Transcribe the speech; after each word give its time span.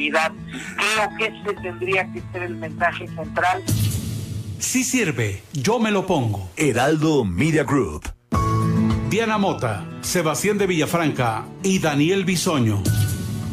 unidad. 0.00 0.32
Creo 0.94 1.16
que 1.18 1.26
ese 1.26 1.60
tendría 1.60 2.10
que 2.12 2.22
ser 2.32 2.42
el 2.44 2.56
mensaje 2.56 3.06
central. 3.08 3.62
Sí 4.58 4.84
sirve, 4.84 5.42
yo 5.52 5.78
me 5.78 5.90
lo 5.90 6.06
pongo. 6.06 6.50
Heraldo 6.56 7.24
Media 7.24 7.64
Group. 7.64 8.10
Diana 9.10 9.38
Mota, 9.38 9.84
Sebastián 10.02 10.56
de 10.56 10.66
Villafranca 10.66 11.44
y 11.62 11.80
Daniel 11.80 12.24
Bisoño. 12.24 12.82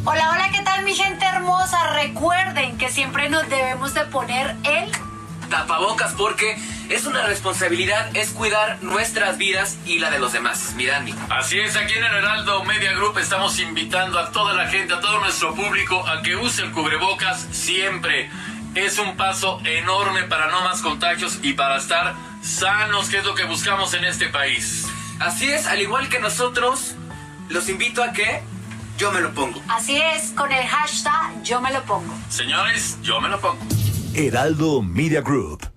Hola, 0.06 0.32
hola, 0.32 0.50
¿qué 0.54 0.62
tal 0.64 0.86
mi 0.86 0.94
gente 0.94 1.26
hermosa? 1.26 1.94
Recuerden 1.94 2.78
que 2.78 2.90
siempre 2.90 3.30
nos 3.30 3.50
debemos 3.50 3.94
de 3.94 4.06
poner 4.06 4.56
el 4.64 4.92
tapabocas 5.50 6.14
porque 6.14 6.58
es 6.90 7.06
una 7.06 7.26
responsabilidad, 7.26 8.16
es 8.16 8.30
cuidar 8.30 8.82
nuestras 8.82 9.38
vidas 9.38 9.78
y 9.86 10.00
la 10.00 10.10
de 10.10 10.20
los 10.20 10.34
demás. 10.34 10.74
Mira, 10.76 11.04
Así 11.30 11.60
es, 11.60 11.76
aquí 11.76 11.94
en 11.94 12.04
el 12.04 12.14
Heraldo 12.14 12.64
Media 12.64 12.94
Group 12.94 13.18
estamos 13.18 13.60
invitando 13.60 14.20
a 14.20 14.32
toda 14.32 14.54
la 14.54 14.68
gente, 14.68 14.94
a 14.94 15.00
todo 15.00 15.20
nuestro 15.20 15.54
público 15.54 16.06
a 16.08 16.22
que 16.22 16.36
use 16.36 16.64
el 16.64 16.72
cubrebocas 16.72 17.48
siempre. 17.52 18.30
Es 18.76 19.00
un 19.00 19.18
paso 19.18 19.60
enorme 19.66 20.24
para 20.24 20.48
no 20.52 20.62
más 20.62 20.82
contagios 20.82 21.40
y 21.42 21.54
para 21.54 21.78
estar 21.78 22.16
sanos, 22.42 23.10
que 23.10 23.18
es 23.18 23.26
lo 23.26 23.36
que 23.36 23.46
buscamos 23.46 23.94
en 23.94 24.06
este 24.06 24.28
país. 24.28 24.88
Así 25.20 25.50
es, 25.50 25.66
al 25.68 25.82
igual 25.82 26.10
que 26.10 26.20
nosotros, 26.20 26.96
los 27.50 27.70
invito 27.70 28.04
a 28.04 28.14
que 28.14 28.42
yo 28.98 29.12
me 29.12 29.22
lo 29.22 29.34
pongo. 29.34 29.62
Así 29.68 29.98
es, 29.98 30.32
con 30.32 30.52
el 30.52 30.66
hashtag 30.66 31.44
yo 31.44 31.60
me 31.60 31.72
lo 31.72 31.84
pongo. 31.84 32.14
Señores, 32.30 32.98
yo 33.02 33.20
me 33.20 33.30
lo 33.30 33.40
pongo. 33.40 33.60
Heraldo 34.14 34.82
Media 34.82 35.22
Group. 35.22 35.77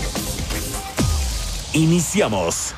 Iniciamos. 1.73 2.75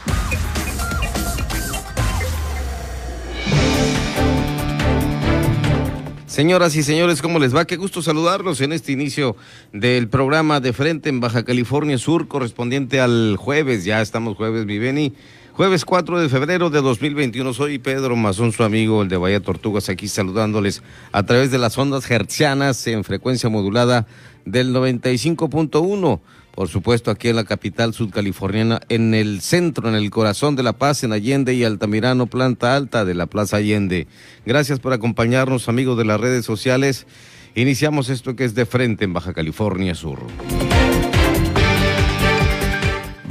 Señoras 6.28 6.76
y 6.76 6.84
señores, 6.84 7.22
¿cómo 7.22 7.40
les 7.40 7.56
va? 7.56 7.66
Qué 7.66 7.76
gusto 7.76 8.04
saludarlos 8.04 8.62
en 8.62 8.72
este 8.72 8.92
inicio 8.92 9.36
del 9.72 10.10
programa 10.10 10.60
de 10.60 10.74
frente 10.74 11.10
en 11.10 11.20
Baja 11.20 11.44
California 11.44 11.98
Sur, 11.98 12.28
correspondiente 12.28 13.02
al 13.02 13.36
jueves. 13.38 13.84
Ya 13.84 14.00
estamos 14.00 14.38
jueves, 14.38 14.68
mi 14.68 14.78
Beni. 14.78 15.14
Jueves 15.54 15.86
4 15.86 16.20
de 16.20 16.30
febrero 16.30 16.70
de 16.70 16.82
2021. 16.82 17.54
Soy 17.54 17.80
Pedro 17.80 18.16
Mazón, 18.16 18.52
su 18.52 18.64
amigo, 18.64 19.02
el 19.02 19.10
de 19.10 19.18
Bahía 19.18 19.40
Tortugas, 19.40 19.90
aquí 19.90 20.08
saludándoles 20.08 20.84
a 21.12 21.24
través 21.24 21.50
de 21.50 21.58
las 21.58 21.78
ondas 21.80 22.10
hertzianas 22.10 22.86
en 22.86 23.04
frecuencia 23.04 23.50
modulada 23.50 24.06
del 24.46 24.74
95.1. 24.74 26.20
Por 26.54 26.68
supuesto, 26.68 27.10
aquí 27.10 27.30
en 27.30 27.36
la 27.36 27.46
capital 27.46 27.96
sudcaliforniana, 27.96 28.80
en 28.90 29.16
el 29.16 29.42
centro, 29.42 29.90
en 29.90 29.96
el 29.96 30.12
corazón 30.12 30.56
de 30.56 30.62
La 30.62 30.74
Paz, 30.74 31.04
en 31.04 31.12
Allende 31.12 31.56
y 31.56 31.64
Altamirano, 31.64 32.28
planta 32.28 32.76
alta 32.76 33.06
de 33.06 33.16
la 33.16 33.26
Plaza 33.26 33.58
Allende. 33.58 34.08
Gracias 34.46 34.80
por 34.80 34.94
acompañarnos, 34.94 35.68
amigos 35.68 35.98
de 35.98 36.06
las 36.06 36.22
redes 36.22 36.46
sociales. 36.46 37.08
Iniciamos 37.56 38.10
esto 38.10 38.36
que 38.36 38.46
es 38.46 38.54
de 38.54 38.68
frente 38.68 39.04
en 39.04 39.14
Baja 39.14 39.34
California 39.34 39.96
Sur. 39.96 40.20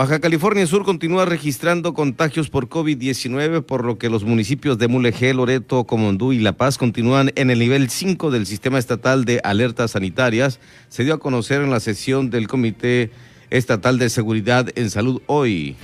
Baja 0.03 0.19
California 0.19 0.67
Sur 0.67 0.83
continúa 0.83 1.27
registrando 1.27 1.95
contagios 1.95 2.51
por 2.51 2.69
COVID-19, 2.69 3.63
por 3.63 3.85
lo 3.85 3.99
que 3.99 4.11
los 4.11 4.25
municipios 4.25 4.77
de 4.77 4.89
Mulegé, 4.89 5.33
Loreto, 5.33 5.85
Comondú 5.85 6.33
y 6.33 6.41
La 6.41 6.55
Paz 6.55 6.77
continúan 6.77 7.31
en 7.37 7.51
el 7.51 7.61
nivel 7.61 7.89
5 7.89 8.33
del 8.33 8.47
sistema 8.47 8.81
estatal 8.81 9.25
de 9.25 9.41
alertas 9.45 9.93
sanitarias. 9.93 10.59
Se 10.89 11.05
dio 11.05 11.15
a 11.15 11.21
conocer 11.21 11.63
en 11.63 11.71
la 11.71 11.79
sesión 11.79 12.31
del 12.31 12.49
Comité 12.49 13.13
Estatal 13.51 14.01
de 14.01 14.11
Seguridad 14.11 14.71
en 14.75 14.91
Salud 14.91 15.23
hoy. 15.27 15.77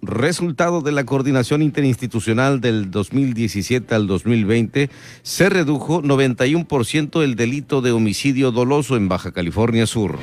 Resultado 0.00 0.80
de 0.80 0.92
la 0.92 1.04
coordinación 1.04 1.60
interinstitucional 1.60 2.62
del 2.62 2.90
2017 2.90 3.94
al 3.94 4.06
2020, 4.06 4.88
se 5.22 5.48
redujo 5.50 6.02
91% 6.02 7.22
el 7.22 7.36
delito 7.36 7.82
de 7.82 7.92
homicidio 7.92 8.50
doloso 8.50 8.96
en 8.96 9.10
Baja 9.10 9.30
California 9.30 9.86
Sur. 9.86 10.18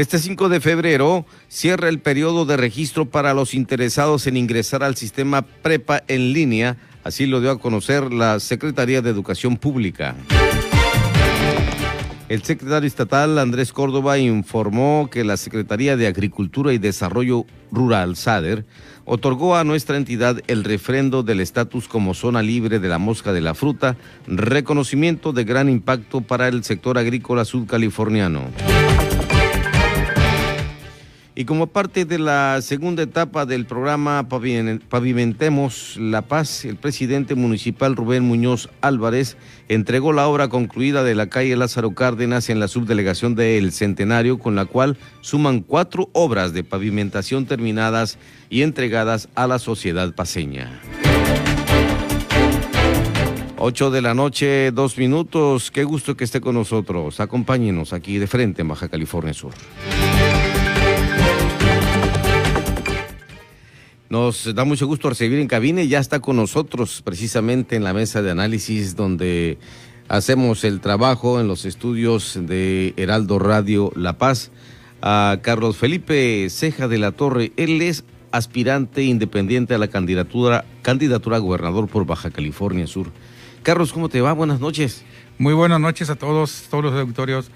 Este 0.00 0.18
5 0.18 0.48
de 0.48 0.62
febrero 0.62 1.26
cierra 1.48 1.90
el 1.90 1.98
periodo 1.98 2.46
de 2.46 2.56
registro 2.56 3.04
para 3.04 3.34
los 3.34 3.52
interesados 3.52 4.26
en 4.26 4.38
ingresar 4.38 4.82
al 4.82 4.96
sistema 4.96 5.42
PREPA 5.42 6.04
en 6.08 6.32
línea, 6.32 6.78
así 7.04 7.26
lo 7.26 7.42
dio 7.42 7.50
a 7.50 7.60
conocer 7.60 8.10
la 8.10 8.40
Secretaría 8.40 9.02
de 9.02 9.10
Educación 9.10 9.58
Pública. 9.58 10.16
El 12.30 12.42
secretario 12.44 12.86
estatal 12.86 13.38
Andrés 13.38 13.74
Córdoba 13.74 14.16
informó 14.16 15.10
que 15.12 15.22
la 15.22 15.36
Secretaría 15.36 15.98
de 15.98 16.06
Agricultura 16.06 16.72
y 16.72 16.78
Desarrollo 16.78 17.44
Rural, 17.70 18.16
SADER, 18.16 18.64
otorgó 19.04 19.54
a 19.54 19.64
nuestra 19.64 19.98
entidad 19.98 20.40
el 20.46 20.64
refrendo 20.64 21.22
del 21.22 21.40
estatus 21.40 21.88
como 21.88 22.14
zona 22.14 22.40
libre 22.40 22.78
de 22.78 22.88
la 22.88 22.98
mosca 22.98 23.34
de 23.34 23.42
la 23.42 23.52
fruta, 23.52 23.98
reconocimiento 24.26 25.34
de 25.34 25.44
gran 25.44 25.68
impacto 25.68 26.22
para 26.22 26.48
el 26.48 26.64
sector 26.64 26.96
agrícola 26.96 27.44
sudcaliforniano. 27.44 28.44
Y 31.40 31.46
como 31.46 31.68
parte 31.68 32.04
de 32.04 32.18
la 32.18 32.60
segunda 32.60 33.02
etapa 33.02 33.46
del 33.46 33.64
programa 33.64 34.28
Pavimentemos 34.28 35.96
la 35.98 36.20
Paz, 36.20 36.66
el 36.66 36.76
presidente 36.76 37.34
municipal 37.34 37.96
Rubén 37.96 38.24
Muñoz 38.24 38.68
Álvarez 38.82 39.38
entregó 39.70 40.12
la 40.12 40.28
obra 40.28 40.48
concluida 40.48 41.02
de 41.02 41.14
la 41.14 41.30
calle 41.30 41.56
Lázaro 41.56 41.94
Cárdenas 41.94 42.50
en 42.50 42.60
la 42.60 42.68
subdelegación 42.68 43.36
de 43.36 43.56
El 43.56 43.72
Centenario, 43.72 44.38
con 44.38 44.54
la 44.54 44.66
cual 44.66 44.98
suman 45.22 45.60
cuatro 45.60 46.10
obras 46.12 46.52
de 46.52 46.62
pavimentación 46.62 47.46
terminadas 47.46 48.18
y 48.50 48.60
entregadas 48.60 49.30
a 49.34 49.46
la 49.46 49.58
sociedad 49.58 50.14
paseña. 50.14 50.78
Ocho 53.56 53.90
de 53.90 54.02
la 54.02 54.12
noche, 54.12 54.72
dos 54.72 54.98
minutos. 54.98 55.70
Qué 55.70 55.84
gusto 55.84 56.18
que 56.18 56.24
esté 56.24 56.42
con 56.42 56.54
nosotros. 56.54 57.18
Acompáñenos 57.18 57.94
aquí 57.94 58.18
de 58.18 58.26
frente 58.26 58.60
en 58.60 58.68
Baja 58.68 58.90
California 58.90 59.32
Sur. 59.32 59.54
Nos 64.10 64.52
da 64.56 64.64
mucho 64.64 64.88
gusto 64.88 65.08
recibir 65.08 65.38
en 65.38 65.46
cabina 65.46 65.82
y 65.82 65.88
ya 65.88 66.00
está 66.00 66.18
con 66.18 66.34
nosotros 66.34 67.00
precisamente 67.00 67.76
en 67.76 67.84
la 67.84 67.94
mesa 67.94 68.22
de 68.22 68.32
análisis 68.32 68.96
donde 68.96 69.56
hacemos 70.08 70.64
el 70.64 70.80
trabajo 70.80 71.40
en 71.40 71.46
los 71.46 71.64
estudios 71.64 72.36
de 72.36 72.92
Heraldo 72.96 73.38
Radio 73.38 73.92
La 73.94 74.18
Paz 74.18 74.50
a 75.00 75.38
Carlos 75.42 75.76
Felipe 75.76 76.48
Ceja 76.50 76.88
de 76.88 76.98
la 76.98 77.12
Torre. 77.12 77.52
Él 77.56 77.80
es 77.82 78.02
aspirante 78.32 79.04
independiente 79.04 79.74
a 79.74 79.78
la 79.78 79.86
candidatura, 79.86 80.64
candidatura 80.82 81.36
a 81.36 81.38
gobernador 81.38 81.86
por 81.86 82.04
Baja 82.04 82.32
California 82.32 82.88
Sur. 82.88 83.12
Carlos, 83.62 83.92
¿cómo 83.92 84.08
te 84.08 84.20
va? 84.20 84.32
Buenas 84.32 84.58
noches. 84.58 85.04
Muy 85.38 85.54
buenas 85.54 85.78
noches 85.78 86.10
a 86.10 86.16
todos, 86.16 86.64
todos 86.68 86.82
los 86.82 86.94
auditorios. 86.94 87.52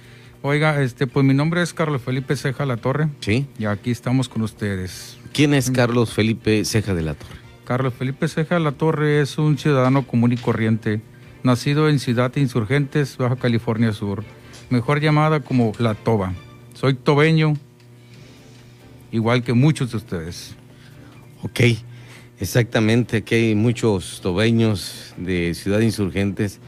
Oiga, 0.47 0.83
este, 0.83 1.07
pues 1.07 1.25
mi 1.25 1.33
nombre 1.33 1.63
es 1.63 1.73
Carlos 1.73 2.03
Felipe 2.03 2.37
Ceja 2.37 2.67
La 2.67 2.77
Torre. 2.77 3.09
Sí. 3.21 3.47
Y 3.59 3.65
aquí 3.65 3.91
estamos 3.91 4.29
con 4.29 4.43
ustedes. 4.43 5.17
¿Quién 5.33 5.55
es 5.55 5.71
Carlos 5.71 6.13
Felipe 6.13 6.67
Ceja 6.67 6.93
de 6.93 7.01
la 7.01 7.15
Torre? 7.15 7.41
Carlos 7.65 7.95
Felipe 7.95 8.29
Ceja 8.29 8.57
de 8.57 8.61
la 8.61 8.73
Torre 8.73 9.23
es 9.23 9.39
un 9.39 9.57
ciudadano 9.57 10.07
común 10.07 10.35
y 10.35 10.37
corriente, 10.37 11.01
nacido 11.45 11.89
en 11.89 11.99
Ciudad 11.99 12.31
Insurgentes, 12.37 13.17
Baja 13.17 13.37
California 13.37 13.95
Sur, 13.95 14.23
mejor 14.69 15.01
llamada 15.01 15.41
como 15.41 15.73
La 15.79 15.95
Toba. 15.95 16.35
Soy 16.75 16.93
tobeño, 16.93 17.55
igual 19.13 19.45
que 19.45 19.55
muchos 19.55 19.93
de 19.93 19.97
ustedes. 19.97 20.57
Ok, 21.43 21.61
exactamente, 22.39 23.17
aquí 23.17 23.35
hay 23.35 23.55
muchos 23.55 24.21
tobeños 24.21 25.15
de 25.17 25.55
Ciudad 25.55 25.81
Insurgentes 25.81 26.61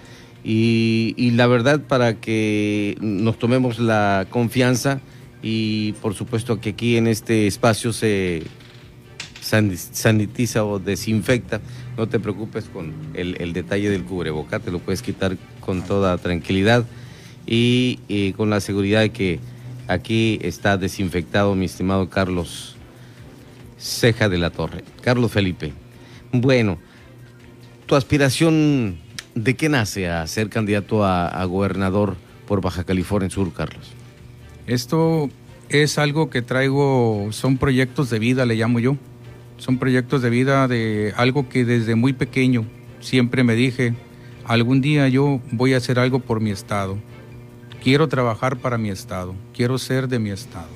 y, 0.48 1.32
la 1.32 1.48
verdad 1.48 1.80
para 1.80 2.20
que 2.20 2.96
nos 3.00 3.36
tomemos 3.36 3.80
la 3.80 4.28
confianza, 4.30 5.00
y 5.42 5.92
por 5.94 6.14
supuesto 6.14 6.60
que 6.60 6.70
aquí 6.70 6.96
en 6.96 7.08
este 7.08 7.48
espacio 7.48 7.92
se 7.92 8.44
sanitiza 9.40 10.64
o 10.64 10.78
desinfecta. 10.78 11.60
No 11.96 12.08
te 12.08 12.20
preocupes 12.20 12.66
con 12.66 12.94
el, 13.14 13.52
detalle 13.52 13.90
del 13.90 14.04
cubreboca, 14.04 14.60
te 14.60 14.70
lo 14.70 14.78
puedes 14.78 15.02
quitar 15.02 15.36
con 15.58 15.82
toda 15.82 16.16
tranquilidad 16.18 16.84
y, 17.44 18.32
con 18.36 18.48
la 18.48 18.60
seguridad 18.60 19.00
de 19.00 19.10
que 19.10 19.40
aquí 19.88 20.38
está 20.42 20.76
desinfectado 20.76 21.56
mi 21.56 21.64
estimado 21.64 22.08
Carlos 22.08 22.76
Ceja 23.78 24.28
de 24.28 24.38
la 24.38 24.50
Torre. 24.50 24.84
Carlos 25.00 25.32
Felipe. 25.32 25.72
Bueno, 26.30 26.78
tu 27.86 27.96
aspiración 27.96 29.05
¿De 29.36 29.54
qué 29.54 29.68
nace 29.68 30.08
a 30.08 30.26
ser 30.26 30.48
candidato 30.48 31.04
a, 31.04 31.28
a 31.28 31.44
gobernador 31.44 32.16
por 32.48 32.62
Baja 32.62 32.84
California 32.84 33.28
Sur, 33.28 33.52
Carlos? 33.52 33.92
Esto 34.66 35.28
es 35.68 35.98
algo 35.98 36.30
que 36.30 36.40
traigo, 36.40 37.28
son 37.32 37.58
proyectos 37.58 38.08
de 38.08 38.18
vida, 38.18 38.46
le 38.46 38.54
llamo 38.54 38.80
yo. 38.80 38.96
Son 39.58 39.76
proyectos 39.76 40.22
de 40.22 40.30
vida 40.30 40.66
de 40.68 41.12
algo 41.18 41.50
que 41.50 41.66
desde 41.66 41.96
muy 41.96 42.14
pequeño 42.14 42.64
siempre 43.00 43.44
me 43.44 43.54
dije, 43.54 43.92
algún 44.46 44.80
día 44.80 45.06
yo 45.08 45.42
voy 45.52 45.74
a 45.74 45.76
hacer 45.76 45.98
algo 45.98 46.20
por 46.20 46.40
mi 46.40 46.50
estado. 46.50 46.96
Quiero 47.82 48.08
trabajar 48.08 48.56
para 48.56 48.78
mi 48.78 48.88
estado, 48.88 49.34
quiero 49.54 49.76
ser 49.76 50.08
de 50.08 50.18
mi 50.18 50.30
estado. 50.30 50.70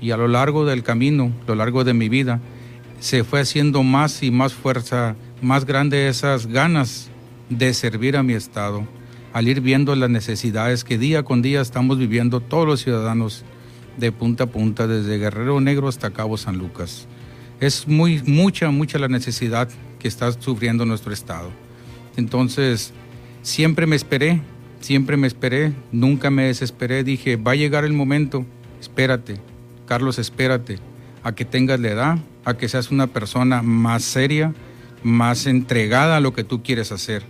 Y 0.00 0.12
a 0.12 0.16
lo 0.16 0.28
largo 0.28 0.64
del 0.64 0.84
camino, 0.84 1.32
a 1.42 1.48
lo 1.48 1.56
largo 1.56 1.82
de 1.82 1.94
mi 1.94 2.08
vida, 2.08 2.38
se 3.00 3.24
fue 3.24 3.40
haciendo 3.40 3.82
más 3.82 4.22
y 4.22 4.30
más 4.30 4.54
fuerza, 4.54 5.16
más 5.42 5.64
grande 5.64 6.06
esas 6.06 6.46
ganas 6.46 7.10
de 7.50 7.74
servir 7.74 8.16
a 8.16 8.22
mi 8.22 8.34
estado, 8.34 8.86
al 9.32 9.48
ir 9.48 9.60
viendo 9.60 9.94
las 9.94 10.10
necesidades 10.10 10.84
que 10.84 10.98
día 10.98 11.22
con 11.22 11.42
día 11.42 11.60
estamos 11.60 11.98
viviendo 11.98 12.40
todos 12.40 12.66
los 12.66 12.82
ciudadanos 12.82 13.44
de 13.96 14.12
punta 14.12 14.44
a 14.44 14.46
punta, 14.46 14.86
desde 14.86 15.18
Guerrero 15.18 15.60
Negro 15.60 15.88
hasta 15.88 16.10
Cabo 16.10 16.36
San 16.36 16.58
Lucas. 16.58 17.06
Es 17.60 17.88
muy, 17.88 18.22
mucha, 18.24 18.70
mucha 18.70 18.98
la 18.98 19.08
necesidad 19.08 19.68
que 19.98 20.08
está 20.08 20.30
sufriendo 20.32 20.84
nuestro 20.84 21.12
estado. 21.12 21.50
Entonces, 22.16 22.92
siempre 23.42 23.86
me 23.86 23.96
esperé, 23.96 24.40
siempre 24.80 25.16
me 25.16 25.26
esperé, 25.26 25.72
nunca 25.90 26.30
me 26.30 26.44
desesperé, 26.44 27.02
dije, 27.02 27.36
va 27.36 27.52
a 27.52 27.56
llegar 27.56 27.84
el 27.84 27.92
momento, 27.92 28.46
espérate, 28.80 29.40
Carlos, 29.86 30.18
espérate, 30.18 30.78
a 31.22 31.34
que 31.34 31.44
tengas 31.44 31.80
la 31.80 31.88
edad, 31.88 32.18
a 32.44 32.56
que 32.56 32.68
seas 32.68 32.90
una 32.90 33.08
persona 33.08 33.62
más 33.62 34.04
seria, 34.04 34.54
más 35.02 35.46
entregada 35.46 36.16
a 36.16 36.20
lo 36.20 36.32
que 36.32 36.44
tú 36.44 36.62
quieres 36.62 36.92
hacer. 36.92 37.22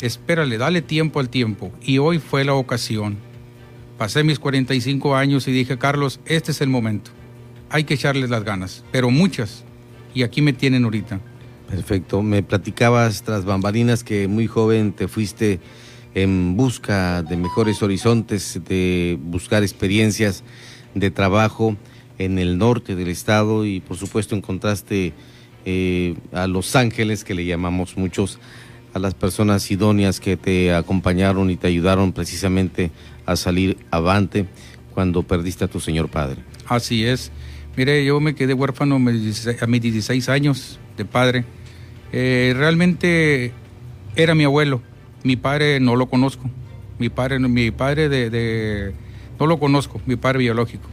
Espérale, 0.00 0.58
dale 0.58 0.82
tiempo 0.82 1.20
al 1.20 1.28
tiempo. 1.28 1.72
Y 1.82 1.98
hoy 1.98 2.18
fue 2.18 2.44
la 2.44 2.54
ocasión. 2.54 3.16
Pasé 3.96 4.22
mis 4.22 4.38
45 4.38 5.16
años 5.16 5.48
y 5.48 5.52
dije, 5.52 5.76
Carlos, 5.76 6.20
este 6.26 6.52
es 6.52 6.60
el 6.60 6.68
momento. 6.68 7.10
Hay 7.70 7.84
que 7.84 7.94
echarles 7.94 8.30
las 8.30 8.44
ganas, 8.44 8.84
pero 8.92 9.10
muchas. 9.10 9.64
Y 10.14 10.22
aquí 10.22 10.40
me 10.40 10.52
tienen 10.52 10.84
ahorita. 10.84 11.20
Perfecto. 11.68 12.22
Me 12.22 12.42
platicabas 12.42 13.22
tras 13.22 13.44
bambalinas 13.44 14.04
que 14.04 14.28
muy 14.28 14.46
joven 14.46 14.92
te 14.92 15.08
fuiste 15.08 15.60
en 16.14 16.56
busca 16.56 17.22
de 17.22 17.36
mejores 17.36 17.82
horizontes, 17.82 18.60
de 18.68 19.18
buscar 19.20 19.62
experiencias 19.62 20.44
de 20.94 21.10
trabajo 21.10 21.76
en 22.18 22.38
el 22.38 22.58
norte 22.58 22.96
del 22.96 23.08
estado 23.08 23.64
y 23.64 23.80
por 23.80 23.96
supuesto 23.96 24.34
encontraste 24.34 25.12
eh, 25.64 26.16
a 26.32 26.46
Los 26.46 26.74
Ángeles, 26.76 27.24
que 27.24 27.34
le 27.34 27.44
llamamos 27.44 27.96
muchos, 27.96 28.38
a 28.98 29.00
las 29.00 29.14
personas 29.14 29.70
idóneas 29.70 30.20
que 30.20 30.36
te 30.36 30.74
acompañaron 30.74 31.50
y 31.50 31.56
te 31.56 31.66
ayudaron 31.68 32.12
precisamente 32.12 32.90
a 33.26 33.36
salir 33.36 33.78
avante 33.90 34.46
cuando 34.92 35.22
perdiste 35.22 35.64
a 35.64 35.68
tu 35.68 35.80
señor 35.80 36.08
padre. 36.08 36.36
Así 36.66 37.04
es. 37.04 37.32
Mire, 37.76 38.04
yo 38.04 38.20
me 38.20 38.34
quedé 38.34 38.54
huérfano 38.54 38.96
a 38.96 38.98
mis 38.98 39.82
16 39.82 40.28
años 40.28 40.78
de 40.96 41.04
padre. 41.04 41.44
Eh, 42.12 42.52
realmente 42.56 43.52
era 44.16 44.34
mi 44.34 44.44
abuelo. 44.44 44.82
Mi 45.22 45.36
padre 45.36 45.80
no 45.80 45.96
lo 45.96 46.06
conozco. 46.06 46.50
Mi 46.98 47.08
padre, 47.08 47.38
mi 47.38 47.70
padre 47.70 48.08
de, 48.08 48.92
no 49.38 49.46
lo 49.46 49.60
conozco, 49.60 50.00
mi 50.06 50.16
padre 50.16 50.40
biológico. 50.40 50.88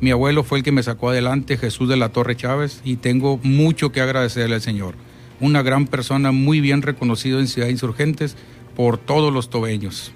Mi 0.00 0.10
abuelo 0.10 0.42
fue 0.42 0.58
el 0.58 0.64
que 0.64 0.72
me 0.72 0.82
sacó 0.82 1.10
adelante, 1.10 1.56
Jesús 1.56 1.88
de 1.88 1.96
la 1.96 2.08
Torre 2.08 2.34
Chávez, 2.34 2.80
y 2.84 2.96
tengo 2.96 3.38
mucho 3.44 3.92
que 3.92 4.00
agradecerle 4.00 4.56
al 4.56 4.60
Señor. 4.60 4.96
Una 5.40 5.62
gran 5.62 5.86
persona, 5.86 6.32
muy 6.32 6.60
bien 6.60 6.82
reconocido 6.82 7.40
en 7.40 7.48
Ciudad 7.48 7.68
Insurgentes 7.68 8.36
por 8.76 8.98
todos 8.98 9.32
los 9.32 9.50
tobeños. 9.50 10.12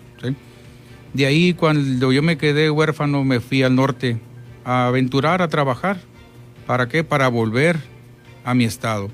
De 1.12 1.26
ahí, 1.26 1.54
cuando 1.54 2.12
yo 2.12 2.22
me 2.22 2.36
quedé 2.36 2.70
huérfano, 2.70 3.24
me 3.24 3.40
fui 3.40 3.62
al 3.62 3.74
norte 3.74 4.18
a 4.64 4.86
aventurar, 4.88 5.42
a 5.42 5.48
trabajar. 5.48 6.00
¿Para 6.66 6.88
qué? 6.88 7.02
Para 7.02 7.28
volver 7.28 7.78
a 8.44 8.54
mi 8.54 8.64
estado, 8.64 9.10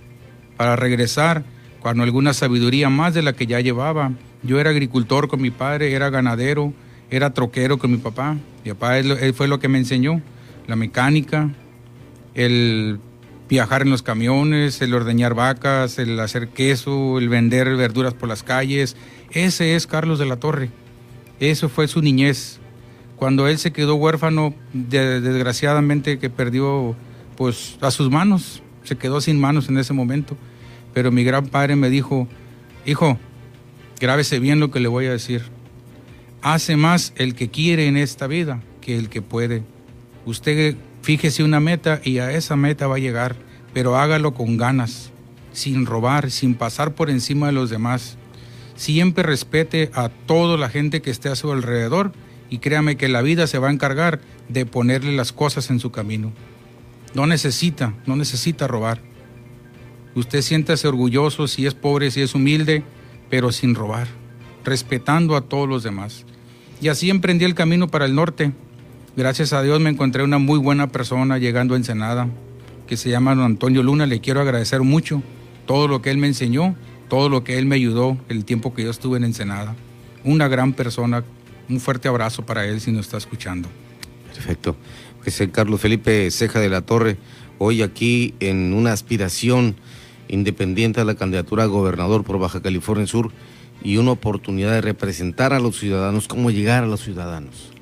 para 0.56 0.76
regresar 0.76 1.44
con 1.80 2.00
alguna 2.00 2.32
sabiduría 2.32 2.88
más 2.90 3.14
de 3.14 3.22
la 3.22 3.32
que 3.32 3.46
ya 3.46 3.60
llevaba. 3.60 4.12
Yo 4.42 4.58
era 4.58 4.70
agricultor 4.70 5.28
con 5.28 5.40
mi 5.40 5.50
padre, 5.50 5.92
era 5.92 6.10
ganadero, 6.10 6.72
era 7.10 7.32
troquero 7.32 7.78
con 7.78 7.92
mi 7.92 7.98
papá. 7.98 8.36
Mi 8.64 8.72
papá 8.72 8.94
fue 9.34 9.46
lo 9.46 9.60
que 9.60 9.68
me 9.68 9.78
enseñó 9.78 10.20
la 10.66 10.76
mecánica, 10.76 11.50
el 12.34 12.98
viajar 13.54 13.82
en 13.82 13.90
los 13.90 14.02
camiones, 14.02 14.82
el 14.82 14.92
ordeñar 14.94 15.34
vacas, 15.34 16.00
el 16.00 16.18
hacer 16.18 16.48
queso, 16.48 17.20
el 17.20 17.28
vender 17.28 17.76
verduras 17.76 18.12
por 18.12 18.28
las 18.28 18.42
calles. 18.42 18.96
Ese 19.30 19.76
es 19.76 19.86
Carlos 19.86 20.18
de 20.18 20.26
la 20.26 20.38
Torre. 20.38 20.70
Eso 21.38 21.68
fue 21.68 21.86
su 21.86 22.02
niñez. 22.02 22.58
Cuando 23.14 23.46
él 23.46 23.58
se 23.58 23.72
quedó 23.72 23.94
huérfano, 23.94 24.54
desgraciadamente 24.72 26.18
que 26.18 26.30
perdió 26.30 26.96
pues 27.36 27.78
a 27.80 27.92
sus 27.92 28.10
manos, 28.10 28.60
se 28.82 28.96
quedó 28.96 29.20
sin 29.20 29.38
manos 29.38 29.68
en 29.68 29.78
ese 29.78 29.92
momento. 29.92 30.36
Pero 30.92 31.12
mi 31.12 31.22
gran 31.22 31.46
padre 31.46 31.76
me 31.76 31.90
dijo, 31.90 32.26
hijo, 32.84 33.18
grábese 34.00 34.40
bien 34.40 34.58
lo 34.58 34.72
que 34.72 34.80
le 34.80 34.88
voy 34.88 35.06
a 35.06 35.12
decir. 35.12 35.42
Hace 36.42 36.76
más 36.76 37.12
el 37.14 37.36
que 37.36 37.50
quiere 37.50 37.86
en 37.86 37.96
esta 37.96 38.26
vida 38.26 38.60
que 38.80 38.98
el 38.98 39.08
que 39.08 39.22
puede. 39.22 39.62
Usted 40.26 40.74
fíjese 41.04 41.44
una 41.44 41.60
meta 41.60 42.00
y 42.02 42.16
a 42.16 42.32
esa 42.32 42.56
meta 42.56 42.86
va 42.86 42.96
a 42.96 42.98
llegar, 42.98 43.36
pero 43.74 43.98
hágalo 43.98 44.32
con 44.32 44.56
ganas, 44.56 45.10
sin 45.52 45.84
robar, 45.84 46.30
sin 46.30 46.54
pasar 46.54 46.94
por 46.94 47.10
encima 47.10 47.48
de 47.48 47.52
los 47.52 47.68
demás. 47.68 48.16
Siempre 48.74 49.22
respete 49.22 49.90
a 49.92 50.08
toda 50.08 50.56
la 50.56 50.70
gente 50.70 51.02
que 51.02 51.10
esté 51.10 51.28
a 51.28 51.36
su 51.36 51.52
alrededor 51.52 52.12
y 52.48 52.56
créame 52.56 52.96
que 52.96 53.08
la 53.08 53.20
vida 53.20 53.46
se 53.46 53.58
va 53.58 53.68
a 53.68 53.72
encargar 53.72 54.20
de 54.48 54.64
ponerle 54.64 55.14
las 55.14 55.32
cosas 55.32 55.68
en 55.68 55.78
su 55.78 55.90
camino. 55.90 56.32
No 57.12 57.26
necesita, 57.26 57.92
no 58.06 58.16
necesita 58.16 58.66
robar. 58.66 59.02
Usted 60.14 60.40
siéntase 60.40 60.88
orgulloso 60.88 61.48
si 61.48 61.66
es 61.66 61.74
pobre, 61.74 62.10
si 62.12 62.22
es 62.22 62.34
humilde, 62.34 62.82
pero 63.28 63.52
sin 63.52 63.74
robar, 63.74 64.08
respetando 64.64 65.36
a 65.36 65.42
todos 65.42 65.68
los 65.68 65.82
demás. 65.82 66.24
Y 66.80 66.88
así 66.88 67.10
emprendí 67.10 67.44
el 67.44 67.54
camino 67.54 67.88
para 67.88 68.06
el 68.06 68.14
norte, 68.14 68.52
Gracias 69.16 69.52
a 69.52 69.62
Dios 69.62 69.78
me 69.78 69.90
encontré 69.90 70.24
una 70.24 70.38
muy 70.38 70.58
buena 70.58 70.88
persona 70.88 71.38
llegando 71.38 71.74
a 71.74 71.76
Ensenada, 71.76 72.28
que 72.88 72.96
se 72.96 73.10
llama 73.10 73.30
Antonio 73.30 73.84
Luna. 73.84 74.06
Le 74.06 74.20
quiero 74.20 74.40
agradecer 74.40 74.80
mucho 74.80 75.22
todo 75.66 75.86
lo 75.86 76.02
que 76.02 76.10
él 76.10 76.18
me 76.18 76.26
enseñó, 76.26 76.74
todo 77.08 77.28
lo 77.28 77.44
que 77.44 77.56
él 77.58 77.66
me 77.66 77.76
ayudó 77.76 78.18
el 78.28 78.44
tiempo 78.44 78.74
que 78.74 78.82
yo 78.82 78.90
estuve 78.90 79.18
en 79.18 79.24
Ensenada. 79.24 79.76
Una 80.24 80.48
gran 80.48 80.72
persona. 80.72 81.22
Un 81.68 81.78
fuerte 81.78 82.08
abrazo 82.08 82.44
para 82.44 82.66
él 82.66 82.80
si 82.80 82.90
nos 82.90 83.06
está 83.06 83.16
escuchando. 83.16 83.68
Perfecto. 84.34 84.76
Pues 85.22 85.40
el 85.40 85.52
Carlos 85.52 85.80
Felipe 85.80 86.28
Ceja 86.32 86.58
de 86.58 86.68
la 86.68 86.82
Torre, 86.82 87.16
hoy 87.58 87.82
aquí 87.82 88.34
en 88.40 88.74
una 88.74 88.92
aspiración 88.92 89.76
independiente 90.26 91.00
a 91.00 91.04
la 91.04 91.14
candidatura 91.14 91.62
a 91.62 91.66
gobernador 91.66 92.24
por 92.24 92.40
Baja 92.40 92.60
California 92.60 93.06
Sur 93.06 93.30
y 93.82 93.96
una 93.96 94.10
oportunidad 94.10 94.72
de 94.72 94.80
representar 94.80 95.52
a 95.52 95.60
los 95.60 95.78
ciudadanos, 95.78 96.26
cómo 96.26 96.50
llegar 96.50 96.82
a 96.82 96.88
los 96.88 97.00
ciudadanos. 97.00 97.73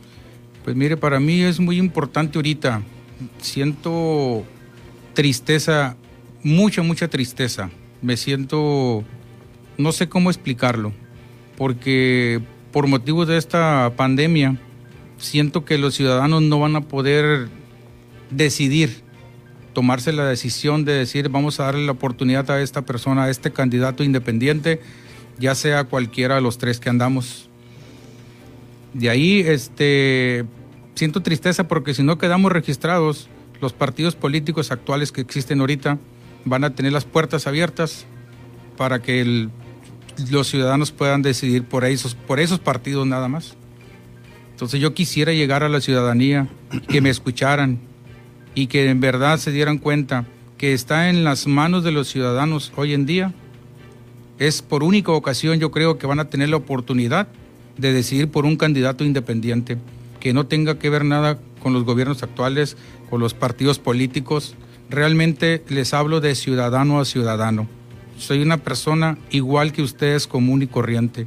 Pues 0.64 0.76
mire, 0.76 0.96
para 0.96 1.18
mí 1.18 1.42
es 1.42 1.58
muy 1.58 1.78
importante 1.78 2.38
ahorita. 2.38 2.82
Siento 3.38 4.44
tristeza, 5.14 5.96
mucha, 6.42 6.82
mucha 6.82 7.08
tristeza. 7.08 7.70
Me 8.00 8.16
siento, 8.16 9.04
no 9.78 9.92
sé 9.92 10.08
cómo 10.08 10.30
explicarlo, 10.30 10.92
porque 11.56 12.40
por 12.72 12.86
motivos 12.86 13.28
de 13.28 13.36
esta 13.36 13.92
pandemia, 13.96 14.56
siento 15.18 15.64
que 15.64 15.78
los 15.78 15.94
ciudadanos 15.94 16.42
no 16.42 16.58
van 16.58 16.76
a 16.76 16.80
poder 16.80 17.48
decidir, 18.30 19.02
tomarse 19.72 20.12
la 20.12 20.26
decisión 20.26 20.84
de 20.84 20.92
decir 20.92 21.28
vamos 21.28 21.60
a 21.60 21.64
darle 21.64 21.86
la 21.86 21.92
oportunidad 21.92 22.50
a 22.50 22.60
esta 22.60 22.82
persona, 22.82 23.24
a 23.24 23.30
este 23.30 23.52
candidato 23.52 24.04
independiente, 24.04 24.80
ya 25.38 25.54
sea 25.54 25.84
cualquiera 25.84 26.36
de 26.36 26.40
los 26.40 26.58
tres 26.58 26.80
que 26.80 26.88
andamos 26.88 27.48
de 28.94 29.10
ahí, 29.10 29.40
este, 29.40 30.44
siento 30.94 31.22
tristeza 31.22 31.68
porque 31.68 31.94
si 31.94 32.02
no 32.02 32.18
quedamos 32.18 32.52
registrados, 32.52 33.28
los 33.60 33.72
partidos 33.72 34.16
políticos 34.16 34.72
actuales 34.72 35.12
que 35.12 35.20
existen 35.20 35.60
ahorita 35.60 35.98
van 36.44 36.64
a 36.64 36.74
tener 36.74 36.92
las 36.92 37.04
puertas 37.04 37.46
abiertas 37.46 38.06
para 38.76 39.00
que 39.00 39.48
los 40.30 40.48
ciudadanos 40.48 40.90
puedan 40.90 41.22
decidir 41.22 41.64
por 41.64 41.84
esos, 41.84 42.14
por 42.14 42.40
esos 42.40 42.58
partidos 42.58 43.06
nada 43.06 43.28
más. 43.28 43.56
Entonces 44.50 44.80
yo 44.80 44.94
quisiera 44.94 45.32
llegar 45.32 45.62
a 45.62 45.68
la 45.68 45.80
ciudadanía, 45.80 46.48
que 46.88 47.00
me 47.00 47.10
escucharan 47.10 47.78
y 48.54 48.66
que 48.66 48.88
en 48.90 49.00
verdad 49.00 49.38
se 49.38 49.50
dieran 49.52 49.78
cuenta 49.78 50.26
que 50.58 50.72
está 50.72 51.08
en 51.08 51.24
las 51.24 51.46
manos 51.46 51.84
de 51.84 51.92
los 51.92 52.08
ciudadanos 52.08 52.72
hoy 52.76 52.94
en 52.94 53.06
día. 53.06 53.32
Es 54.38 54.60
por 54.60 54.82
única 54.82 55.12
ocasión 55.12 55.58
yo 55.58 55.70
creo 55.70 55.98
que 55.98 56.06
van 56.06 56.20
a 56.20 56.28
tener 56.28 56.48
la 56.48 56.56
oportunidad 56.56 57.28
de 57.76 57.92
decidir 57.92 58.28
por 58.28 58.44
un 58.44 58.56
candidato 58.56 59.04
independiente 59.04 59.78
que 60.20 60.32
no 60.32 60.46
tenga 60.46 60.78
que 60.78 60.90
ver 60.90 61.04
nada 61.04 61.38
con 61.60 61.72
los 61.72 61.84
gobiernos 61.84 62.22
actuales, 62.22 62.76
con 63.10 63.20
los 63.20 63.34
partidos 63.34 63.78
políticos. 63.78 64.54
Realmente 64.88 65.64
les 65.68 65.94
hablo 65.94 66.20
de 66.20 66.34
ciudadano 66.34 67.00
a 67.00 67.04
ciudadano. 67.04 67.66
soy 68.18 68.40
una 68.40 68.58
persona 68.58 69.18
igual 69.30 69.72
que 69.72 69.82
ustedes, 69.82 70.28
común 70.28 70.62
y 70.62 70.68
corriente. 70.68 71.26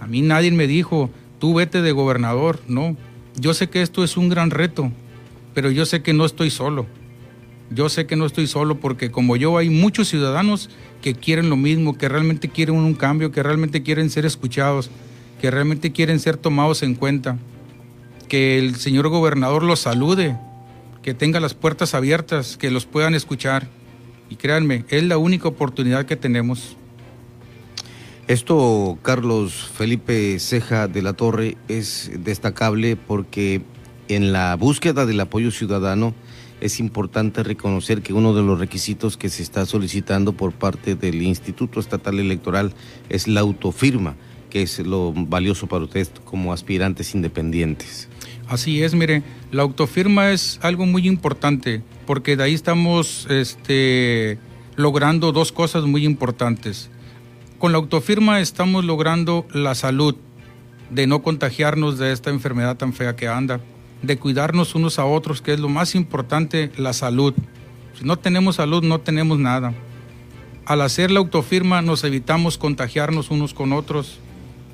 A 0.00 0.06
mí 0.06 0.20
nadie 0.20 0.50
me 0.50 0.66
dijo, 0.66 1.10
tú 1.38 1.54
vete 1.54 1.80
de 1.80 1.92
gobernador, 1.92 2.60
no. 2.68 2.96
Yo 3.36 3.54
sé 3.54 3.70
que 3.70 3.80
esto 3.80 4.04
es 4.04 4.16
un 4.16 4.28
gran 4.28 4.50
reto, 4.50 4.92
pero 5.54 5.70
yo 5.70 5.86
sé 5.86 6.02
que 6.02 6.12
no 6.12 6.26
estoy 6.26 6.50
solo. 6.50 6.86
Yo 7.70 7.88
sé 7.88 8.06
que 8.06 8.16
no 8.16 8.26
estoy 8.26 8.46
solo 8.46 8.78
porque 8.78 9.10
como 9.10 9.36
yo 9.36 9.58
hay 9.58 9.70
muchos 9.70 10.08
ciudadanos 10.08 10.70
que 11.02 11.14
quieren 11.14 11.50
lo 11.50 11.56
mismo, 11.56 11.96
que 11.96 12.08
realmente 12.08 12.48
quieren 12.48 12.76
un 12.76 12.94
cambio, 12.94 13.30
que 13.30 13.42
realmente 13.42 13.82
quieren 13.82 14.10
ser 14.10 14.26
escuchados, 14.26 14.90
que 15.40 15.50
realmente 15.50 15.92
quieren 15.92 16.20
ser 16.20 16.36
tomados 16.36 16.82
en 16.82 16.94
cuenta. 16.94 17.38
Que 18.28 18.58
el 18.58 18.76
señor 18.76 19.08
gobernador 19.08 19.62
los 19.62 19.80
salude, 19.80 20.36
que 21.02 21.14
tenga 21.14 21.40
las 21.40 21.54
puertas 21.54 21.94
abiertas, 21.94 22.56
que 22.56 22.70
los 22.70 22.86
puedan 22.86 23.14
escuchar. 23.14 23.68
Y 24.28 24.36
créanme, 24.36 24.84
es 24.90 25.02
la 25.04 25.16
única 25.16 25.48
oportunidad 25.48 26.04
que 26.04 26.16
tenemos. 26.16 26.76
Esto, 28.26 28.98
Carlos 29.00 29.70
Felipe 29.74 30.38
Ceja 30.38 30.86
de 30.86 31.00
la 31.00 31.14
Torre, 31.14 31.56
es 31.68 32.10
destacable 32.18 32.94
porque 32.96 33.62
en 34.08 34.32
la 34.32 34.54
búsqueda 34.56 35.06
del 35.06 35.20
apoyo 35.20 35.50
ciudadano 35.50 36.14
es 36.60 36.80
importante 36.80 37.42
reconocer 37.42 38.02
que 38.02 38.12
uno 38.12 38.34
de 38.34 38.42
los 38.42 38.58
requisitos 38.58 39.16
que 39.16 39.28
se 39.28 39.42
está 39.42 39.64
solicitando 39.64 40.32
por 40.32 40.52
parte 40.52 40.94
del 40.94 41.22
Instituto 41.22 41.80
Estatal 41.80 42.18
Electoral 42.18 42.74
es 43.08 43.28
la 43.28 43.40
autofirma, 43.40 44.16
que 44.50 44.62
es 44.62 44.78
lo 44.80 45.12
valioso 45.12 45.66
para 45.66 45.84
ustedes 45.84 46.10
como 46.24 46.52
aspirantes 46.52 47.14
independientes. 47.14 48.08
Así 48.48 48.82
es, 48.82 48.94
mire, 48.94 49.22
la 49.50 49.62
autofirma 49.62 50.30
es 50.30 50.58
algo 50.62 50.86
muy 50.86 51.06
importante 51.06 51.82
porque 52.06 52.36
de 52.36 52.44
ahí 52.44 52.54
estamos 52.54 53.26
este, 53.28 54.38
logrando 54.76 55.32
dos 55.32 55.52
cosas 55.52 55.84
muy 55.84 56.04
importantes. 56.04 56.90
Con 57.58 57.72
la 57.72 57.78
autofirma 57.78 58.40
estamos 58.40 58.84
logrando 58.84 59.46
la 59.52 59.74
salud 59.74 60.16
de 60.90 61.06
no 61.06 61.22
contagiarnos 61.22 61.98
de 61.98 62.12
esta 62.12 62.30
enfermedad 62.30 62.76
tan 62.76 62.92
fea 62.92 63.16
que 63.16 63.28
anda, 63.28 63.60
de 64.02 64.16
cuidarnos 64.16 64.74
unos 64.74 64.98
a 64.98 65.04
otros, 65.04 65.42
que 65.42 65.52
es 65.52 65.60
lo 65.60 65.68
más 65.68 65.94
importante, 65.94 66.70
la 66.76 66.92
salud. 66.92 67.34
Si 67.98 68.04
no 68.04 68.18
tenemos 68.18 68.56
salud, 68.56 68.82
no 68.82 69.00
tenemos 69.00 69.38
nada. 69.38 69.74
Al 70.64 70.82
hacer 70.82 71.10
la 71.10 71.18
autofirma 71.18 71.82
nos 71.82 72.04
evitamos 72.04 72.58
contagiarnos 72.58 73.30
unos 73.30 73.54
con 73.54 73.72
otros. 73.72 74.20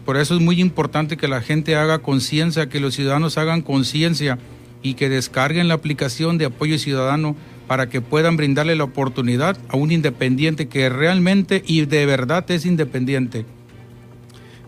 Por 0.04 0.18
eso 0.18 0.34
es 0.34 0.40
muy 0.40 0.60
importante 0.60 1.16
que 1.16 1.28
la 1.28 1.40
gente 1.40 1.76
haga 1.76 2.00
conciencia, 2.00 2.68
que 2.68 2.80
los 2.80 2.94
ciudadanos 2.94 3.38
hagan 3.38 3.62
conciencia 3.62 4.38
y 4.82 4.94
que 4.94 5.08
descarguen 5.08 5.68
la 5.68 5.74
aplicación 5.74 6.36
de 6.36 6.44
apoyo 6.44 6.78
ciudadano 6.78 7.36
para 7.66 7.88
que 7.88 8.02
puedan 8.02 8.36
brindarle 8.36 8.76
la 8.76 8.84
oportunidad 8.84 9.56
a 9.68 9.76
un 9.76 9.90
independiente 9.90 10.68
que 10.68 10.90
realmente 10.90 11.62
y 11.66 11.86
de 11.86 12.04
verdad 12.04 12.48
es 12.50 12.66
independiente. 12.66 13.46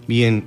Bien, 0.09 0.45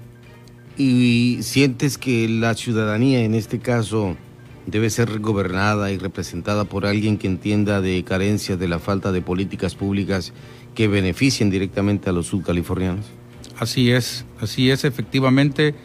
¿y 0.76 1.38
sientes 1.42 2.00
que 2.00 2.28
la 2.28 2.56
ciudadanía 2.56 3.24
en 3.24 3.36
este 3.36 3.60
caso 3.60 4.18
debe 4.66 4.90
ser 4.90 5.20
gobernada 5.20 5.92
y 5.92 5.98
representada 5.98 6.66
por 6.66 6.88
alguien 6.88 7.18
que 7.20 7.28
entienda 7.28 7.80
de 7.82 8.04
carencias 8.04 8.58
de 8.58 8.68
la 8.68 8.80
falta 8.80 9.12
de 9.12 9.22
políticas 9.22 9.76
públicas 9.76 10.34
que 10.74 10.88
beneficien 10.88 11.52
directamente 11.52 12.10
a 12.10 12.14
los 12.14 12.28
subcalifornianos? 12.28 13.19
Así 13.60 13.92
es, 13.92 14.26
así 14.40 14.72
es, 14.72 14.84
efectivamente. 14.86 15.76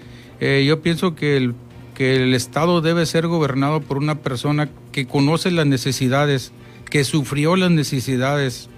Eh, 0.40 0.64
yo 0.66 0.80
pienso 0.80 1.14
que 1.14 1.36
el 1.36 1.54
que 1.94 2.16
el 2.16 2.34
Estado 2.34 2.80
debe 2.80 3.06
ser 3.06 3.26
gobernado 3.28 3.80
por 3.80 3.98
una 3.98 4.16
persona 4.16 4.68
que 4.92 5.06
conoce 5.06 5.50
las 5.50 5.66
necesidades, 5.66 6.52
que 6.90 7.04
sufrió 7.04 7.56
las 7.56 7.70
necesidades, 7.70 8.68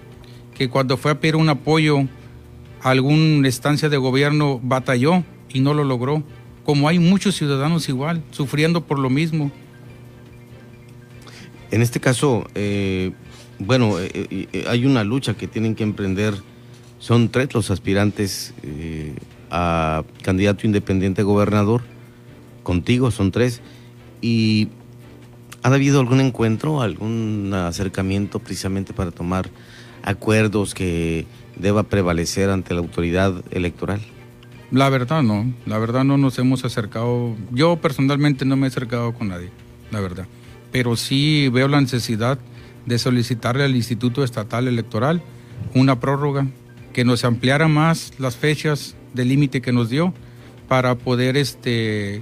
que 0.55 0.69
cuando 0.69 0.97
fue 0.97 1.11
a 1.11 1.19
pedir 1.19 1.35
un 1.35 1.49
apoyo 1.49 2.01
a 2.81 2.91
alguna 2.91 3.47
estancia 3.47 3.89
de 3.89 3.97
gobierno 3.97 4.59
batalló 4.63 5.23
y 5.49 5.59
no 5.59 5.73
lo 5.73 5.83
logró. 5.83 6.23
Como 6.63 6.87
hay 6.87 6.99
muchos 6.99 7.35
ciudadanos 7.35 7.89
igual, 7.89 8.23
sufriendo 8.31 8.85
por 8.85 8.99
lo 8.99 9.09
mismo. 9.09 9.51
En 11.71 11.81
este 11.81 11.99
caso, 11.99 12.45
eh, 12.55 13.11
bueno, 13.57 13.95
eh, 13.99 14.65
hay 14.69 14.85
una 14.85 15.03
lucha 15.03 15.33
que 15.33 15.47
tienen 15.47 15.75
que 15.75 15.83
emprender. 15.83 16.35
Son 16.99 17.29
tres 17.29 17.53
los 17.53 17.69
aspirantes 17.71 18.53
a 19.51 20.03
candidato 20.23 20.65
independiente 20.65 21.21
a 21.21 21.25
gobernador. 21.25 21.81
Contigo, 22.63 23.11
son 23.11 23.31
tres. 23.31 23.61
¿Y 24.21 24.69
ha 25.63 25.69
habido 25.69 25.99
algún 25.99 26.21
encuentro, 26.21 26.81
algún 26.81 27.53
acercamiento 27.53 28.39
precisamente 28.39 28.93
para 28.93 29.11
tomar 29.11 29.49
acuerdos 30.03 30.73
que 30.73 31.25
deba 31.57 31.83
prevalecer 31.83 32.49
ante 32.49 32.73
la 32.73 32.79
autoridad 32.79 33.43
electoral? 33.51 33.99
La 34.71 34.89
verdad 34.89 35.23
no, 35.23 35.53
la 35.65 35.77
verdad 35.77 36.03
no 36.03 36.17
nos 36.17 36.37
hemos 36.39 36.65
acercado, 36.65 37.35
yo 37.51 37.77
personalmente 37.77 38.43
no 38.43 38.57
me 38.57 38.67
he 38.67 38.69
acercado 38.69 39.13
con 39.13 39.29
nadie, 39.29 39.49
la 39.91 40.01
verdad, 40.01 40.25
pero 40.73 40.97
sí 40.97 41.47
veo 41.49 41.69
la 41.69 41.79
necesidad 41.79 42.37
de 42.85 42.99
solicitarle 42.99 43.63
al 43.63 43.77
Instituto 43.77 44.25
Estatal 44.25 44.67
Electoral 44.67 45.21
una 45.73 46.01
prórroga 46.01 46.47
que 46.93 47.05
nos 47.05 47.23
ampliara 47.23 47.67
más 47.67 48.13
las 48.17 48.35
fechas 48.35 48.95
de 49.13 49.25
límite 49.25 49.61
que 49.61 49.71
nos 49.71 49.89
dio 49.89 50.13
para 50.67 50.95
poder 50.95 51.37
este 51.37 52.21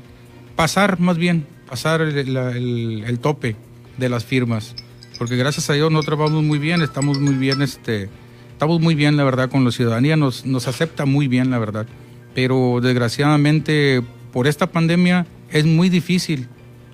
pasar 0.56 1.00
más 1.00 1.18
bien, 1.18 1.46
pasar 1.68 2.02
el, 2.02 3.20
tope 3.22 3.56
de 3.98 4.10
las 4.10 4.26
firmas. 4.26 4.76
Porque 5.18 5.36
gracias 5.36 5.70
a 5.70 5.74
Dios 5.74 5.92
nosotros 5.92 6.20
vamos 6.20 6.44
muy 6.44 6.60
bien, 6.60 6.82
estamos 6.82 7.20
muy 7.20 7.36
bien, 7.36 7.62
este, 7.62 8.10
estamos 8.52 8.82
muy 8.82 8.96
bien, 8.96 9.18
la 9.18 9.24
verdad, 9.24 9.50
con 9.50 9.64
la 9.64 9.72
ciudadanía, 9.72 10.18
nos, 10.18 10.46
nos 10.46 10.68
acepta 10.68 11.06
muy 11.06 11.28
bien, 11.28 11.52
la 11.52 11.60
verdad. 11.60 11.88
Pero 12.34 12.80
desgraciadamente 12.82 14.02
por 14.34 14.48
esta 14.48 14.68
pandemia 14.72 15.26
es 15.52 15.66
muy 15.66 15.90
difícil. 15.90 16.48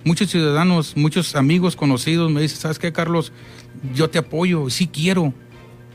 Muchos 0.04 0.30
ciudadanos, 0.30 0.98
muchos 0.98 1.36
amigos 1.36 1.76
conocidos 1.76 2.32
me 2.32 2.42
dicen, 2.42 2.58
¿sabes 2.58 2.80
qué, 2.80 2.92
Carlos? 2.92 3.32
Yo 3.94 4.10
te 4.10 4.18
apoyo, 4.20 4.70
sí 4.70 4.88
quiero, 4.88 5.34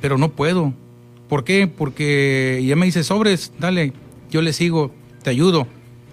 pero 0.01 0.19
no 0.19 0.31
puedo. 0.31 0.75
¿Por 1.29 1.45
qué? 1.45 1.67
Porque 1.67 2.63
ya 2.67 2.77
me 2.77 2.87
dice, 2.87 3.05
sobres, 3.05 3.53
dale, 3.59 3.93
yo 4.31 4.43
le 4.43 4.53
sigo, 4.53 4.93
te 5.23 5.31
ayudo 5.31 5.67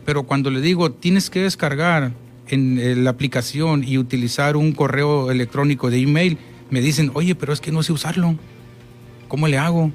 pero 0.05 0.23
cuando 0.23 0.49
le 0.49 0.61
digo 0.61 0.91
tienes 0.91 1.29
que 1.29 1.41
descargar 1.41 2.11
en 2.47 2.79
eh, 2.79 2.95
la 2.95 3.11
aplicación 3.11 3.83
y 3.83 3.97
utilizar 3.97 4.57
un 4.57 4.73
correo 4.73 5.31
electrónico 5.31 5.89
de 5.89 5.99
email, 6.01 6.37
me 6.69 6.81
dicen, 6.81 7.11
oye, 7.13 7.35
pero 7.35 7.53
es 7.53 7.61
que 7.61 7.71
no 7.71 7.83
sé 7.83 7.93
usarlo. 7.93 8.35
¿Cómo 9.27 9.47
le 9.47 9.57
hago? 9.57 9.91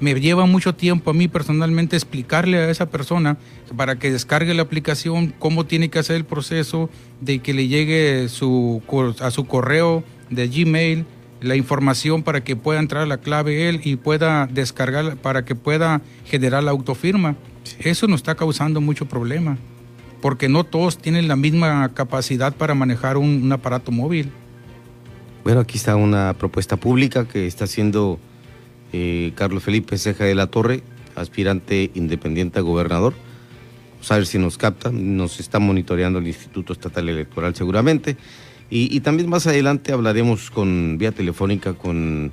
Me 0.00 0.14
lleva 0.14 0.44
mucho 0.44 0.74
tiempo 0.74 1.10
a 1.10 1.14
mí 1.14 1.28
personalmente 1.28 1.96
explicarle 1.96 2.58
a 2.58 2.70
esa 2.70 2.90
persona 2.90 3.38
para 3.76 3.96
que 3.96 4.10
descargue 4.10 4.52
la 4.52 4.62
aplicación, 4.62 5.32
cómo 5.38 5.64
tiene 5.64 5.88
que 5.88 5.98
hacer 5.98 6.16
el 6.16 6.24
proceso 6.24 6.90
de 7.20 7.38
que 7.38 7.54
le 7.54 7.68
llegue 7.68 8.28
su, 8.28 8.82
a 9.20 9.30
su 9.30 9.46
correo 9.46 10.04
de 10.30 10.48
Gmail 10.48 11.06
la 11.44 11.56
información 11.56 12.22
para 12.22 12.42
que 12.42 12.56
pueda 12.56 12.80
entrar 12.80 13.06
la 13.06 13.18
clave 13.18 13.68
él 13.68 13.80
y 13.84 13.96
pueda 13.96 14.46
descargar, 14.46 15.16
para 15.16 15.44
que 15.44 15.54
pueda 15.54 16.00
generar 16.24 16.62
la 16.62 16.70
autofirma. 16.70 17.36
Eso 17.78 18.06
nos 18.06 18.20
está 18.20 18.34
causando 18.34 18.80
mucho 18.80 19.06
problema, 19.06 19.58
porque 20.22 20.48
no 20.48 20.64
todos 20.64 20.96
tienen 20.98 21.28
la 21.28 21.36
misma 21.36 21.92
capacidad 21.92 22.54
para 22.54 22.74
manejar 22.74 23.18
un, 23.18 23.52
aparato 23.52 23.92
móvil. 23.92 24.30
Bueno, 25.44 25.60
aquí 25.60 25.76
está 25.76 25.96
una 25.96 26.34
propuesta 26.38 26.76
pública 26.76 27.26
que 27.26 27.46
está 27.46 27.64
haciendo 27.64 28.18
eh, 28.92 29.32
Carlos 29.34 29.62
Felipe 29.62 29.98
Ceja 29.98 30.24
de 30.24 30.34
la 30.34 30.46
Torre, 30.46 30.82
aspirante 31.14 31.90
independiente 31.94 32.58
a 32.58 32.62
gobernador. 32.62 33.12
Vamos 33.92 34.10
a 34.10 34.16
ver 34.16 34.26
si 34.26 34.38
nos 34.38 34.56
capta, 34.56 34.90
nos 34.90 35.40
está 35.40 35.58
monitoreando 35.58 36.18
el 36.18 36.26
Instituto 36.26 36.72
Estatal 36.72 37.08
Electoral 37.08 37.54
seguramente. 37.54 38.16
Y, 38.74 38.92
y 38.92 38.98
también 39.02 39.30
más 39.30 39.46
adelante 39.46 39.92
hablaremos 39.92 40.50
con 40.50 40.98
vía 40.98 41.12
telefónica 41.12 41.74
con 41.74 42.32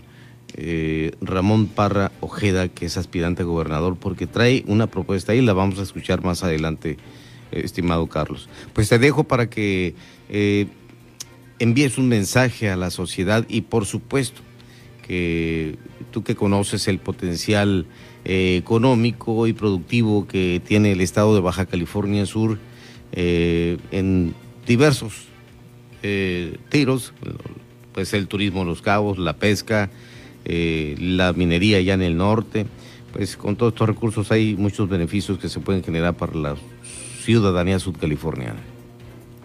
eh, 0.56 1.12
Ramón 1.22 1.68
Parra 1.68 2.12
Ojeda, 2.20 2.68
que 2.68 2.88
es 2.88 2.98
aspirante 2.98 3.44
a 3.44 3.46
gobernador, 3.46 3.96
porque 3.96 4.26
trae 4.26 4.64
una 4.66 4.88
propuesta 4.88 5.36
y 5.36 5.42
la 5.42 5.54
vamos 5.54 5.78
a 5.78 5.84
escuchar 5.84 6.24
más 6.24 6.44
adelante, 6.44 6.98
eh, 7.52 7.62
estimado 7.64 8.08
Carlos. 8.08 8.50
Pues 8.74 8.90
te 8.90 8.98
dejo 8.98 9.24
para 9.26 9.52
que 9.52 9.94
eh, 10.30 10.66
envíes 11.60 12.00
un 12.00 12.08
mensaje 12.08 12.72
a 12.72 12.76
la 12.76 12.90
sociedad 12.90 13.46
y 13.48 13.62
por 13.62 13.86
supuesto 13.86 14.42
que 15.06 15.78
tú 16.10 16.24
que 16.24 16.34
conoces 16.34 16.88
el 16.88 16.98
potencial 16.98 17.86
económico 18.26 19.46
y 19.46 19.54
productivo 19.54 20.28
que 20.28 20.60
tiene 20.66 20.94
el 20.94 21.02
estado 21.02 21.36
de 21.36 21.42
Baja 21.42 21.68
California 21.68 22.26
Sur 22.26 22.58
en 23.12 24.34
diversos 24.66 25.31
tiros, 26.02 27.14
pues 27.94 28.14
el 28.14 28.28
turismo 28.28 28.64
Los 28.64 28.82
Cabos, 28.82 29.18
la 29.18 29.34
pesca, 29.34 29.90
eh, 30.46 30.96
la 31.00 31.34
minería 31.34 31.82
ya 31.82 31.94
en 31.94 32.02
el 32.02 32.18
norte. 32.18 32.66
Pues 33.14 33.36
con 33.36 33.56
todos 33.56 33.74
estos 33.74 33.88
recursos 33.88 34.32
hay 34.32 34.56
muchos 34.56 34.88
beneficios 34.88 35.38
que 35.38 35.50
se 35.50 35.60
pueden 35.60 35.84
generar 35.84 36.16
para 36.16 36.34
la 36.36 36.56
ciudadanía 37.22 37.78
sudcaliforniana. 37.80 38.60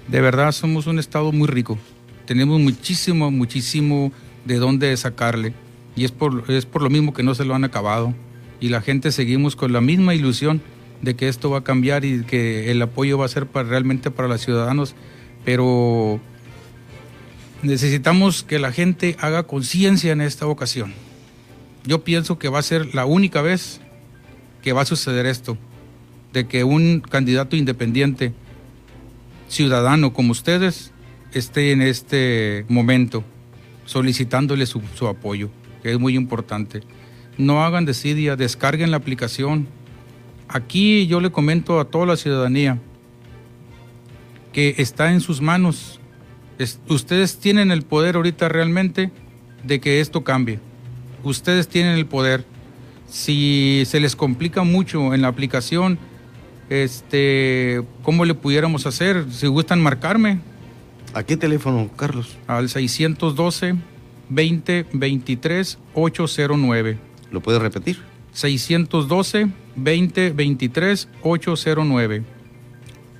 De 0.09 0.21
verdad 0.21 0.53
somos 0.53 0.87
un 0.87 0.99
estado 0.99 1.33
muy 1.33 1.49
rico. 1.49 1.79
Tenemos 2.27 2.61
muchísimo, 2.61 3.31
muchísimo 3.31 4.13
de 4.45 4.57
dónde 4.57 4.97
sacarle. 4.97 5.53
Y 5.97 6.05
es 6.05 6.13
por, 6.13 6.45
es 6.49 6.67
por 6.67 6.83
lo 6.83 6.91
mismo 6.91 7.13
que 7.13 7.23
no 7.23 7.35
se 7.35 7.45
lo 7.45 7.55
han 7.55 7.65
acabado. 7.65 8.15
Y 8.61 8.69
la 8.69 8.81
gente 8.81 9.11
seguimos 9.11 9.57
con 9.57 9.73
la 9.73 9.81
misma 9.81 10.15
ilusión 10.15 10.63
de 11.03 11.17
que 11.17 11.29
esto 11.29 11.51
va 11.51 11.59
a 11.59 11.65
cambiar 11.65 12.05
y 12.05 12.23
que 12.23 12.71
el 12.71 12.81
apoyo 12.81 13.19
va 13.19 13.27
a 13.27 13.29
ser 13.29 13.49
realmente 13.53 14.11
para 14.11 14.29
los 14.29 14.41
ciudadanos. 14.41 14.95
Pero 15.45 16.21
necesitamos 17.67 18.43
que 18.43 18.59
la 18.59 18.73
gente 18.73 19.17
haga 19.21 19.43
conciencia 19.43 20.13
en 20.13 20.21
esta 20.21 20.47
ocasión. 20.47 20.95
Yo 21.85 22.05
pienso 22.05 22.39
que 22.39 22.49
va 22.49 22.61
a 22.61 22.63
ser 22.63 22.95
la 22.95 23.05
única 23.05 23.43
vez 23.43 23.81
que 24.63 24.73
va 24.73 24.83
a 24.83 24.87
suceder 24.87 25.27
esto, 25.27 25.59
de 26.33 26.47
que 26.47 26.65
un 26.65 27.01
candidato 27.01 27.57
independiente, 27.57 28.33
ciudadano 29.49 30.13
como 30.13 30.33
ustedes, 30.33 30.93
esté 31.33 31.73
en 31.73 31.83
este 31.83 32.65
momento 32.69 33.25
solicitándole 33.85 34.67
su, 34.67 34.83
su 34.95 35.07
apoyo, 35.07 35.51
que 35.83 35.93
es 35.93 35.99
muy 35.99 36.17
importante. 36.17 36.81
No 37.39 37.65
hagan 37.65 37.85
desidia, 37.85 38.37
descarguen 38.37 38.91
la 38.91 38.97
aplicación. 38.97 39.69
Aquí 40.49 41.07
yo 41.07 41.21
le 41.21 41.31
comento 41.31 41.79
a 41.79 41.85
toda 41.85 42.07
la 42.07 42.17
ciudadanía 42.17 42.79
que 44.53 44.75
está 44.79 45.13
en 45.13 45.21
sus 45.21 45.41
manos 45.41 46.01
ustedes 46.89 47.39
tienen 47.39 47.71
el 47.71 47.83
poder 47.83 48.17
ahorita 48.17 48.49
realmente 48.49 49.11
de 49.65 49.81
que 49.81 50.01
esto 50.01 50.25
cambie. 50.25 50.59
Ustedes 51.25 51.69
tienen 51.69 51.97
el 51.97 52.07
poder. 52.07 52.45
Si 53.09 53.83
se 53.87 54.01
les 54.01 54.17
complica 54.17 54.63
mucho 54.63 55.15
en 55.15 55.23
la 55.23 55.29
aplicación, 55.29 55.99
este, 56.71 57.83
¿cómo 58.03 58.25
le 58.25 58.35
pudiéramos 58.35 58.87
hacer? 58.87 59.27
Si 59.31 59.47
gustan 59.47 59.81
marcarme. 59.81 60.41
¿A 61.15 61.23
qué 61.23 61.37
teléfono, 61.37 61.89
Carlos? 61.97 62.37
Al 62.47 62.69
612 62.69 63.77
20 64.29 64.87
23 64.93 65.79
809. 65.95 66.99
¿Lo 67.31 67.41
puede 67.41 67.59
repetir? 67.59 67.99
612 68.33 69.49
20 69.77 70.31
23 70.31 71.09
809 71.23 72.36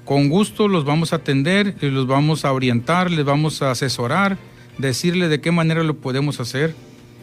con 0.07 0.29
gusto 0.29 0.69
los 0.69 0.85
vamos 0.85 1.13
a 1.13 1.17
atender, 1.17 1.75
los 1.81 2.07
vamos 2.07 2.45
a 2.45 2.53
orientar, 2.53 3.11
les 3.11 3.25
vamos 3.25 3.61
a 3.61 3.73
asesorar, 3.73 4.39
decirle 4.79 5.29
de 5.29 5.41
qué 5.41 5.51
manera 5.51 5.83
lo 5.83 5.97
podemos 5.97 6.39
hacer, 6.39 6.77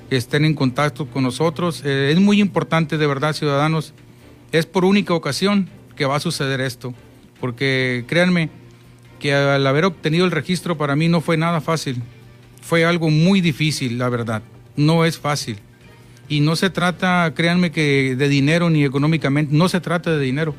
estén 0.09 0.43
en 0.43 0.53
contacto 0.53 1.07
con 1.07 1.23
nosotros. 1.23 1.81
Eh, 1.85 2.11
es 2.11 2.19
muy 2.19 2.41
importante, 2.41 2.97
de 2.97 3.07
verdad, 3.07 3.33
ciudadanos, 3.33 3.93
es 4.51 4.65
por 4.65 4.83
única 4.83 5.13
ocasión 5.13 5.69
que 5.95 6.05
va 6.05 6.17
a 6.17 6.19
suceder 6.19 6.59
esto, 6.59 6.93
porque 7.39 8.03
créanme 8.05 8.49
que 9.17 9.33
al 9.33 9.65
haber 9.65 9.85
obtenido 9.85 10.25
el 10.25 10.31
registro 10.31 10.77
para 10.77 10.97
mí 10.97 11.07
no 11.07 11.21
fue 11.21 11.37
nada 11.37 11.61
fácil, 11.61 12.01
fue 12.61 12.83
algo 12.83 13.09
muy 13.09 13.39
difícil, 13.39 13.97
la 13.97 14.09
verdad, 14.09 14.43
no 14.75 15.05
es 15.05 15.17
fácil. 15.17 15.57
Y 16.27 16.41
no 16.41 16.57
se 16.57 16.69
trata, 16.69 17.31
créanme 17.33 17.71
que 17.71 18.17
de 18.17 18.27
dinero 18.27 18.69
ni 18.69 18.83
económicamente, 18.83 19.55
no 19.55 19.69
se 19.69 19.79
trata 19.79 20.11
de 20.11 20.19
dinero, 20.19 20.53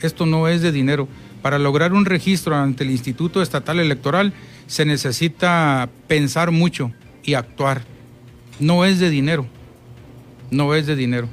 esto 0.00 0.26
no 0.26 0.48
es 0.48 0.60
de 0.60 0.72
dinero 0.72 1.06
para 1.42 1.58
lograr 1.58 1.92
un 1.92 2.04
registro 2.04 2.56
ante 2.56 2.84
el 2.84 2.90
Instituto 2.90 3.42
Estatal 3.42 3.78
Electoral 3.80 4.32
se 4.66 4.84
necesita 4.84 5.88
pensar 6.06 6.50
mucho 6.50 6.92
y 7.22 7.34
actuar. 7.34 7.82
No 8.60 8.84
es 8.84 8.98
de 8.98 9.10
dinero, 9.10 9.46
no 10.50 10.74
es 10.74 10.86
de 10.86 10.96
dinero. 10.96 11.28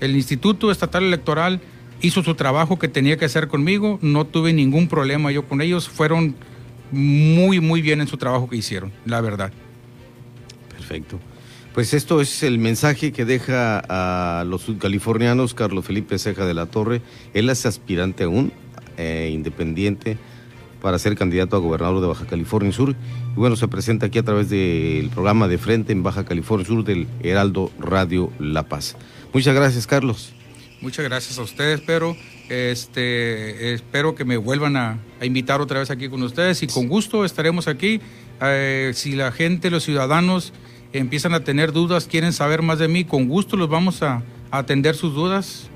El 0.00 0.16
Instituto 0.16 0.70
Estatal 0.70 1.04
Electoral 1.04 1.60
hizo 2.00 2.22
su 2.22 2.34
trabajo 2.34 2.78
que 2.78 2.88
tenía 2.88 3.16
que 3.16 3.26
hacer 3.26 3.48
conmigo, 3.48 3.98
no 4.02 4.26
tuve 4.26 4.52
ningún 4.52 4.88
problema 4.88 5.30
yo 5.32 5.46
con 5.46 5.60
ellos, 5.60 5.88
fueron 5.88 6.34
muy, 6.90 7.60
muy 7.60 7.82
bien 7.82 8.00
en 8.00 8.06
su 8.06 8.16
trabajo 8.16 8.48
que 8.48 8.56
hicieron, 8.56 8.92
la 9.04 9.20
verdad. 9.20 9.52
Perfecto. 10.70 11.18
Pues 11.74 11.94
esto 11.94 12.20
es 12.20 12.42
el 12.42 12.58
mensaje 12.58 13.12
que 13.12 13.24
deja 13.24 13.80
a 13.88 14.44
los 14.44 14.66
californianos 14.80 15.54
Carlos 15.54 15.84
Felipe 15.84 16.18
Ceja 16.18 16.44
de 16.44 16.54
la 16.54 16.66
Torre. 16.66 17.00
Él 17.32 17.48
es 17.48 17.64
aspirante 17.64 18.24
aún 18.24 18.52
eh, 19.00 19.30
independiente 19.32 20.18
para 20.82 20.98
ser 20.98 21.16
candidato 21.16 21.56
a 21.56 21.58
gobernador 21.58 22.02
de 22.02 22.06
Baja 22.06 22.26
California 22.26 22.70
Sur. 22.70 22.90
Y 22.90 23.34
bueno, 23.34 23.56
se 23.56 23.66
presenta 23.66 24.06
aquí 24.06 24.18
a 24.18 24.22
través 24.22 24.50
del 24.50 25.08
programa 25.08 25.48
de 25.48 25.56
frente 25.56 25.92
en 25.92 26.02
Baja 26.02 26.26
California 26.26 26.66
Sur 26.66 26.84
del 26.84 27.06
Heraldo 27.22 27.70
Radio 27.78 28.30
La 28.38 28.68
Paz. 28.68 28.96
Muchas 29.32 29.54
gracias, 29.54 29.86
Carlos. 29.86 30.34
Muchas 30.82 31.04
gracias 31.06 31.38
a 31.38 31.42
ustedes, 31.42 31.80
pero 31.80 32.14
este, 32.50 33.72
espero 33.72 34.14
que 34.14 34.26
me 34.26 34.36
vuelvan 34.36 34.76
a, 34.76 34.98
invitar 35.22 35.62
otra 35.62 35.78
vez 35.78 35.90
aquí 35.90 36.10
con 36.10 36.22
ustedes 36.22 36.62
y 36.62 36.66
con 36.66 36.88
gusto 36.88 37.24
estaremos 37.24 37.68
aquí. 37.68 38.00
Eh, 38.42 38.92
si 38.94 39.12
la 39.12 39.32
gente, 39.32 39.70
los 39.70 39.84
ciudadanos 39.84 40.52
empiezan 40.92 41.32
a 41.32 41.44
tener 41.44 41.72
dudas, 41.72 42.06
quieren 42.06 42.34
saber 42.34 42.60
más 42.60 42.78
de 42.78 42.88
mí, 42.88 43.04
con 43.04 43.28
gusto 43.28 43.56
los 43.56 43.70
vamos 43.70 44.02
a 44.02 44.22
atender 44.50 44.94
sus 44.94 45.14
dudas. 45.14 45.68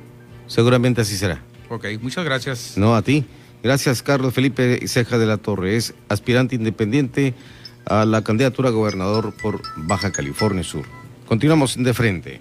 Seguramente 0.46 1.01
así 1.01 1.16
será. 1.16 1.42
Ok, 1.68 1.87
muchas 2.00 2.24
gracias. 2.24 2.77
No, 2.77 2.94
a 2.94 3.03
ti. 3.03 3.24
Gracias, 3.62 4.03
Carlos 4.03 4.35
Felipe 4.35 4.87
Ceja 4.87 5.18
de 5.18 5.27
la 5.27 5.38
Torre. 5.38 5.77
Es 5.77 5.94
aspirante 6.09 6.55
independiente 6.55 7.35
a 7.87 8.05
la 8.05 8.22
candidatura 8.22 8.68
a 8.68 8.72
gobernador 8.72 9.35
por 9.40 9.62
Baja 9.77 10.12
California 10.12 10.62
Sur. 10.62 10.85
Continuamos 11.27 11.77
de 11.83 11.94
frente. 11.94 12.40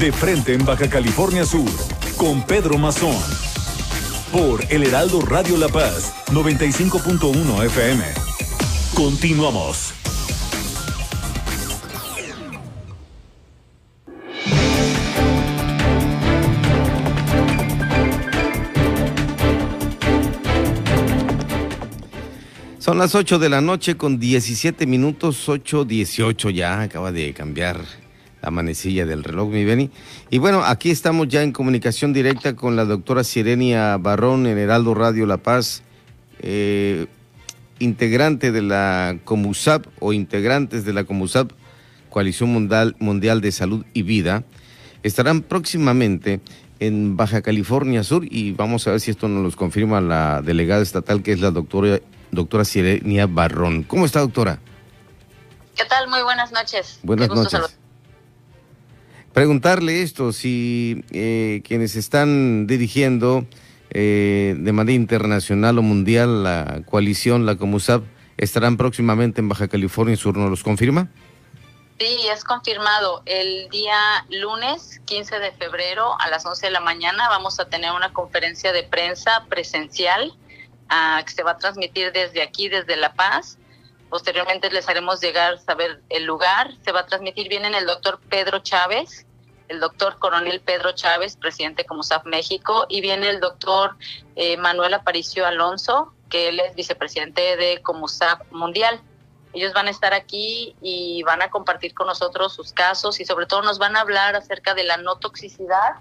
De 0.00 0.12
frente 0.12 0.52
en 0.52 0.64
Baja 0.64 0.88
California 0.90 1.44
Sur. 1.44 1.70
Con 2.16 2.42
Pedro 2.42 2.76
Mazón. 2.76 3.16
Por 4.30 4.64
El 4.68 4.82
Heraldo 4.82 5.20
Radio 5.20 5.56
La 5.56 5.68
Paz. 5.68 6.12
95.1 6.26 7.64
FM. 7.64 8.04
Continuamos. 8.94 9.94
Son 22.86 22.98
las 22.98 23.16
8 23.16 23.40
de 23.40 23.48
la 23.48 23.60
noche 23.60 23.96
con 23.96 24.20
17 24.20 24.86
minutos, 24.86 25.48
8.18 25.48 26.50
ya, 26.50 26.82
acaba 26.82 27.10
de 27.10 27.34
cambiar 27.34 28.05
la 28.46 28.52
manecilla 28.52 29.04
del 29.06 29.24
reloj, 29.24 29.50
mi 29.50 29.64
Beni. 29.64 29.90
Y 30.30 30.38
bueno, 30.38 30.62
aquí 30.64 30.92
estamos 30.92 31.26
ya 31.26 31.42
en 31.42 31.50
comunicación 31.50 32.12
directa 32.12 32.54
con 32.54 32.76
la 32.76 32.84
doctora 32.84 33.24
Sirenia 33.24 33.96
Barrón 33.96 34.46
en 34.46 34.56
Heraldo 34.56 34.94
Radio 34.94 35.26
La 35.26 35.38
Paz, 35.38 35.82
eh, 36.38 37.06
integrante 37.80 38.52
de 38.52 38.62
la 38.62 39.18
COMUSAP 39.24 39.86
o 39.98 40.12
integrantes 40.12 40.84
de 40.84 40.92
la 40.92 41.02
COMUSAP, 41.02 41.50
Coalición 42.08 42.50
Mundial, 42.50 42.94
Mundial 43.00 43.40
de 43.40 43.50
Salud 43.50 43.84
y 43.92 44.02
Vida, 44.02 44.44
estarán 45.02 45.42
próximamente 45.42 46.40
en 46.78 47.16
Baja 47.16 47.42
California 47.42 48.04
Sur 48.04 48.24
y 48.30 48.52
vamos 48.52 48.86
a 48.86 48.92
ver 48.92 49.00
si 49.00 49.10
esto 49.10 49.26
nos 49.26 49.42
lo 49.42 49.58
confirma 49.58 50.00
la 50.00 50.40
delegada 50.40 50.82
estatal 50.82 51.24
que 51.24 51.32
es 51.32 51.40
la 51.40 51.50
doctora 51.50 51.98
doctora 52.30 52.64
Sirenia 52.64 53.26
Barrón. 53.26 53.82
¿Cómo 53.82 54.06
está, 54.06 54.20
doctora? 54.20 54.60
¿Qué 55.74 55.84
tal? 55.86 56.06
Muy 56.08 56.22
buenas 56.22 56.52
noches. 56.52 57.00
Buenas 57.02 57.28
noches. 57.28 57.76
Preguntarle 59.36 60.00
esto, 60.00 60.32
si 60.32 61.04
eh, 61.12 61.60
quienes 61.62 61.94
están 61.94 62.66
dirigiendo 62.66 63.44
eh, 63.90 64.54
de 64.56 64.72
manera 64.72 64.96
internacional 64.96 65.78
o 65.78 65.82
mundial 65.82 66.42
la 66.42 66.80
coalición, 66.86 67.44
la 67.44 67.56
COMUSAP, 67.56 68.02
estarán 68.38 68.78
próximamente 68.78 69.42
en 69.42 69.50
Baja 69.50 69.68
California 69.68 70.16
Sur, 70.16 70.38
¿nos 70.38 70.48
los 70.48 70.62
confirma? 70.62 71.10
Sí, 71.98 72.16
es 72.32 72.44
confirmado. 72.44 73.22
El 73.26 73.68
día 73.68 74.24
lunes 74.30 75.02
15 75.04 75.38
de 75.38 75.52
febrero 75.52 76.18
a 76.18 76.30
las 76.30 76.46
11 76.46 76.68
de 76.68 76.72
la 76.72 76.80
mañana 76.80 77.28
vamos 77.28 77.60
a 77.60 77.68
tener 77.68 77.92
una 77.92 78.14
conferencia 78.14 78.72
de 78.72 78.84
prensa 78.84 79.44
presencial 79.50 80.32
que 81.26 81.30
se 81.30 81.42
va 81.42 81.50
a 81.50 81.58
transmitir 81.58 82.10
desde 82.10 82.40
aquí, 82.40 82.70
desde 82.70 82.96
La 82.96 83.12
Paz. 83.12 83.58
Posteriormente 84.08 84.70
les 84.70 84.88
haremos 84.88 85.20
llegar 85.20 85.58
saber 85.58 86.02
el 86.08 86.24
lugar. 86.24 86.70
Se 86.84 86.92
va 86.92 87.00
a 87.00 87.06
transmitir, 87.06 87.48
viene 87.48 87.76
el 87.76 87.86
doctor 87.86 88.20
Pedro 88.28 88.60
Chávez, 88.60 89.26
el 89.68 89.80
doctor 89.80 90.18
Coronel 90.18 90.60
Pedro 90.60 90.92
Chávez, 90.92 91.36
presidente 91.36 91.82
de 91.82 91.86
Comusaf 91.86 92.24
México, 92.24 92.86
y 92.88 93.00
viene 93.00 93.28
el 93.28 93.40
doctor 93.40 93.96
eh, 94.36 94.56
Manuel 94.56 94.94
Aparicio 94.94 95.44
Alonso, 95.44 96.12
que 96.30 96.48
él 96.48 96.60
es 96.60 96.74
vicepresidente 96.74 97.56
de 97.56 97.82
Comusaf 97.82 98.40
Mundial. 98.52 99.00
Ellos 99.52 99.72
van 99.72 99.88
a 99.88 99.90
estar 99.90 100.12
aquí 100.12 100.76
y 100.82 101.22
van 101.24 101.42
a 101.42 101.50
compartir 101.50 101.94
con 101.94 102.06
nosotros 102.06 102.54
sus 102.54 102.72
casos 102.72 103.20
y 103.20 103.24
sobre 103.24 103.46
todo 103.46 103.62
nos 103.62 103.78
van 103.78 103.96
a 103.96 104.00
hablar 104.00 104.36
acerca 104.36 104.74
de 104.74 104.84
la 104.84 104.98
no 104.98 105.16
toxicidad 105.16 105.96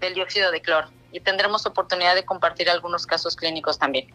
del 0.00 0.14
dióxido 0.14 0.50
de 0.50 0.60
cloro 0.60 0.88
y 1.12 1.20
tendremos 1.20 1.64
oportunidad 1.66 2.14
de 2.14 2.24
compartir 2.24 2.68
algunos 2.68 3.06
casos 3.06 3.36
clínicos 3.36 3.78
también. 3.78 4.12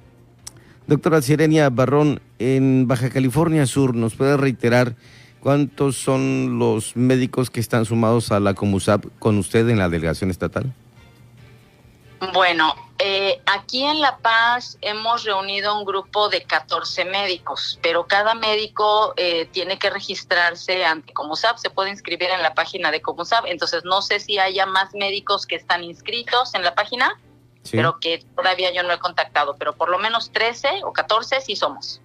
Doctora 0.91 1.21
Sirenia 1.21 1.69
Barrón, 1.69 2.21
en 2.37 2.85
Baja 2.85 3.09
California 3.09 3.65
Sur, 3.65 3.95
¿nos 3.95 4.15
puede 4.15 4.35
reiterar 4.35 4.97
cuántos 5.39 5.95
son 5.95 6.59
los 6.59 6.97
médicos 6.97 7.49
que 7.49 7.61
están 7.61 7.85
sumados 7.85 8.33
a 8.33 8.41
la 8.41 8.55
Comusap 8.55 9.05
con 9.17 9.37
usted 9.37 9.69
en 9.69 9.79
la 9.79 9.87
delegación 9.87 10.31
estatal? 10.31 10.73
Bueno, 12.33 12.75
eh, 12.99 13.39
aquí 13.45 13.85
en 13.85 14.01
La 14.01 14.17
Paz 14.17 14.77
hemos 14.81 15.23
reunido 15.23 15.79
un 15.79 15.85
grupo 15.85 16.27
de 16.27 16.43
14 16.43 17.05
médicos, 17.05 17.79
pero 17.81 18.05
cada 18.05 18.33
médico 18.33 19.13
eh, 19.15 19.45
tiene 19.45 19.79
que 19.79 19.91
registrarse 19.91 20.83
ante 20.83 21.13
Comusap, 21.13 21.55
se 21.55 21.69
puede 21.69 21.91
inscribir 21.91 22.31
en 22.31 22.41
la 22.41 22.53
página 22.53 22.91
de 22.91 23.01
Comusap, 23.01 23.45
entonces 23.45 23.85
no 23.85 24.01
sé 24.01 24.19
si 24.19 24.39
haya 24.39 24.65
más 24.65 24.93
médicos 24.93 25.45
que 25.45 25.55
están 25.55 25.85
inscritos 25.85 26.53
en 26.53 26.63
la 26.63 26.75
página, 26.75 27.17
pero 27.69 27.99
que 27.99 28.23
todavía 28.35 28.73
yo 28.73 28.83
no 28.83 28.91
he 28.91 28.99
contactado, 28.99 29.55
pero 29.57 29.73
por 29.73 29.89
lo 29.89 29.99
menos 29.99 30.31
13 30.31 30.81
o 30.83 30.93
14 30.93 31.41
sí 31.41 31.55
somos. 31.55 32.01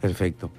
Perfecto. 0.00 0.50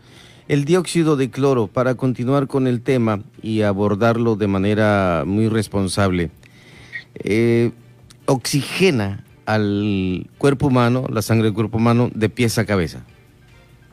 El 0.48 0.64
dióxido 0.64 1.18
de 1.18 1.30
cloro, 1.30 1.68
para 1.68 1.96
continuar 1.96 2.48
con 2.48 2.68
el 2.68 2.82
tema 2.82 3.22
y 3.42 3.64
abordarlo 3.64 4.36
de 4.36 4.48
manera 4.48 5.24
muy 5.26 5.50
responsable, 5.50 6.32
eh, 7.16 7.72
oxigena 8.26 9.26
al 9.46 10.30
cuerpo 10.38 10.68
humano, 10.68 11.06
la 11.10 11.22
sangre 11.22 11.46
del 11.46 11.54
cuerpo 11.54 11.78
humano, 11.78 12.10
de 12.14 12.30
pies 12.30 12.58
a 12.58 12.66
cabeza. 12.66 13.04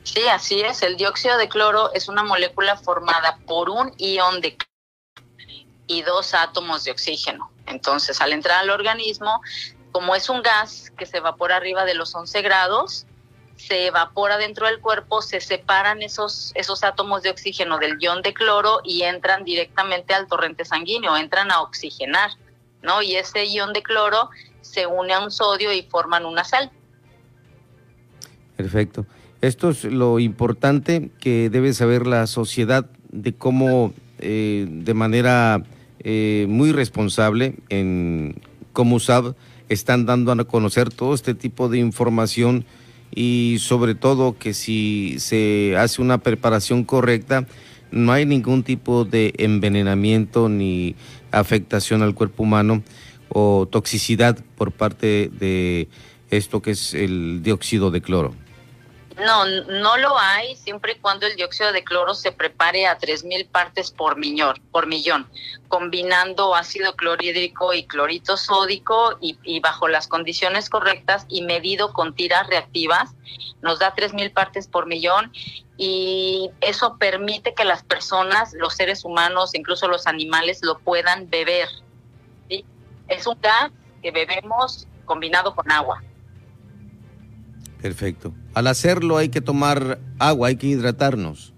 Sí, 0.04 0.20
así 0.30 0.60
es. 0.60 0.82
El 0.82 0.96
dióxido 0.96 1.38
de 1.38 1.48
cloro 1.48 1.92
es 1.94 2.08
una 2.08 2.22
molécula 2.22 2.76
formada 2.76 3.38
por 3.46 3.70
un 3.70 3.92
ion 3.98 4.40
de 4.40 4.56
y 5.86 6.02
dos 6.02 6.34
átomos 6.34 6.84
de 6.84 6.92
oxígeno. 6.92 7.50
Entonces, 7.66 8.20
al 8.20 8.32
entrar 8.32 8.60
al 8.60 8.70
organismo, 8.70 9.40
como 9.94 10.16
es 10.16 10.28
un 10.28 10.42
gas 10.42 10.92
que 10.98 11.06
se 11.06 11.18
evapora 11.18 11.54
arriba 11.54 11.84
de 11.84 11.94
los 11.94 12.12
11 12.16 12.42
grados, 12.42 13.06
se 13.54 13.86
evapora 13.86 14.38
dentro 14.38 14.66
del 14.66 14.80
cuerpo, 14.80 15.22
se 15.22 15.40
separan 15.40 16.02
esos, 16.02 16.50
esos 16.56 16.82
átomos 16.82 17.22
de 17.22 17.30
oxígeno 17.30 17.78
del 17.78 17.96
ion 18.00 18.20
de 18.20 18.34
cloro 18.34 18.80
y 18.82 19.02
entran 19.02 19.44
directamente 19.44 20.12
al 20.12 20.26
torrente 20.26 20.64
sanguíneo, 20.64 21.16
entran 21.16 21.52
a 21.52 21.60
oxigenar. 21.60 22.30
¿no? 22.82 23.02
Y 23.02 23.14
ese 23.14 23.46
ion 23.46 23.72
de 23.72 23.84
cloro 23.84 24.30
se 24.62 24.88
une 24.88 25.12
a 25.12 25.20
un 25.20 25.30
sodio 25.30 25.72
y 25.72 25.82
forman 25.84 26.26
una 26.26 26.42
sal. 26.42 26.72
Perfecto. 28.56 29.06
Esto 29.42 29.70
es 29.70 29.84
lo 29.84 30.18
importante 30.18 31.12
que 31.20 31.50
debe 31.50 31.72
saber 31.72 32.08
la 32.08 32.26
sociedad 32.26 32.84
de 33.12 33.32
cómo 33.32 33.94
eh, 34.18 34.66
de 34.68 34.94
manera 34.94 35.62
eh, 36.00 36.46
muy 36.48 36.72
responsable 36.72 37.54
en 37.68 38.42
ComuSab 38.72 39.36
están 39.74 40.06
dando 40.06 40.32
a 40.32 40.44
conocer 40.44 40.90
todo 40.90 41.14
este 41.14 41.34
tipo 41.34 41.68
de 41.68 41.78
información 41.78 42.64
y 43.14 43.56
sobre 43.60 43.94
todo 43.94 44.38
que 44.38 44.54
si 44.54 45.16
se 45.18 45.76
hace 45.76 46.02
una 46.02 46.18
preparación 46.18 46.84
correcta, 46.84 47.46
no 47.90 48.12
hay 48.12 48.26
ningún 48.26 48.62
tipo 48.62 49.04
de 49.04 49.32
envenenamiento 49.38 50.48
ni 50.48 50.96
afectación 51.30 52.02
al 52.02 52.14
cuerpo 52.14 52.42
humano 52.42 52.82
o 53.28 53.68
toxicidad 53.70 54.38
por 54.56 54.72
parte 54.72 55.30
de 55.38 55.88
esto 56.30 56.62
que 56.62 56.72
es 56.72 56.94
el 56.94 57.42
dióxido 57.42 57.90
de 57.90 58.00
cloro. 58.00 58.34
No, 59.16 59.44
no 59.46 59.96
lo 59.96 60.18
hay 60.18 60.56
siempre 60.56 60.92
y 60.92 60.96
cuando 60.96 61.26
el 61.26 61.36
dióxido 61.36 61.72
de 61.72 61.84
cloro 61.84 62.14
se 62.14 62.32
prepare 62.32 62.88
a 62.88 62.98
3.000 62.98 63.48
partes 63.48 63.92
por 63.92 64.16
millón, 64.16 64.60
por 64.72 64.88
millón, 64.88 65.28
combinando 65.68 66.56
ácido 66.56 66.96
clorhídrico 66.96 67.72
y 67.74 67.84
clorito 67.84 68.36
sódico 68.36 69.16
y, 69.20 69.60
bajo 69.60 69.86
las 69.86 70.08
condiciones 70.08 70.68
correctas 70.68 71.26
y 71.28 71.42
medido 71.42 71.92
con 71.92 72.16
tiras 72.16 72.48
reactivas, 72.48 73.14
nos 73.62 73.78
da 73.78 73.94
3.000 73.94 74.32
partes 74.32 74.66
por 74.66 74.86
millón 74.86 75.32
y 75.76 76.50
eso 76.60 76.96
permite 76.98 77.54
que 77.54 77.64
las 77.64 77.84
personas, 77.84 78.52
los 78.54 78.74
seres 78.74 79.04
humanos, 79.04 79.54
incluso 79.54 79.86
los 79.86 80.08
animales, 80.08 80.58
lo 80.62 80.80
puedan 80.80 81.30
beber. 81.30 81.68
Es 83.06 83.26
un 83.28 83.40
gas 83.40 83.70
que 84.02 84.10
bebemos 84.10 84.88
combinado 85.04 85.54
con 85.54 85.70
agua. 85.70 86.02
Perfecto. 87.80 88.32
Al 88.54 88.68
hacerlo 88.68 89.16
hay 89.16 89.30
que 89.30 89.40
tomar 89.40 89.98
agua, 90.18 90.48
hay 90.48 90.56
que 90.56 90.68
hidratarnos. 90.68 91.54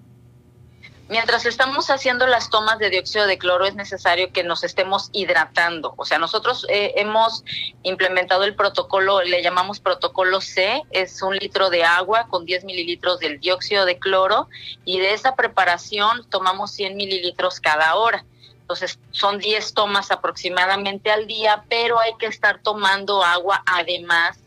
Mientras 1.08 1.46
estamos 1.46 1.88
haciendo 1.88 2.26
las 2.26 2.50
tomas 2.50 2.80
de 2.80 2.90
dióxido 2.90 3.28
de 3.28 3.38
cloro 3.38 3.64
es 3.64 3.76
necesario 3.76 4.32
que 4.32 4.42
nos 4.42 4.64
estemos 4.64 5.10
hidratando. 5.12 5.94
O 5.96 6.04
sea, 6.04 6.18
nosotros 6.18 6.66
eh, 6.68 6.94
hemos 6.96 7.44
implementado 7.84 8.42
el 8.42 8.56
protocolo, 8.56 9.22
le 9.22 9.40
llamamos 9.40 9.78
protocolo 9.78 10.40
C, 10.40 10.82
es 10.90 11.22
un 11.22 11.36
litro 11.36 11.70
de 11.70 11.84
agua 11.84 12.26
con 12.28 12.44
10 12.44 12.64
mililitros 12.64 13.20
del 13.20 13.38
dióxido 13.38 13.84
de 13.84 14.00
cloro 14.00 14.48
y 14.84 14.98
de 14.98 15.14
esa 15.14 15.36
preparación 15.36 16.28
tomamos 16.28 16.72
100 16.72 16.96
mililitros 16.96 17.60
cada 17.60 17.94
hora. 17.94 18.24
Entonces 18.62 18.98
son 19.12 19.38
10 19.38 19.74
tomas 19.74 20.10
aproximadamente 20.10 21.12
al 21.12 21.28
día, 21.28 21.62
pero 21.68 22.00
hay 22.00 22.14
que 22.18 22.26
estar 22.26 22.60
tomando 22.62 23.22
agua 23.22 23.62
además 23.64 24.38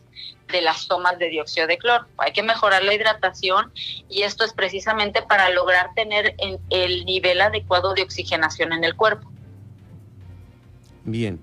de 0.50 0.62
las 0.62 0.88
tomas 0.88 1.18
de 1.18 1.28
dióxido 1.28 1.66
de 1.66 1.78
cloro. 1.78 2.06
Hay 2.18 2.32
que 2.32 2.42
mejorar 2.42 2.82
la 2.82 2.94
hidratación 2.94 3.72
y 4.08 4.22
esto 4.22 4.44
es 4.44 4.52
precisamente 4.52 5.22
para 5.22 5.50
lograr 5.50 5.90
tener 5.94 6.34
el 6.70 7.04
nivel 7.04 7.40
adecuado 7.40 7.94
de 7.94 8.02
oxigenación 8.02 8.72
en 8.72 8.84
el 8.84 8.96
cuerpo. 8.96 9.30
Bien. 11.04 11.40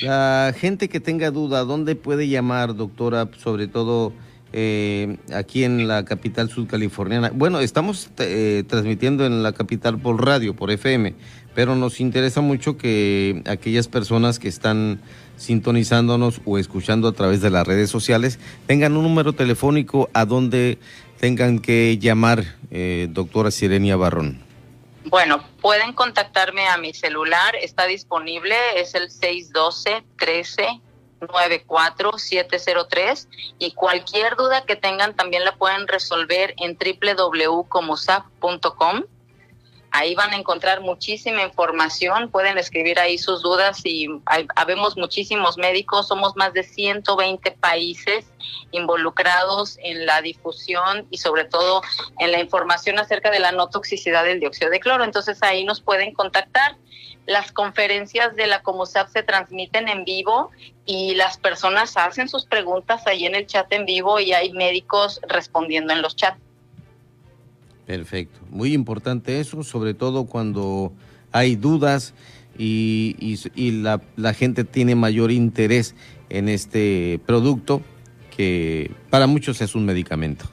La 0.00 0.54
gente 0.56 0.88
que 0.88 1.00
tenga 1.00 1.30
duda, 1.30 1.64
¿dónde 1.64 1.96
puede 1.96 2.28
llamar, 2.28 2.74
doctora? 2.74 3.28
Sobre 3.38 3.68
todo 3.68 4.12
eh, 4.54 5.16
aquí 5.32 5.64
en 5.64 5.88
la 5.88 6.04
capital 6.04 6.50
sudcaliforniana. 6.50 7.30
Bueno, 7.34 7.60
estamos 7.60 8.10
eh, 8.18 8.64
transmitiendo 8.66 9.24
en 9.24 9.42
la 9.42 9.52
capital 9.52 9.98
por 9.98 10.24
radio, 10.24 10.54
por 10.54 10.70
FM, 10.70 11.14
pero 11.54 11.74
nos 11.74 12.00
interesa 12.00 12.40
mucho 12.40 12.76
que 12.76 13.42
aquellas 13.46 13.88
personas 13.88 14.38
que 14.38 14.48
están 14.48 15.00
sintonizándonos 15.36 16.40
o 16.44 16.58
escuchando 16.58 17.08
a 17.08 17.12
través 17.12 17.40
de 17.40 17.50
las 17.50 17.66
redes 17.66 17.90
sociales 17.90 18.38
tengan 18.66 18.96
un 18.96 19.02
número 19.02 19.32
telefónico 19.32 20.08
a 20.14 20.24
donde 20.24 20.78
tengan 21.18 21.58
que 21.58 21.98
llamar, 21.98 22.44
eh, 22.70 23.08
doctora 23.10 23.50
Sirenia 23.50 23.96
Barrón. 23.96 24.40
Bueno, 25.04 25.42
pueden 25.60 25.92
contactarme 25.92 26.68
a 26.68 26.78
mi 26.78 26.94
celular, 26.94 27.56
está 27.56 27.86
disponible, 27.86 28.54
es 28.76 28.94
el 28.94 29.10
612 29.10 30.04
13 30.18 30.80
94703 31.20 33.28
y 33.58 33.72
cualquier 33.72 34.36
duda 34.36 34.64
que 34.64 34.76
tengan 34.76 35.14
también 35.14 35.44
la 35.44 35.56
pueden 35.56 35.88
resolver 35.88 36.54
en 36.58 36.76
www.comosap.com 36.76 39.02
Ahí 39.92 40.14
van 40.14 40.32
a 40.32 40.36
encontrar 40.36 40.80
muchísima 40.80 41.42
información, 41.42 42.30
pueden 42.30 42.56
escribir 42.56 42.98
ahí 42.98 43.18
sus 43.18 43.42
dudas 43.42 43.82
y 43.84 44.08
habemos 44.56 44.96
muchísimos 44.96 45.58
médicos, 45.58 46.08
somos 46.08 46.34
más 46.34 46.54
de 46.54 46.62
120 46.62 47.50
países 47.52 48.24
involucrados 48.70 49.78
en 49.82 50.06
la 50.06 50.22
difusión 50.22 51.06
y 51.10 51.18
sobre 51.18 51.44
todo 51.44 51.82
en 52.18 52.32
la 52.32 52.40
información 52.40 52.98
acerca 52.98 53.30
de 53.30 53.38
la 53.38 53.52
no 53.52 53.68
toxicidad 53.68 54.24
del 54.24 54.40
dióxido 54.40 54.70
de 54.70 54.80
cloro. 54.80 55.04
Entonces 55.04 55.42
ahí 55.42 55.64
nos 55.64 55.82
pueden 55.82 56.14
contactar. 56.14 56.76
Las 57.26 57.52
conferencias 57.52 58.34
de 58.34 58.46
la 58.46 58.62
COMUSAP 58.62 59.08
se 59.08 59.22
transmiten 59.22 59.88
en 59.88 60.04
vivo 60.04 60.50
y 60.86 61.14
las 61.14 61.36
personas 61.36 61.96
hacen 61.96 62.28
sus 62.28 62.46
preguntas 62.46 63.06
ahí 63.06 63.26
en 63.26 63.34
el 63.34 63.46
chat 63.46 63.70
en 63.72 63.84
vivo 63.84 64.18
y 64.18 64.32
hay 64.32 64.52
médicos 64.52 65.20
respondiendo 65.28 65.92
en 65.92 66.02
los 66.02 66.16
chats. 66.16 66.40
Perfecto. 67.86 68.40
Muy 68.50 68.72
importante 68.72 69.40
eso, 69.40 69.62
sobre 69.64 69.94
todo 69.94 70.26
cuando 70.26 70.92
hay 71.32 71.56
dudas 71.56 72.14
y, 72.56 73.38
la, 73.56 74.00
la, 74.16 74.34
gente 74.34 74.64
tiene 74.64 74.94
mayor 74.94 75.32
interés 75.32 75.94
en 76.28 76.48
este 76.48 77.20
producto 77.26 77.82
que 78.36 78.94
para 79.10 79.26
muchos 79.26 79.60
es 79.60 79.74
un 79.74 79.84
medicamento. 79.84 80.46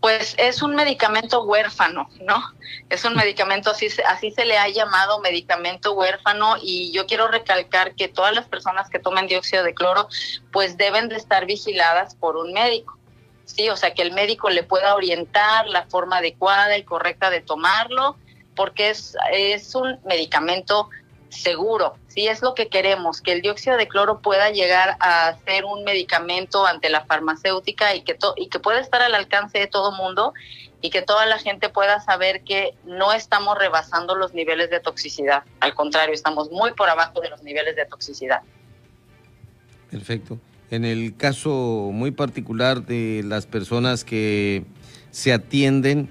Pues 0.00 0.34
es 0.36 0.62
un 0.62 0.74
medicamento 0.74 1.44
huérfano, 1.44 2.08
¿no? 2.22 2.42
Es 2.90 3.04
un 3.04 3.14
medicamento, 3.14 3.70
así, 3.70 3.86
así 4.08 4.32
se 4.32 4.44
le 4.44 4.58
ha 4.58 4.68
llamado 4.68 5.20
medicamento 5.20 5.92
huérfano 5.92 6.56
y 6.60 6.90
yo 6.90 7.06
quiero 7.06 7.28
recalcar 7.28 7.94
que 7.94 8.08
todas 8.08 8.34
las 8.34 8.48
personas 8.48 8.90
que 8.90 8.98
tomen 8.98 9.28
dióxido 9.28 9.62
de 9.62 9.74
cloro 9.74 10.08
pues 10.50 10.76
deben 10.76 11.08
de 11.08 11.16
estar 11.16 11.46
vigiladas 11.46 12.16
por 12.16 12.36
un 12.36 12.52
médico 12.52 12.98
¿sí? 13.44 13.68
O 13.68 13.76
sea, 13.76 13.94
que 13.94 14.02
el 14.02 14.12
médico 14.12 14.50
le 14.50 14.62
pueda 14.62 14.94
orientar 14.94 15.66
la 15.68 15.84
forma 15.86 16.18
adecuada 16.18 16.76
y 16.76 16.84
correcta 16.84 17.30
de 17.30 17.40
tomarlo, 17.40 18.16
porque 18.54 18.90
es, 18.90 19.16
es 19.32 19.74
un 19.74 19.98
medicamento 20.04 20.88
seguro. 21.32 21.94
Si 22.08 22.28
es 22.28 22.42
lo 22.42 22.54
que 22.54 22.68
queremos, 22.68 23.20
que 23.22 23.32
el 23.32 23.40
dióxido 23.40 23.76
de 23.76 23.88
cloro 23.88 24.20
pueda 24.20 24.50
llegar 24.50 24.96
a 25.00 25.34
ser 25.44 25.64
un 25.64 25.82
medicamento 25.82 26.66
ante 26.66 26.90
la 26.90 27.04
farmacéutica 27.04 27.94
y 27.94 28.02
que, 28.02 28.16
y 28.36 28.48
que 28.48 28.58
pueda 28.58 28.80
estar 28.80 29.02
al 29.02 29.14
alcance 29.14 29.58
de 29.58 29.66
todo 29.66 29.92
mundo 29.92 30.34
y 30.82 30.90
que 30.90 31.00
toda 31.00 31.26
la 31.26 31.38
gente 31.38 31.68
pueda 31.68 32.00
saber 32.00 32.42
que 32.42 32.74
no 32.84 33.12
estamos 33.12 33.56
rebasando 33.56 34.14
los 34.14 34.34
niveles 34.34 34.68
de 34.68 34.80
toxicidad. 34.80 35.44
Al 35.60 35.74
contrario, 35.74 36.14
estamos 36.14 36.50
muy 36.50 36.72
por 36.72 36.90
abajo 36.90 37.20
de 37.20 37.30
los 37.30 37.42
niveles 37.42 37.76
de 37.76 37.86
toxicidad. 37.86 38.42
Perfecto. 39.90 40.38
En 40.72 40.86
el 40.86 41.14
caso 41.14 41.90
muy 41.92 42.12
particular 42.12 42.86
de 42.86 43.22
las 43.26 43.44
personas 43.44 44.04
que 44.04 44.64
se 45.10 45.34
atienden, 45.34 46.08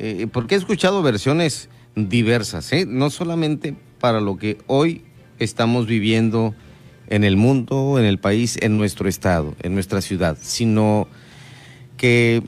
eh, 0.00 0.26
porque 0.32 0.56
he 0.56 0.58
escuchado 0.58 1.00
versiones 1.00 1.68
diversas, 1.94 2.72
¿eh? 2.72 2.86
no 2.88 3.10
solamente 3.10 3.76
para 4.00 4.20
lo 4.20 4.36
que 4.36 4.58
hoy 4.66 5.04
estamos 5.38 5.86
viviendo 5.86 6.56
en 7.06 7.22
el 7.22 7.36
mundo, 7.36 8.00
en 8.00 8.04
el 8.04 8.18
país, 8.18 8.58
en 8.60 8.78
nuestro 8.78 9.08
estado, 9.08 9.54
en 9.62 9.74
nuestra 9.74 10.00
ciudad, 10.00 10.36
sino 10.40 11.06
que, 11.96 12.42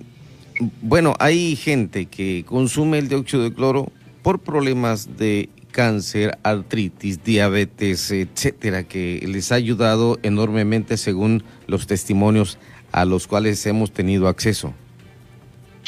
bueno, 0.80 1.14
hay 1.20 1.54
gente 1.54 2.06
que 2.06 2.44
consume 2.44 2.98
el 2.98 3.08
dióxido 3.08 3.44
de 3.44 3.54
cloro 3.54 3.92
por 4.22 4.40
problemas 4.40 5.16
de 5.16 5.48
cáncer, 5.72 6.38
artritis, 6.44 7.24
diabetes, 7.24 8.10
etcétera, 8.12 8.84
que 8.84 9.20
les 9.26 9.50
ha 9.50 9.56
ayudado 9.56 10.18
enormemente 10.22 10.96
según 10.96 11.42
los 11.66 11.86
testimonios 11.88 12.58
a 12.92 13.04
los 13.04 13.26
cuales 13.26 13.66
hemos 13.66 13.92
tenido 13.92 14.28
acceso. 14.28 14.72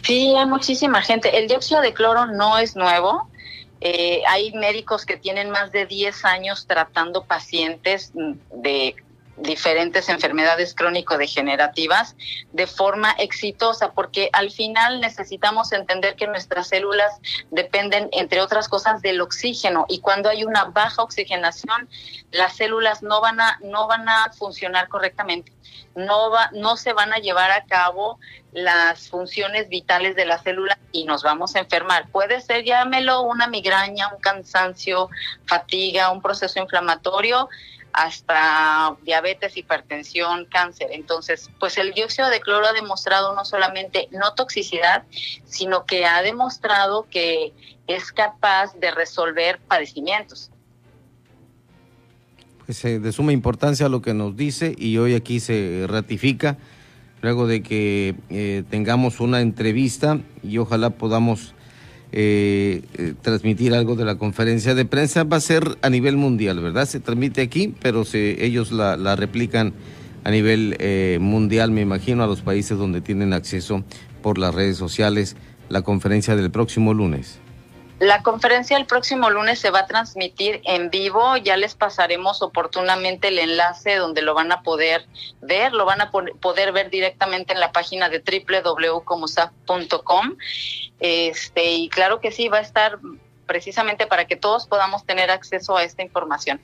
Sí, 0.02 0.34
hay 0.36 0.46
muchísima 0.46 1.00
gente. 1.02 1.38
El 1.38 1.48
dióxido 1.48 1.80
de 1.80 1.94
cloro 1.94 2.26
no 2.26 2.58
es 2.58 2.74
nuevo. 2.76 3.28
Eh, 3.80 4.22
hay 4.28 4.52
médicos 4.52 5.06
que 5.06 5.16
tienen 5.16 5.50
más 5.50 5.70
de 5.70 5.86
10 5.86 6.24
años 6.24 6.66
tratando 6.66 7.24
pacientes 7.24 8.12
de 8.54 8.96
diferentes 9.36 10.08
enfermedades 10.08 10.74
crónico-degenerativas 10.74 12.16
de 12.52 12.66
forma 12.66 13.12
exitosa, 13.18 13.92
porque 13.92 14.30
al 14.32 14.50
final 14.50 15.00
necesitamos 15.00 15.72
entender 15.72 16.14
que 16.16 16.26
nuestras 16.26 16.68
células 16.68 17.12
dependen, 17.50 18.08
entre 18.12 18.40
otras 18.40 18.68
cosas, 18.68 19.02
del 19.02 19.20
oxígeno 19.20 19.86
y 19.88 20.00
cuando 20.00 20.28
hay 20.28 20.44
una 20.44 20.64
baja 20.66 21.02
oxigenación, 21.02 21.88
las 22.30 22.56
células 22.56 23.02
no 23.02 23.20
van 23.20 23.40
a, 23.40 23.58
no 23.62 23.86
van 23.86 24.08
a 24.08 24.32
funcionar 24.32 24.88
correctamente, 24.88 25.52
no, 25.94 26.30
va, 26.30 26.50
no 26.52 26.76
se 26.76 26.92
van 26.92 27.12
a 27.12 27.18
llevar 27.18 27.50
a 27.50 27.64
cabo 27.64 28.18
las 28.52 29.08
funciones 29.08 29.68
vitales 29.68 30.14
de 30.14 30.26
la 30.26 30.38
célula 30.38 30.78
y 30.92 31.04
nos 31.04 31.24
vamos 31.24 31.56
a 31.56 31.58
enfermar. 31.60 32.08
Puede 32.10 32.40
ser, 32.40 32.64
llámelo, 32.64 33.22
una 33.22 33.48
migraña, 33.48 34.08
un 34.14 34.20
cansancio, 34.20 35.10
fatiga, 35.46 36.10
un 36.10 36.22
proceso 36.22 36.60
inflamatorio, 36.60 37.48
hasta 37.94 38.96
diabetes, 39.02 39.56
hipertensión, 39.56 40.46
cáncer. 40.46 40.88
Entonces, 40.90 41.48
pues 41.60 41.78
el 41.78 41.92
dióxido 41.92 42.28
de 42.28 42.40
cloro 42.40 42.66
ha 42.66 42.72
demostrado 42.72 43.34
no 43.34 43.44
solamente 43.44 44.08
no 44.10 44.34
toxicidad, 44.34 45.04
sino 45.46 45.86
que 45.86 46.04
ha 46.04 46.20
demostrado 46.22 47.06
que 47.08 47.52
es 47.86 48.10
capaz 48.10 48.74
de 48.74 48.90
resolver 48.90 49.60
padecimientos. 49.68 50.50
Pues 52.66 52.84
eh, 52.84 52.98
de 52.98 53.12
suma 53.12 53.32
importancia 53.32 53.88
lo 53.88 54.02
que 54.02 54.12
nos 54.12 54.36
dice 54.36 54.74
y 54.76 54.98
hoy 54.98 55.14
aquí 55.14 55.38
se 55.38 55.86
ratifica, 55.86 56.58
luego 57.22 57.46
de 57.46 57.62
que 57.62 58.16
eh, 58.28 58.64
tengamos 58.70 59.20
una 59.20 59.40
entrevista 59.40 60.18
y 60.42 60.58
ojalá 60.58 60.90
podamos 60.90 61.54
eh, 62.16 62.82
eh, 62.96 63.14
transmitir 63.22 63.74
algo 63.74 63.96
de 63.96 64.04
la 64.04 64.14
conferencia 64.14 64.76
de 64.76 64.84
prensa. 64.84 65.24
Va 65.24 65.38
a 65.38 65.40
ser 65.40 65.78
a 65.82 65.90
nivel 65.90 66.16
mundial, 66.16 66.60
¿verdad? 66.60 66.86
Se 66.86 67.00
transmite 67.00 67.42
aquí, 67.42 67.74
pero 67.82 68.04
se, 68.04 68.44
ellos 68.46 68.70
la, 68.70 68.96
la 68.96 69.16
replican 69.16 69.74
a 70.22 70.30
nivel 70.30 70.76
eh, 70.78 71.18
mundial, 71.20 71.72
me 71.72 71.80
imagino, 71.80 72.22
a 72.22 72.28
los 72.28 72.40
países 72.40 72.78
donde 72.78 73.00
tienen 73.00 73.32
acceso 73.32 73.82
por 74.22 74.38
las 74.38 74.54
redes 74.54 74.76
sociales, 74.76 75.34
la 75.68 75.82
conferencia 75.82 76.36
del 76.36 76.52
próximo 76.52 76.94
lunes. 76.94 77.40
La 78.04 78.22
conferencia 78.22 78.76
el 78.76 78.84
próximo 78.84 79.30
lunes 79.30 79.58
se 79.58 79.70
va 79.70 79.78
a 79.78 79.86
transmitir 79.86 80.60
en 80.64 80.90
vivo, 80.90 81.38
ya 81.38 81.56
les 81.56 81.74
pasaremos 81.74 82.42
oportunamente 82.42 83.28
el 83.28 83.38
enlace 83.38 83.96
donde 83.96 84.20
lo 84.20 84.34
van 84.34 84.52
a 84.52 84.60
poder 84.60 85.06
ver, 85.40 85.72
lo 85.72 85.86
van 85.86 86.02
a 86.02 86.10
poder 86.10 86.72
ver 86.72 86.90
directamente 86.90 87.54
en 87.54 87.60
la 87.60 87.72
página 87.72 88.10
de 88.10 88.20
www.comosaf.com. 88.20 90.36
Este, 91.00 91.72
y 91.72 91.88
claro 91.88 92.20
que 92.20 92.30
sí, 92.30 92.48
va 92.48 92.58
a 92.58 92.60
estar 92.60 92.98
precisamente 93.46 94.06
para 94.06 94.26
que 94.26 94.36
todos 94.36 94.66
podamos 94.66 95.06
tener 95.06 95.30
acceso 95.30 95.74
a 95.74 95.82
esta 95.82 96.02
información. 96.02 96.60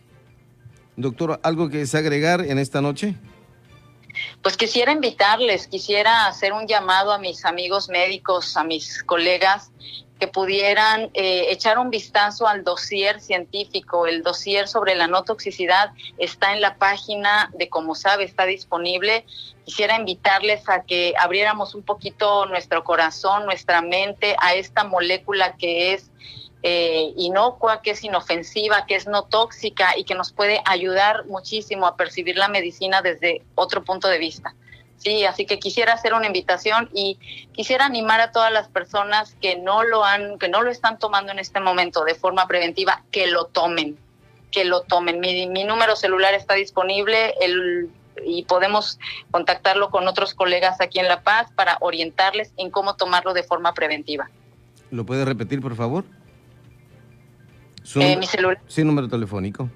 Doctor, 0.97 1.41
¿algo 1.43 1.71
que 1.71 1.79
desagregar 1.79 2.43
en 2.43 2.59
esta 2.59 2.83
noche? 2.83 3.15
Pues 4.43 4.59
quisiera 4.59 4.93
invitarles, 4.93 5.69
quisiera 5.69 6.27
hacer 6.27 6.53
un 6.53 6.67
llamado 6.67 7.13
a 7.13 7.19
mis 7.19 7.47
amigos 7.47 7.89
médicos, 7.89 8.59
a 8.59 8.65
mis 8.65 9.03
colegas 9.05 9.71
que 10.21 10.29
pudieran 10.29 11.11
eh, 11.15 11.47
echar 11.49 11.79
un 11.79 11.89
vistazo 11.89 12.47
al 12.47 12.63
dossier 12.63 13.21
científico. 13.21 14.07
El 14.07 14.23
dossier 14.23 14.69
sobre 14.69 14.95
la 14.95 15.07
no 15.07 15.25
toxicidad 15.25 15.93
está 16.19 16.53
en 16.53 16.61
la 16.61 16.77
página 16.77 17.51
de 17.55 17.71
Como 17.71 17.95
Sabe, 17.95 18.25
está 18.25 18.45
disponible. 18.45 19.25
Quisiera 19.65 19.97
invitarles 19.97 20.69
a 20.69 20.83
que 20.83 21.15
abriéramos 21.19 21.75
un 21.75 21.83
poquito 21.83 22.45
nuestro 22.45 22.85
corazón, 22.85 23.47
nuestra 23.47 23.81
mente 23.81 24.37
a 24.41 24.55
esta 24.55 24.85
molécula 24.85 25.57
que 25.57 25.95
es 25.95 26.11
eh, 26.63 27.15
inocua, 27.17 27.81
que 27.81 27.93
es 27.93 28.05
inofensiva, 28.05 28.85
que 28.85 28.97
es 28.97 29.07
no 29.07 29.23
tóxica 29.23 29.97
y 29.97 30.05
que 30.05 30.15
nos 30.15 30.33
puede 30.33 30.61
ayudar 30.67 31.25
muchísimo 31.25 31.87
a 31.87 31.97
percibir 31.97 32.37
la 32.37 32.49
medicina 32.49 33.01
desde 33.01 33.43
otro 33.55 33.83
punto 33.85 34.07
de 34.09 34.19
vista. 34.19 34.55
Sí, 35.01 35.25
así 35.25 35.47
que 35.47 35.59
quisiera 35.59 35.95
hacer 35.95 36.13
una 36.13 36.27
invitación 36.27 36.91
y 36.93 37.19
quisiera 37.53 37.87
animar 37.87 38.21
a 38.21 38.33
todas 38.33 38.53
las 38.53 38.69
personas 38.69 39.35
que 39.41 39.57
no 39.57 39.83
lo 39.83 40.05
han, 40.05 40.39
que 40.39 40.51
no 40.51 40.61
lo 40.61 40.71
están 40.71 40.99
tomando 40.99 41.33
en 41.33 41.39
este 41.39 41.59
momento 41.59 42.05
de 42.05 42.15
forma 42.15 42.47
preventiva, 42.47 43.03
que 43.11 43.27
lo 43.27 43.47
tomen, 43.47 43.97
que 44.51 44.67
lo 44.67 44.83
tomen. 44.83 45.19
Mi, 45.19 45.47
mi 45.47 45.65
número 45.65 45.97
celular 45.97 46.35
está 46.35 46.53
disponible 46.53 47.33
el, 47.41 47.89
y 48.25 48.45
podemos 48.45 48.99
contactarlo 49.31 49.89
con 49.89 50.07
otros 50.07 50.35
colegas 50.35 50.83
aquí 50.83 50.99
en 50.99 51.09
La 51.09 51.23
Paz 51.23 51.51
para 51.55 51.79
orientarles 51.81 52.53
en 52.59 52.71
cómo 52.71 52.97
tomarlo 52.97 53.33
de 53.33 53.43
forma 53.43 53.73
preventiva. 53.73 54.29
¿Lo 54.91 55.07
puede 55.07 55.25
repetir, 55.25 55.63
por 55.63 55.77
favor? 55.77 56.05
Eh, 57.97 58.19
mi 58.19 58.27
celular. 58.27 58.61
Sí, 58.67 58.85
número 58.85 59.09
telefónico. 59.09 59.71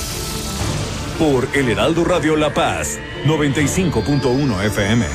Por 1.18 1.48
El 1.54 1.70
Heraldo 1.70 2.04
Radio 2.04 2.36
La 2.36 2.54
Paz, 2.54 3.00
95.1 3.26 4.66
FM. 4.66 5.06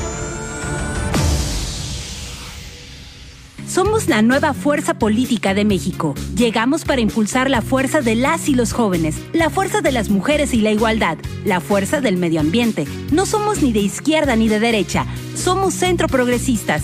Somos 3.67 4.07
la 4.07 4.21
nueva 4.21 4.53
fuerza 4.53 4.97
política 4.97 5.53
de 5.53 5.65
México. 5.65 6.15
Llegamos 6.35 6.85
para 6.85 7.01
impulsar 7.01 7.49
la 7.49 7.61
fuerza 7.61 8.01
de 8.01 8.15
las 8.15 8.47
y 8.47 8.55
los 8.55 8.73
jóvenes, 8.73 9.21
la 9.33 9.49
fuerza 9.49 9.81
de 9.81 9.91
las 9.91 10.09
mujeres 10.09 10.53
y 10.53 10.61
la 10.61 10.71
igualdad, 10.71 11.17
la 11.45 11.59
fuerza 11.59 11.99
del 11.99 12.17
medio 12.17 12.39
ambiente. 12.39 12.87
No 13.11 13.25
somos 13.25 13.61
ni 13.61 13.73
de 13.73 13.79
izquierda 13.81 14.35
ni 14.35 14.47
de 14.47 14.59
derecha, 14.59 15.05
somos 15.35 15.73
centro 15.73 16.07
progresistas. 16.07 16.83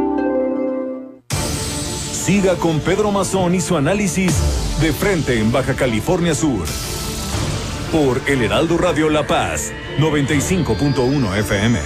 Siga 2.21 2.55
con 2.55 2.79
Pedro 2.81 3.11
Mazón 3.11 3.55
y 3.55 3.61
su 3.61 3.75
análisis 3.75 4.31
de 4.79 4.93
frente 4.93 5.39
en 5.39 5.51
Baja 5.51 5.73
California 5.73 6.35
Sur. 6.35 6.67
Por 7.91 8.21
El 8.27 8.43
Heraldo 8.43 8.77
Radio 8.77 9.09
La 9.09 9.25
Paz, 9.25 9.71
95.1 9.97 11.37
FM. 11.39 11.79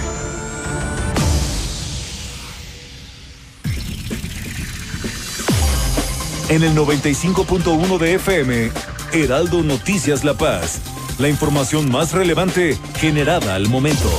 En 6.50 6.62
el 6.62 6.74
95.1 6.76 7.98
de 7.98 8.14
FM, 8.16 8.70
Heraldo 9.14 9.62
Noticias 9.62 10.22
La 10.22 10.34
Paz. 10.34 10.82
La 11.18 11.30
información 11.30 11.90
más 11.90 12.12
relevante 12.12 12.76
generada 12.98 13.54
al 13.54 13.70
momento. 13.70 14.10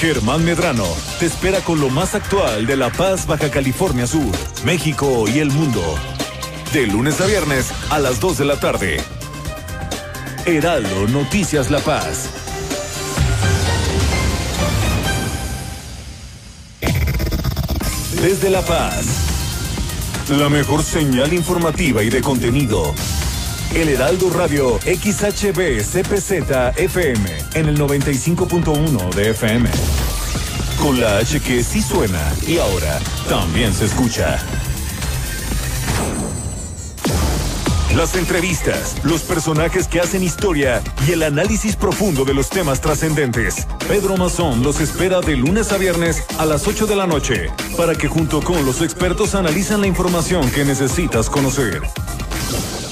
Germán 0.00 0.42
Medrano 0.46 0.86
te 1.18 1.26
espera 1.26 1.60
con 1.60 1.78
lo 1.78 1.90
más 1.90 2.14
actual 2.14 2.66
de 2.66 2.74
La 2.74 2.88
Paz, 2.88 3.26
Baja 3.26 3.50
California 3.50 4.06
Sur, 4.06 4.34
México 4.64 5.26
y 5.28 5.40
el 5.40 5.50
mundo. 5.50 5.82
De 6.72 6.86
lunes 6.86 7.20
a 7.20 7.26
viernes 7.26 7.70
a 7.90 7.98
las 7.98 8.18
2 8.18 8.38
de 8.38 8.44
la 8.46 8.58
tarde. 8.58 8.96
Heraldo 10.46 11.06
Noticias 11.08 11.70
La 11.70 11.80
Paz. 11.80 12.30
Desde 18.22 18.48
La 18.48 18.62
Paz. 18.62 19.04
La 20.30 20.48
mejor 20.48 20.82
señal 20.82 21.34
informativa 21.34 22.02
y 22.02 22.08
de 22.08 22.22
contenido. 22.22 22.94
El 23.74 23.90
Heraldo 23.90 24.30
Radio 24.30 24.78
XHB 24.78 25.82
CPZ 25.82 26.78
FM 26.78 27.39
en 27.54 27.68
el 27.68 27.78
95.1 27.78 29.14
de 29.14 29.30
FM. 29.30 29.68
Con 30.80 31.00
la 31.00 31.18
H 31.18 31.40
que 31.40 31.62
sí 31.62 31.82
suena 31.82 32.32
y 32.46 32.58
ahora 32.58 32.98
también 33.28 33.74
se 33.74 33.86
escucha. 33.86 34.38
Las 37.96 38.14
entrevistas, 38.14 38.96
los 39.02 39.22
personajes 39.22 39.88
que 39.88 40.00
hacen 40.00 40.22
historia 40.22 40.80
y 41.06 41.12
el 41.12 41.24
análisis 41.24 41.74
profundo 41.74 42.24
de 42.24 42.34
los 42.34 42.48
temas 42.48 42.80
trascendentes. 42.80 43.66
Pedro 43.88 44.16
Mazón 44.16 44.62
los 44.62 44.80
espera 44.80 45.20
de 45.20 45.36
lunes 45.36 45.72
a 45.72 45.76
viernes 45.76 46.22
a 46.38 46.46
las 46.46 46.68
8 46.68 46.86
de 46.86 46.96
la 46.96 47.06
noche 47.08 47.50
para 47.76 47.96
que 47.96 48.06
junto 48.06 48.42
con 48.42 48.64
los 48.64 48.80
expertos 48.80 49.34
analizan 49.34 49.80
la 49.80 49.88
información 49.88 50.48
que 50.52 50.64
necesitas 50.64 51.28
conocer. 51.28 51.82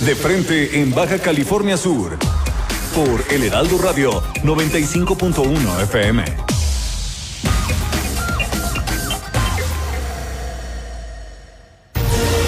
De 0.01 0.15
frente 0.17 0.81
en 0.83 0.93
Baja 0.93 1.19
California 1.19 1.77
Sur. 1.77 2.19
Por 2.99 3.33
El 3.33 3.45
Heraldo 3.45 3.79
Radio 3.79 4.11
95.1 4.43 5.83
FM. 5.85 6.25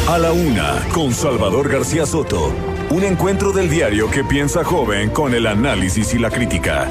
A 0.08 0.18
la 0.18 0.32
una, 0.32 0.88
con 0.92 1.14
Salvador 1.14 1.68
García 1.68 2.04
Soto. 2.04 2.52
Un 2.90 3.04
encuentro 3.04 3.52
del 3.52 3.70
diario 3.70 4.10
que 4.10 4.24
piensa 4.24 4.64
joven 4.64 5.10
con 5.10 5.34
el 5.34 5.46
análisis 5.46 6.14
y 6.14 6.18
la 6.18 6.30
crítica. 6.30 6.88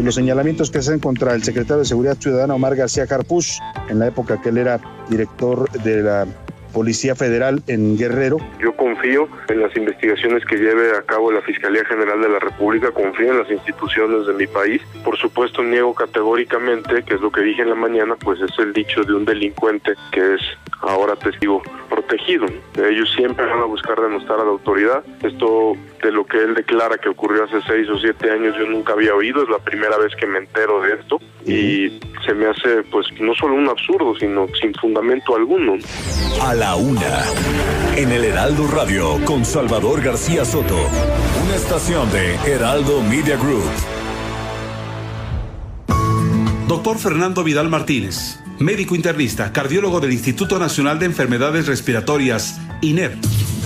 Los 0.00 0.14
señalamientos 0.14 0.70
que 0.70 0.80
se 0.80 0.90
hacen 0.90 1.00
contra 1.00 1.34
el 1.34 1.42
secretario 1.42 1.78
de 1.78 1.86
Seguridad 1.86 2.18
Ciudadana 2.20 2.54
Omar 2.54 2.76
García 2.76 3.08
Carpush, 3.08 3.58
en 3.88 3.98
la 3.98 4.06
época 4.06 4.40
que 4.40 4.50
él 4.50 4.58
era 4.58 4.80
director 5.10 5.68
de 5.72 6.02
la 6.04 6.24
Policía 6.72 7.14
Federal 7.14 7.62
en 7.66 7.96
Guerrero. 7.96 8.38
Yo 8.60 8.74
confío 8.76 9.28
en 9.48 9.60
las 9.60 9.76
investigaciones 9.76 10.44
que 10.44 10.56
lleve 10.56 10.96
a 10.96 11.02
cabo 11.02 11.32
la 11.32 11.42
Fiscalía 11.42 11.84
General 11.84 12.20
de 12.20 12.28
la 12.28 12.38
República, 12.38 12.90
confío 12.90 13.32
en 13.32 13.38
las 13.38 13.50
instituciones 13.50 14.26
de 14.26 14.34
mi 14.34 14.46
país. 14.46 14.82
Por 15.04 15.16
supuesto, 15.16 15.62
niego 15.62 15.94
categóricamente, 15.94 17.02
que 17.02 17.14
es 17.14 17.20
lo 17.20 17.30
que 17.30 17.42
dije 17.42 17.62
en 17.62 17.70
la 17.70 17.74
mañana, 17.74 18.16
pues 18.16 18.40
es 18.40 18.58
el 18.58 18.72
dicho 18.72 19.02
de 19.02 19.14
un 19.14 19.24
delincuente 19.24 19.94
que 20.12 20.34
es 20.34 20.40
ahora 20.80 21.16
testigo 21.16 21.62
protegido. 21.88 22.46
Ellos 22.76 23.10
siempre 23.16 23.46
van 23.46 23.60
a 23.60 23.64
buscar 23.64 24.00
denostar 24.00 24.40
a 24.40 24.44
la 24.44 24.50
autoridad. 24.50 25.02
Esto 25.22 25.74
de 26.02 26.12
lo 26.12 26.24
que 26.26 26.38
él 26.38 26.54
declara 26.54 26.98
que 26.98 27.08
ocurrió 27.08 27.44
hace 27.44 27.60
seis 27.62 27.88
o 27.88 27.98
siete 27.98 28.30
años 28.30 28.56
yo 28.56 28.66
nunca 28.66 28.92
había 28.92 29.14
oído, 29.14 29.42
es 29.42 29.48
la 29.48 29.58
primera 29.58 29.96
vez 29.98 30.14
que 30.16 30.26
me 30.26 30.38
entero 30.38 30.80
de 30.80 30.94
esto 30.94 31.20
y 31.44 32.00
se 32.24 32.34
me 32.34 32.46
hace 32.46 32.82
pues 32.90 33.06
no 33.20 33.34
solo 33.34 33.54
un 33.54 33.68
absurdo, 33.68 34.14
sino 34.16 34.46
sin 34.60 34.74
fundamento 34.74 35.34
alguno. 35.34 35.76
A 36.42 36.54
la 36.54 36.76
una, 36.76 37.24
en 37.96 38.12
el 38.12 38.24
Heraldo 38.24 38.66
Radio 38.68 39.18
con 39.24 39.44
Salvador 39.44 40.02
García 40.02 40.44
Soto, 40.44 40.76
una 41.44 41.56
estación 41.56 42.10
de 42.12 42.34
Heraldo 42.46 43.02
Media 43.02 43.36
Group. 43.36 43.64
Doctor 46.68 46.98
Fernando 46.98 47.42
Vidal 47.42 47.70
Martínez, 47.70 48.40
médico 48.58 48.94
internista, 48.94 49.54
cardiólogo 49.54 50.00
del 50.00 50.12
Instituto 50.12 50.58
Nacional 50.58 50.98
de 50.98 51.06
Enfermedades 51.06 51.66
Respiratorias, 51.66 52.60
INER. 52.82 53.16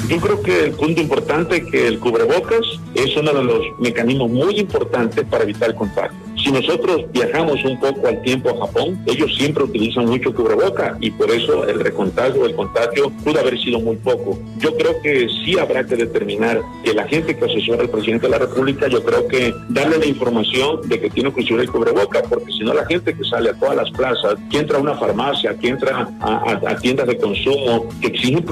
Yo 0.09 0.21
creo 0.21 0.41
que 0.41 0.67
el 0.67 0.71
punto 0.71 1.01
importante 1.01 1.57
es 1.57 1.65
que 1.65 1.88
el 1.88 1.99
cubrebocas 1.99 2.61
es 2.95 3.17
uno 3.17 3.33
de 3.33 3.43
los 3.43 3.81
mecanismos 3.81 4.31
muy 4.31 4.57
importantes 4.61 5.25
para 5.29 5.43
evitar 5.43 5.71
el 5.71 5.75
contagio. 5.75 6.17
Nosotros 6.53 7.07
viajamos 7.12 7.65
un 7.65 7.81
poco 7.81 8.07
al 8.07 8.21
tiempo 8.21 8.51
a 8.51 8.67
Japón, 8.67 9.03
ellos 9.07 9.35
siempre 9.35 9.65
utilizan 9.65 10.05
mucho 10.05 10.35
cubreboca 10.35 10.99
y 11.01 11.11
por 11.11 11.31
eso 11.31 11.67
el 11.67 11.81
recontagio, 11.81 12.45
el 12.45 12.55
contagio 12.55 13.11
pudo 13.25 13.41
haber 13.41 13.59
sido 13.59 13.81
muy 13.81 13.97
poco. 13.97 14.38
Yo 14.59 14.77
creo 14.77 15.01
que 15.01 15.29
sí 15.45 15.59
habrá 15.59 15.83
que 15.83 15.97
determinar 15.97 16.61
que 16.85 16.93
la 16.93 17.09
gente 17.09 17.35
que 17.35 17.47
asesora 17.47 17.81
al 17.81 17.88
presidente 17.88 18.27
de 18.27 18.33
la 18.33 18.38
República, 18.38 18.87
yo 18.87 19.03
creo 19.03 19.27
que 19.29 19.55
darle 19.71 19.97
la 19.97 20.05
información 20.05 20.87
de 20.87 21.01
que 21.01 21.09
tiene 21.09 21.33
que 21.33 21.41
usar 21.41 21.61
el 21.61 21.71
cubreboca, 21.71 22.23
porque 22.29 22.53
si 22.53 22.61
no 22.65 22.75
la 22.75 22.85
gente 22.85 23.17
que 23.17 23.25
sale 23.25 23.49
a 23.49 23.55
todas 23.55 23.77
las 23.77 23.91
plazas, 23.91 24.35
que 24.51 24.59
entra 24.59 24.77
a 24.77 24.81
una 24.83 24.95
farmacia, 24.97 25.57
que 25.57 25.69
entra 25.69 26.07
a, 26.21 26.59
a 26.67 26.77
tiendas 26.77 27.07
de 27.07 27.17
consumo, 27.17 27.88
que 28.03 28.09
exigen 28.09 28.45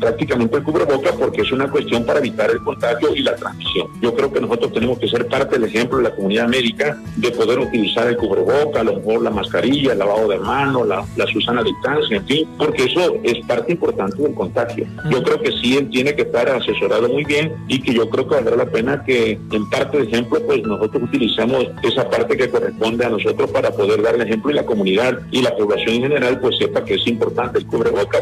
prácticamente 0.00 0.56
el 0.56 0.64
cubreboca 0.64 1.12
porque 1.12 1.42
es 1.42 1.52
una 1.52 1.70
cuestión 1.70 2.04
para 2.04 2.18
evitar 2.18 2.50
el 2.50 2.58
contagio 2.64 3.14
y 3.14 3.20
la 3.20 3.36
transmisión. 3.36 3.86
Yo 4.02 4.12
creo 4.12 4.32
que 4.32 4.40
nosotros 4.40 4.72
tenemos 4.72 4.98
que 4.98 5.06
ser 5.06 5.28
parte 5.28 5.56
del 5.56 5.68
ejemplo 5.68 5.98
de 5.98 6.04
la 6.04 6.14
comunidad 6.16 6.48
médica 6.48 6.98
de 7.16 7.30
poder 7.30 7.43
utilizar 7.52 8.06
el 8.08 8.16
cubreboca, 8.16 8.80
a 8.80 8.84
lo 8.84 8.96
mejor 8.96 9.22
la 9.22 9.30
mascarilla, 9.30 9.92
el 9.92 9.98
lavado 9.98 10.28
de 10.28 10.38
manos, 10.38 10.86
la, 10.86 11.04
la 11.16 11.26
Susana 11.26 11.62
distancia, 11.62 12.16
en 12.16 12.26
fin, 12.26 12.48
porque 12.58 12.84
eso 12.84 13.16
es 13.22 13.44
parte 13.46 13.72
importante 13.72 14.22
del 14.22 14.34
contagio. 14.34 14.86
Yo 15.10 15.22
creo 15.22 15.40
que 15.40 15.52
sí 15.60 15.76
él 15.76 15.90
tiene 15.90 16.14
que 16.14 16.22
estar 16.22 16.48
asesorado 16.48 17.08
muy 17.08 17.24
bien 17.24 17.52
y 17.68 17.80
que 17.80 17.94
yo 17.94 18.08
creo 18.08 18.28
que 18.28 18.34
valdrá 18.36 18.56
la 18.56 18.66
pena 18.66 19.04
que 19.04 19.38
en 19.50 19.70
parte 19.70 19.98
de 19.98 20.04
ejemplo 20.04 20.40
pues 20.46 20.62
nosotros 20.62 21.04
utilizamos 21.04 21.66
esa 21.82 22.08
parte 22.08 22.36
que 22.36 22.48
corresponde 22.48 23.04
a 23.04 23.10
nosotros 23.10 23.50
para 23.50 23.70
poder 23.70 24.02
dar 24.02 24.14
el 24.14 24.22
ejemplo 24.22 24.50
y 24.50 24.54
la 24.54 24.64
comunidad 24.64 25.18
y 25.30 25.42
la 25.42 25.54
población 25.56 25.96
en 25.96 26.02
general 26.02 26.40
pues 26.40 26.56
sepa 26.58 26.84
que 26.84 26.94
es 26.94 27.06
importante 27.06 27.58
el 27.58 27.66
cubreboca. 27.66 28.18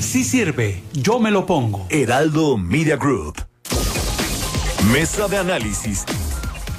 Sí 0.00 0.24
sirve, 0.24 0.82
yo 0.92 1.18
me 1.18 1.30
lo 1.30 1.46
pongo. 1.46 1.86
Heraldo 1.90 2.56
Media 2.56 2.96
Group. 2.96 3.36
Mesa 4.92 5.26
de 5.26 5.38
análisis 5.38 6.04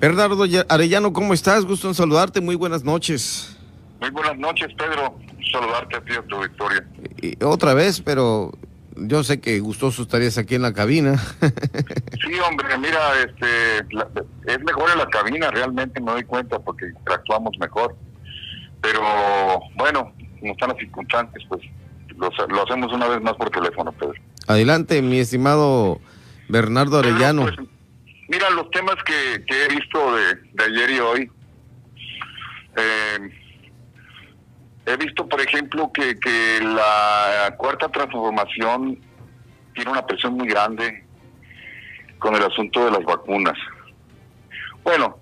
Bernardo 0.00 0.44
Arellano, 0.70 1.12
¿cómo 1.12 1.34
estás? 1.34 1.66
Gusto 1.66 1.86
en 1.86 1.94
saludarte, 1.94 2.40
muy 2.40 2.54
buenas 2.54 2.84
noches. 2.84 3.54
Muy 4.00 4.08
buenas 4.08 4.38
noches, 4.38 4.68
Pedro. 4.72 5.14
Saludarte 5.52 5.96
a 5.96 6.00
ti, 6.00 6.12
a 6.14 6.22
tu 6.22 6.40
victoria. 6.40 6.86
Y 7.20 7.44
otra 7.44 7.74
vez, 7.74 8.00
pero 8.00 8.50
yo 8.96 9.22
sé 9.22 9.42
que 9.42 9.60
gustoso 9.60 10.00
estarías 10.00 10.38
aquí 10.38 10.54
en 10.54 10.62
la 10.62 10.72
cabina. 10.72 11.18
sí, 11.40 12.32
hombre, 12.48 12.78
mira, 12.78 12.98
este, 13.22 13.78
es 14.46 14.60
mejor 14.64 14.90
en 14.90 14.98
la 14.98 15.08
cabina, 15.10 15.50
realmente 15.50 16.00
me 16.00 16.12
doy 16.12 16.24
cuenta 16.24 16.58
porque 16.58 16.86
interactuamos 16.86 17.58
mejor. 17.60 17.94
Pero 18.80 19.02
bueno, 19.76 20.14
como 20.40 20.52
están 20.52 20.70
las 20.70 20.78
circunstancias, 20.78 21.44
pues 21.46 21.60
lo, 22.16 22.62
hacemos 22.62 22.90
una 22.90 23.06
vez 23.06 23.20
más 23.20 23.34
por 23.34 23.50
teléfono, 23.50 23.92
Pedro. 23.92 24.14
Adelante, 24.46 25.02
mi 25.02 25.18
estimado 25.18 26.00
Bernardo 26.48 27.00
Arellano. 27.00 27.42
Pues, 27.42 27.68
mira, 28.30 28.48
los 28.50 28.70
temas 28.70 28.96
que, 29.04 29.44
he 29.46 29.68
visto 29.68 30.14
de, 30.14 30.64
ayer 30.64 30.90
y 30.90 31.00
hoy. 31.00 31.30
Eh, 32.76 33.18
he 34.86 34.96
visto, 34.96 35.28
por 35.28 35.40
ejemplo, 35.40 35.90
que, 35.92 36.18
que 36.18 36.60
la 36.62 37.54
cuarta 37.58 37.88
transformación 37.88 38.98
tiene 39.74 39.90
una 39.90 40.06
presión 40.06 40.34
muy 40.34 40.48
grande 40.48 41.04
con 42.18 42.34
el 42.34 42.42
asunto 42.42 42.84
de 42.84 42.92
las 42.92 43.04
vacunas. 43.04 43.58
Bueno, 44.82 45.18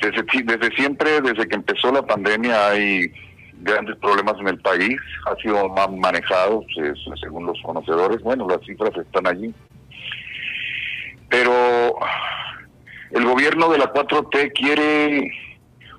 desde, 0.00 0.24
desde 0.44 0.74
siempre, 0.76 1.20
desde 1.20 1.46
que 1.46 1.56
empezó 1.56 1.92
la 1.92 2.02
pandemia, 2.02 2.68
hay 2.68 3.12
grandes 3.60 3.96
problemas 3.96 4.34
en 4.40 4.48
el 4.48 4.58
país, 4.60 4.98
ha 5.26 5.36
sido 5.36 5.68
más 5.68 5.90
manejado, 5.90 6.64
según 7.20 7.46
los 7.46 7.60
conocedores, 7.62 8.20
bueno, 8.22 8.48
las 8.48 8.60
cifras 8.66 8.96
están 8.96 9.26
allí. 9.26 9.54
Pero 11.34 11.96
el 13.10 13.24
gobierno 13.24 13.68
de 13.70 13.78
la 13.78 13.92
4T 13.92 14.52
quiere 14.52 15.32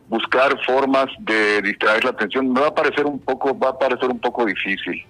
buscar 0.07 0.57
formas 0.65 1.07
de 1.19 1.61
distraer 1.61 2.05
la 2.05 2.11
atención. 2.11 2.53
Me 2.53 2.61
va 2.61 2.67
a 2.67 2.73
parecer 2.73 3.05
un 3.05 3.19
poco, 3.19 3.57
va 3.57 3.69
a 3.69 3.77
parecer 3.77 4.09
un 4.09 4.19
poco 4.19 4.45
difícil. 4.45 5.05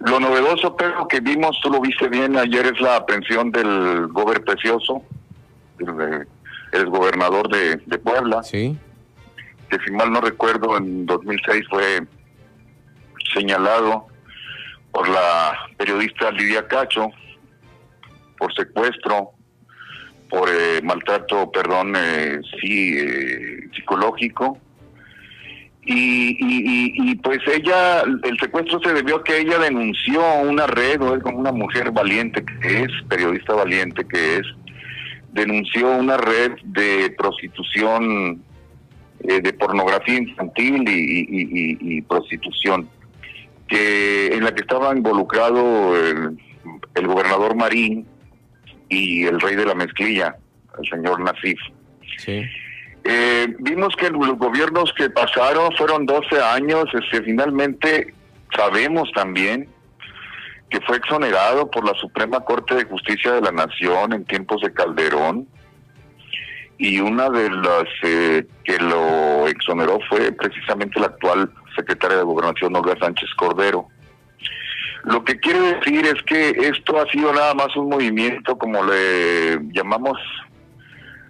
Lo 0.00 0.18
novedoso, 0.18 0.76
pero 0.76 1.06
que 1.06 1.20
vimos, 1.20 1.58
tú 1.62 1.70
lo 1.70 1.80
viste 1.80 2.08
bien 2.08 2.36
ayer, 2.36 2.66
es 2.66 2.80
la 2.80 2.96
aprehensión 2.96 3.50
del 3.52 4.08
gober 4.08 4.42
precioso, 4.44 5.02
el, 5.78 6.26
el 6.72 6.86
gobernador 6.86 7.48
de, 7.48 7.76
de 7.76 7.98
Puebla. 7.98 8.42
Sí 8.42 8.76
que 9.68 9.78
si 9.84 9.90
mal 9.90 10.10
no 10.12 10.20
recuerdo 10.20 10.76
en 10.76 11.06
2006 11.06 11.66
fue 11.68 12.06
señalado 13.34 14.06
por 14.92 15.08
la 15.08 15.58
periodista 15.76 16.30
Lidia 16.30 16.66
Cacho 16.66 17.10
por 18.38 18.54
secuestro, 18.54 19.32
por 20.28 20.48
eh, 20.48 20.80
maltrato, 20.82 21.50
perdón, 21.50 21.94
eh, 21.96 22.40
sí, 22.60 22.96
eh, 22.98 23.68
psicológico. 23.74 24.58
Y, 25.88 26.36
y, 26.40 27.14
pues 27.16 27.38
ella, 27.46 28.00
el 28.00 28.36
secuestro 28.40 28.80
se 28.80 28.92
debió 28.92 29.18
a 29.18 29.24
que 29.24 29.38
ella 29.38 29.56
denunció 29.60 30.20
una 30.40 30.66
red, 30.66 31.00
o 31.00 31.14
es 31.14 31.22
como 31.22 31.38
una 31.38 31.52
mujer 31.52 31.92
valiente 31.92 32.44
que 32.44 32.82
es, 32.82 32.90
periodista 33.08 33.54
valiente 33.54 34.04
que 34.04 34.38
es, 34.38 34.46
denunció 35.32 35.92
una 35.92 36.16
red 36.16 36.52
de 36.64 37.14
prostitución 37.16 38.42
eh, 39.20 39.40
de 39.40 39.52
pornografía 39.52 40.18
infantil 40.18 40.84
y, 40.88 42.02
prostitución, 42.02 42.88
que 43.68 44.34
en 44.34 44.44
la 44.44 44.54
que 44.54 44.62
estaba 44.62 44.94
involucrado 44.96 45.96
el, 45.96 47.06
gobernador 47.06 47.54
Marín 47.54 48.06
y 48.88 49.24
el 49.24 49.40
rey 49.40 49.56
de 49.56 49.66
la 49.66 49.74
mezclilla, 49.74 50.36
el 50.78 50.88
señor 50.88 51.20
Nasif. 51.20 51.58
Eh, 53.04 53.54
vimos 53.60 53.94
que 53.96 54.10
los 54.10 54.36
gobiernos 54.36 54.92
que 54.94 55.10
pasaron 55.10 55.72
fueron 55.76 56.06
12 56.06 56.40
años, 56.40 56.86
este, 56.92 57.22
finalmente 57.22 58.12
sabemos 58.56 59.10
también 59.14 59.68
que 60.68 60.80
fue 60.80 60.96
exonerado 60.96 61.70
por 61.70 61.86
la 61.86 61.94
Suprema 61.94 62.40
Corte 62.40 62.74
de 62.74 62.84
Justicia 62.84 63.32
de 63.32 63.40
la 63.40 63.52
Nación 63.52 64.12
en 64.12 64.24
tiempos 64.24 64.60
de 64.62 64.72
Calderón, 64.72 65.46
y 66.78 67.00
una 67.00 67.30
de 67.30 67.48
las 67.50 67.84
eh, 68.02 68.46
que 68.64 68.78
lo 68.78 69.46
exoneró 69.48 69.98
fue 70.08 70.32
precisamente 70.32 71.00
la 71.00 71.06
actual 71.06 71.50
secretaria 71.74 72.18
de 72.18 72.24
Gobernación, 72.24 72.74
Olga 72.76 72.94
Sánchez 72.98 73.30
Cordero. 73.36 73.88
Lo 75.06 75.24
que 75.24 75.38
quiere 75.38 75.60
decir 75.74 76.04
es 76.04 76.22
que 76.24 76.50
esto 76.50 77.00
ha 77.00 77.10
sido 77.10 77.32
nada 77.32 77.54
más 77.54 77.74
un 77.76 77.88
movimiento, 77.88 78.58
como 78.58 78.84
le 78.84 79.58
llamamos 79.72 80.18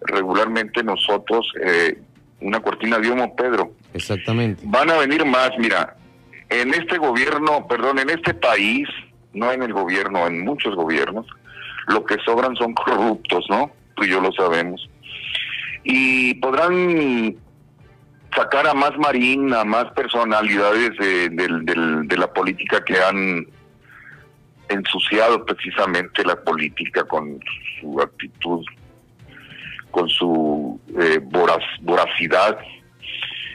regularmente 0.01 0.83
nosotros, 0.83 1.47
eh, 1.65 1.99
una 2.41 2.61
cortina 2.61 2.99
de 2.99 3.11
humo, 3.11 3.35
Pedro. 3.37 3.73
Exactamente. 3.95 4.63
Van 4.67 4.91
a 4.91 4.99
venir 4.99 5.25
más, 5.25 5.51
mira, 5.59 5.97
en 6.49 6.75
este 6.75 6.99
gobierno, 6.99 7.67
perdón, 7.69 7.99
en 7.99 8.11
este 8.11 8.35
país, 8.35 8.89
no 9.33 9.53
en 9.53 9.63
el 9.63 9.73
gobierno, 9.73 10.27
en 10.27 10.45
muchos 10.45 10.75
gobiernos, 10.75 11.27
lo 11.89 12.05
que 12.05 12.17
sobran 12.25 12.57
son 12.57 12.75
corruptos, 12.75 13.47
¿no? 13.49 13.71
Tú 13.95 14.05
y 14.05 14.09
yo 14.09 14.21
lo 14.21 14.33
sabemos 14.33 14.89
y 15.87 16.35
podrán 16.35 17.37
sacar 18.35 18.67
a 18.67 18.75
más 18.75 18.99
Marín, 18.99 19.55
a 19.55 19.65
más 19.65 19.87
personalidades 19.93 20.91
de, 20.99 22.17
la 22.17 22.33
política 22.33 22.85
que 22.85 22.99
han 22.99 23.47
ensuciado 24.69 25.45
precisamente 25.45 26.25
la 26.25 26.37
política 26.37 27.05
con 27.05 27.39
su 27.81 28.01
actitud, 28.01 28.65
con 29.91 30.09
su 30.09 30.81
eh, 31.01 31.21
voracidad. 31.81 32.59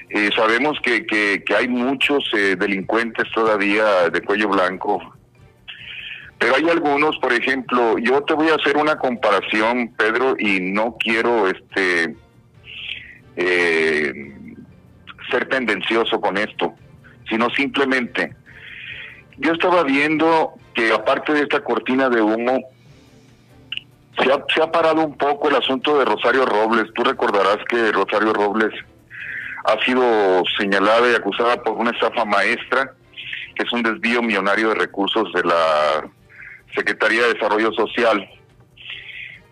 Eh, 0.09 0.29
sabemos 0.35 0.77
que, 0.81 1.05
que, 1.05 1.43
hay 1.55 1.67
muchos 1.67 2.29
eh, 2.33 2.55
delincuentes 2.57 3.31
todavía 3.33 4.09
de 4.09 4.21
cuello 4.21 4.49
blanco, 4.49 4.99
pero 6.37 6.55
hay 6.55 6.67
algunos, 6.69 7.17
por 7.19 7.31
ejemplo, 7.31 7.97
yo 7.99 8.23
te 8.23 8.33
voy 8.33 8.49
a 8.49 8.55
hacer 8.55 8.75
una 8.75 8.97
comparación, 8.97 9.93
Pedro, 9.95 10.35
y 10.39 10.59
no 10.59 10.97
quiero 10.99 11.47
este 11.47 12.15
eh, 13.35 14.11
ser 15.29 15.47
tendencioso 15.49 16.19
con 16.19 16.37
esto, 16.37 16.73
sino 17.29 17.49
simplemente, 17.51 18.35
yo 19.37 19.53
estaba 19.53 19.83
viendo 19.83 20.55
que 20.73 20.91
aparte 20.91 21.33
de 21.33 21.41
esta 21.41 21.63
cortina 21.63 22.09
de 22.09 22.21
humo, 22.21 22.59
se 24.17 24.61
ha, 24.61 24.71
parado 24.71 25.03
un 25.03 25.17
poco 25.17 25.49
el 25.49 25.55
asunto 25.55 25.97
de 25.97 26.05
Rosario 26.05 26.45
Robles. 26.45 26.93
Tú 26.93 27.03
recordarás 27.03 27.57
que 27.69 27.91
Rosario 27.91 28.33
Robles 28.33 28.73
ha 29.63 29.83
sido 29.83 30.43
señalada 30.57 31.09
y 31.09 31.15
acusada 31.15 31.61
por 31.63 31.77
una 31.77 31.91
estafa 31.91 32.25
maestra, 32.25 32.93
que 33.55 33.63
es 33.63 33.71
un 33.71 33.83
desvío 33.83 34.21
millonario 34.21 34.69
de 34.69 34.75
recursos 34.75 35.31
de 35.33 35.43
la 35.43 36.09
Secretaría 36.75 37.23
de 37.23 37.33
Desarrollo 37.33 37.71
Social 37.73 38.29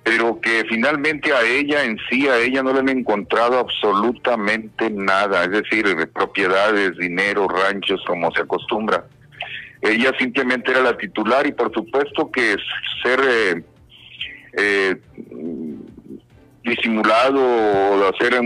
pero 0.10 0.40
que 0.42 0.66
finalmente 0.68 1.32
a 1.34 1.44
ella 1.44 1.84
en 1.84 1.98
sí, 2.10 2.28
a 2.28 2.38
ella 2.38 2.64
no 2.64 2.74
le 2.74 2.80
han 2.80 2.90
encontrado 2.90 3.60
absolutamente 3.60 4.90
nada, 4.90 5.44
es 5.44 5.52
decir, 5.52 6.10
propiedades, 6.12 6.98
dinero, 6.98 7.48
ranchos, 7.48 8.04
como 8.08 8.32
se 8.32 8.42
acostumbra. 8.42 9.06
Ella 9.82 10.12
simplemente 10.18 10.72
era 10.72 10.82
la 10.82 10.98
titular 10.98 11.48
y 11.48 11.54
por 11.54 11.74
supuesto 11.74 12.30
que 12.32 12.56
ser 13.02 13.20
eh, 13.24 13.64
eh, 14.58 14.96
disimulado 16.64 17.42
o 17.42 18.10
hacer 18.10 18.40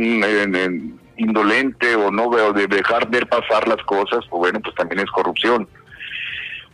indolente 1.17 1.95
o 1.95 2.11
no 2.11 2.25
o 2.25 2.53
de 2.53 2.67
dejar 2.67 3.09
ver 3.09 3.27
pasar 3.27 3.67
las 3.67 3.83
cosas, 3.85 4.19
pues 4.29 4.39
bueno, 4.39 4.59
pues 4.61 4.75
también 4.75 4.99
es 4.99 5.11
corrupción 5.11 5.67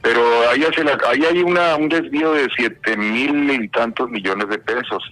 pero 0.02 0.50
ahí, 0.50 0.64
hace 0.64 0.82
ahí 1.08 1.26
hay 1.26 1.40
una, 1.44 1.76
un 1.76 1.90
desvío 1.90 2.34
de 2.34 2.48
siete 2.56 2.96
mil 2.96 3.50
y 3.52 3.68
tantos 3.68 4.10
millones 4.10 4.48
de 4.50 4.58
pesos, 4.58 5.04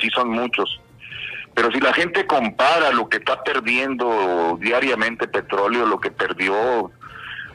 sí 0.00 0.08
son 0.10 0.30
muchos. 0.30 0.80
Pero 1.54 1.72
si 1.72 1.80
la 1.80 1.94
gente 1.94 2.26
compara 2.26 2.92
lo 2.92 3.08
que 3.08 3.16
está 3.16 3.42
perdiendo 3.42 4.58
diariamente 4.60 5.26
petróleo, 5.26 5.86
lo 5.86 5.98
que 5.98 6.10
perdió 6.10 6.90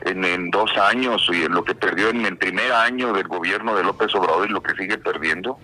en, 0.01 0.23
en 0.23 0.49
dos 0.51 0.75
años 0.77 1.27
y 1.31 1.47
lo 1.47 1.63
que 1.63 1.75
perdió 1.75 2.09
en 2.09 2.25
el 2.25 2.37
primer 2.37 2.71
año 2.71 3.13
del 3.13 3.27
gobierno 3.27 3.75
de 3.75 3.83
López 3.83 4.13
Obrador 4.15 4.49
y 4.49 4.53
lo 4.53 4.61
que 4.61 4.75
sigue 4.75 4.97
perdiendo, 4.97 5.57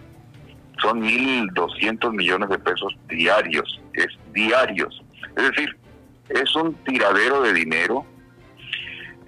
son 0.81 0.99
mil 0.99 1.47
doscientos 1.53 2.13
millones 2.13 2.49
de 2.49 2.59
pesos 2.59 2.95
diarios, 3.07 3.81
es 3.93 4.07
diarios. 4.33 5.03
Es 5.35 5.43
decir, 5.49 5.75
es 6.29 6.55
un 6.55 6.73
tiradero 6.83 7.41
de 7.41 7.53
dinero 7.53 8.05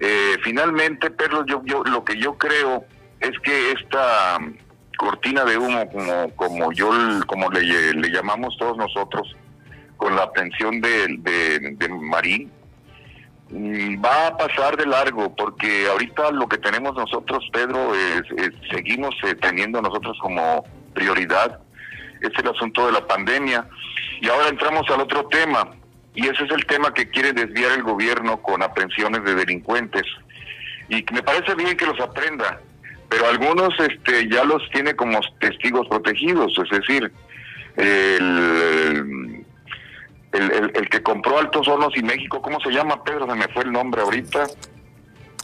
eh, 0.00 0.38
finalmente, 0.42 1.10
Pedro, 1.10 1.44
yo, 1.44 1.62
yo, 1.66 1.84
lo 1.84 2.02
que 2.02 2.16
yo 2.16 2.36
creo 2.38 2.86
es 3.20 3.38
que 3.40 3.72
esta 3.72 4.38
cortina 4.96 5.44
de 5.44 5.58
humo, 5.58 5.90
como, 5.90 6.30
como 6.36 6.72
yo 6.72 6.90
como 7.26 7.50
le, 7.50 7.92
le 7.92 8.10
llamamos 8.10 8.56
todos 8.58 8.78
nosotros, 8.78 9.36
con 9.98 10.16
la 10.16 10.22
atención 10.22 10.80
de, 10.80 11.18
de, 11.18 11.88
Marín, 11.90 12.46
mm, 12.46 12.59
va 13.52 14.28
a 14.28 14.36
pasar 14.36 14.76
de 14.76 14.86
largo, 14.86 15.34
porque 15.34 15.86
ahorita 15.88 16.30
lo 16.30 16.48
que 16.48 16.58
tenemos 16.58 16.94
nosotros, 16.94 17.44
Pedro, 17.52 17.94
es, 17.94 18.22
seguimos 18.70 19.14
eh, 19.24 19.34
teniendo 19.34 19.82
nosotros 19.82 20.16
como 20.20 20.64
prioridad 20.94 21.60
es 22.20 22.30
el 22.38 22.48
asunto 22.48 22.86
de 22.86 22.92
la 22.92 23.06
pandemia. 23.06 23.66
Y 24.20 24.28
ahora 24.28 24.48
entramos 24.48 24.88
al 24.90 25.00
otro 25.00 25.26
tema, 25.26 25.70
y 26.14 26.28
ese 26.28 26.44
es 26.44 26.50
el 26.50 26.66
tema 26.66 26.92
que 26.92 27.08
quiere 27.08 27.32
desviar 27.32 27.72
el 27.72 27.82
gobierno 27.82 28.40
con 28.42 28.62
aprehensiones 28.62 29.24
de 29.24 29.34
delincuentes. 29.34 30.04
Y 30.88 31.04
me 31.12 31.22
parece 31.22 31.54
bien 31.54 31.76
que 31.76 31.86
los 31.86 31.98
aprenda, 32.00 32.60
pero 33.08 33.28
algunos 33.28 33.72
este, 33.78 34.28
ya 34.28 34.44
los 34.44 34.62
tiene 34.70 34.94
como 34.94 35.20
testigos 35.40 35.88
protegidos, 35.88 36.52
es 36.58 36.78
decir, 36.78 37.12
el, 37.76 38.38
el, 40.32 40.72
el, 40.74 40.88
que 40.88 41.02
compró 41.02 41.38
Altos 41.38 41.66
Hornos 41.68 41.96
y 41.96 42.02
México, 42.02 42.40
¿cómo 42.40 42.60
se 42.60 42.70
llama, 42.70 43.02
Pedro? 43.02 43.26
Se 43.26 43.34
me 43.34 43.48
fue 43.48 43.64
el 43.64 43.72
nombre 43.72 44.02
ahorita. 44.02 44.46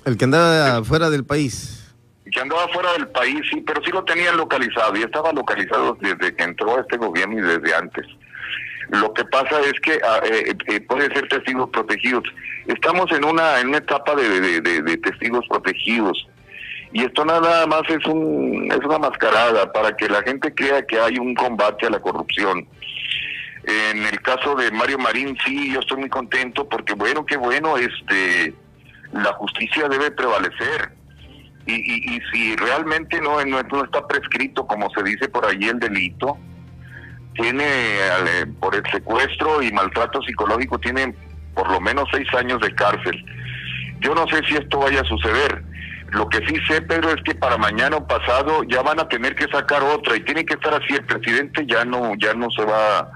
El 0.04 0.16
que 0.16 0.24
andaba 0.24 0.84
fuera 0.84 1.10
del 1.10 1.24
país. 1.24 1.94
Que 2.30 2.40
andaba 2.40 2.68
fuera 2.68 2.92
del 2.92 3.08
país, 3.08 3.40
sí, 3.50 3.62
pero 3.66 3.82
sí 3.84 3.90
lo 3.90 4.04
tenían 4.04 4.36
localizado 4.36 4.96
y 4.96 5.02
estaba 5.02 5.32
localizado 5.32 5.96
desde 6.00 6.34
que 6.34 6.44
entró 6.44 6.80
este 6.80 6.96
gobierno 6.96 7.38
y 7.38 7.42
desde 7.42 7.74
antes. 7.74 8.06
Lo 8.88 9.12
que 9.12 9.24
pasa 9.24 9.60
es 9.60 9.72
que 9.80 9.98
ah, 10.04 10.20
eh, 10.24 10.56
eh, 10.68 10.80
puede 10.82 11.12
ser 11.12 11.28
testigos 11.28 11.70
protegidos. 11.70 12.22
Estamos 12.66 13.10
en 13.12 13.24
una 13.24 13.60
en 13.60 13.68
una 13.68 13.78
etapa 13.78 14.14
de, 14.14 14.60
de, 14.60 14.96
testigos 14.98 15.44
protegidos 15.48 16.26
y 16.92 17.04
esto 17.04 17.24
nada 17.24 17.66
más 17.66 17.82
es 17.88 18.04
un 18.06 18.68
es 18.70 18.78
una 18.78 18.98
mascarada 18.98 19.72
para 19.72 19.96
que 19.96 20.08
la 20.08 20.22
gente 20.22 20.54
crea 20.54 20.86
que 20.86 21.00
hay 21.00 21.18
un 21.18 21.34
combate 21.34 21.86
a 21.86 21.90
la 21.90 22.00
corrupción. 22.00 22.66
En 23.66 24.06
el 24.06 24.20
caso 24.22 24.54
de 24.54 24.70
Mario 24.70 24.96
Marín 24.98 25.36
sí, 25.44 25.72
yo 25.72 25.80
estoy 25.80 25.98
muy 25.98 26.08
contento 26.08 26.68
porque 26.68 26.94
bueno, 26.94 27.26
qué 27.26 27.36
bueno, 27.36 27.76
este 27.76 28.54
la 29.12 29.32
justicia 29.34 29.88
debe 29.88 30.10
prevalecer. 30.12 30.92
Y, 31.66 31.74
y, 31.74 32.16
y 32.16 32.20
si 32.30 32.54
realmente 32.54 33.20
no, 33.20 33.40
está 33.40 34.06
prescrito 34.06 34.64
como 34.68 34.88
se 34.90 35.02
dice 35.02 35.28
por 35.28 35.44
ahí 35.44 35.64
el 35.64 35.80
delito, 35.80 36.38
tiene 37.34 37.64
eh, 37.64 38.46
por 38.60 38.76
el 38.76 38.84
secuestro 38.92 39.60
y 39.60 39.72
maltrato 39.72 40.22
psicológico 40.22 40.78
tiene 40.78 41.12
por 41.54 41.68
lo 41.68 41.80
menos 41.80 42.08
seis 42.12 42.28
años 42.34 42.60
de 42.60 42.72
cárcel. 42.72 43.24
Yo 43.98 44.14
no 44.14 44.28
sé 44.28 44.44
si 44.46 44.54
esto 44.54 44.78
vaya 44.78 45.00
a 45.00 45.04
suceder. 45.04 45.64
Lo 46.12 46.28
que 46.28 46.38
sí 46.46 46.54
sé, 46.68 46.82
Pedro, 46.82 47.10
es 47.10 47.22
que 47.24 47.34
para 47.34 47.58
mañana 47.58 47.96
o 47.96 48.06
pasado 48.06 48.62
ya 48.64 48.80
van 48.82 49.00
a 49.00 49.08
tener 49.08 49.34
que 49.34 49.48
sacar 49.48 49.82
otra 49.82 50.16
y 50.16 50.20
tiene 50.20 50.44
que 50.44 50.54
estar 50.54 50.72
así. 50.74 50.94
El 50.94 51.04
presidente 51.04 51.64
ya 51.66 51.84
no, 51.84 52.14
ya 52.16 52.32
no 52.34 52.48
se 52.50 52.64
va, 52.64 53.10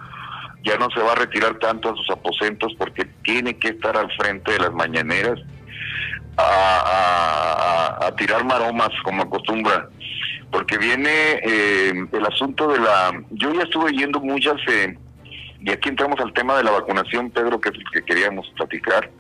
ya 0.63 0.77
no 0.77 0.91
se 0.91 1.01
va 1.01 1.13
a 1.13 1.17
retirar 1.17 1.59
tanto 1.59 1.91
a 1.91 1.97
sus 1.97 2.11
aposentos 2.11 2.73
porque 2.79 3.07
tiene 3.23 3.57
que 3.57 3.69
estar 3.69 3.97
al 3.97 4.11
frente 4.13 4.53
de 4.53 4.59
las 4.59 4.73
mañaneras 4.73 5.39
a, 6.37 7.99
a 8.01 8.17
tirar 8.17 8.45
maromas 8.45 8.91
como 9.05 9.23
acostumbra 9.23 9.89
porque 10.51 10.79
viene 10.79 11.41
eh, 11.43 11.93
el 12.13 12.27
asunto 12.27 12.69
de 12.69 12.81
la... 12.81 13.13
Yo 13.31 13.53
ya 13.53 13.63
estuve 13.63 13.93
yendo 13.93 14.21
muchas, 14.21 14.57
eh, 14.69 14.97
y 15.61 15.71
aquí 15.71 15.89
entramos 15.89 16.19
al 16.21 16.33
tema 16.33 16.57
de 16.57 16.65
la 16.65 16.73
vacunación, 16.73 17.31
Pedro, 17.31 17.61
que 17.61 17.69
es 17.69 17.77
el 17.77 17.85
que 17.93 18.03
queríamos 18.03 18.51
platicar. 18.57 19.11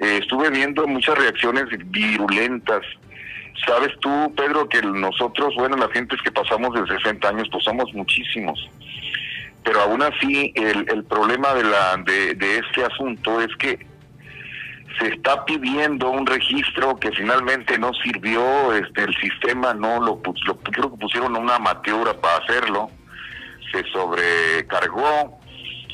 Eh, 0.00 0.18
estuve 0.22 0.50
viendo 0.50 0.86
muchas 0.86 1.18
reacciones 1.18 1.64
virulentas. 1.86 2.82
Sabes 3.66 3.92
tú, 4.00 4.32
Pedro, 4.36 4.68
que 4.68 4.82
nosotros, 4.82 5.54
bueno, 5.56 5.76
las 5.76 5.90
gentes 5.90 6.20
que 6.22 6.30
pasamos 6.30 6.74
de 6.74 6.86
60 6.98 7.28
años, 7.28 7.48
pues 7.50 7.64
somos 7.64 7.92
muchísimos. 7.94 8.68
Pero 9.64 9.80
aún 9.80 10.02
así, 10.02 10.52
el, 10.54 11.04
problema 11.04 11.54
de, 11.54 11.64
la, 11.64 11.96
de 11.96 12.58
este 12.58 12.84
asunto 12.84 13.40
es 13.40 13.48
que 13.56 13.78
se 14.98 15.08
está 15.08 15.44
pidiendo 15.44 16.10
un 16.10 16.26
registro 16.26 16.96
que 16.96 17.10
finalmente 17.12 17.78
no 17.78 17.92
sirvió, 17.94 18.72
este 18.72 19.04
el 19.04 19.14
sistema 19.16 19.74
no 19.74 20.00
lo, 20.00 20.22
lo 20.46 20.58
creo 20.58 20.90
que 20.90 20.98
pusieron 20.98 21.36
una 21.36 21.56
amateur 21.56 22.14
para 22.20 22.36
hacerlo, 22.38 22.90
se 23.72 23.84
sobrecargó 23.90 25.40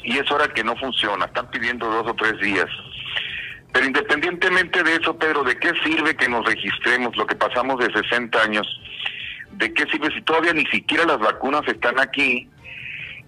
y 0.03 0.19
es 0.19 0.31
hora 0.31 0.49
que 0.49 0.65
no 0.65 0.77
funciona, 0.77 1.27
están 1.27 1.51
pidiendo 1.51 1.89
dos 1.91 2.09
o 2.09 2.15
tres 2.15 2.39
días. 2.41 2.67
Pero 3.73 3.87
independientemente 3.87 4.83
de 4.83 4.97
eso, 4.97 5.17
Pedro, 5.17 5.45
¿de 5.45 5.57
qué 5.59 5.73
sirve 5.85 6.17
que 6.17 6.29
nos 6.29 6.45
registremos 6.45 7.17
lo 7.17 7.27
que 7.27 7.37
pasamos 7.37 7.79
de 7.79 7.93
60 7.93 8.43
años? 8.43 8.67
¿De 9.53 9.73
qué 9.73 9.85
sirve 9.87 10.13
si 10.13 10.21
todavía 10.23 10.53
ni 10.53 10.67
siquiera 10.67 11.05
las 11.05 11.19
vacunas 11.19 11.63
están 11.69 12.01
aquí? 12.01 12.49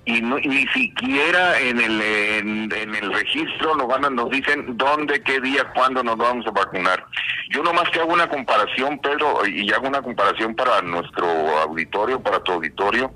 Y 0.04 0.20
ni 0.20 0.66
siquiera 0.68 1.60
en 1.60 1.80
el 1.80 2.02
en, 2.02 2.94
el 2.94 3.12
registro 3.12 3.76
nos 3.76 3.86
van 3.86 4.14
nos 4.14 4.30
dicen 4.30 4.76
dónde 4.76 5.22
qué 5.22 5.40
día 5.40 5.70
cuándo 5.74 6.02
nos 6.02 6.16
vamos 6.16 6.46
a 6.46 6.50
vacunar. 6.50 7.06
Yo 7.50 7.62
nomás 7.62 7.88
que 7.90 8.00
hago 8.00 8.12
una 8.12 8.28
comparación 8.28 8.98
Pedro 8.98 9.46
y 9.46 9.70
hago 9.72 9.86
una 9.86 10.02
comparación 10.02 10.54
para 10.56 10.82
nuestro 10.82 11.26
auditorio 11.60 12.20
para 12.20 12.42
tu 12.42 12.52
auditorio 12.52 13.12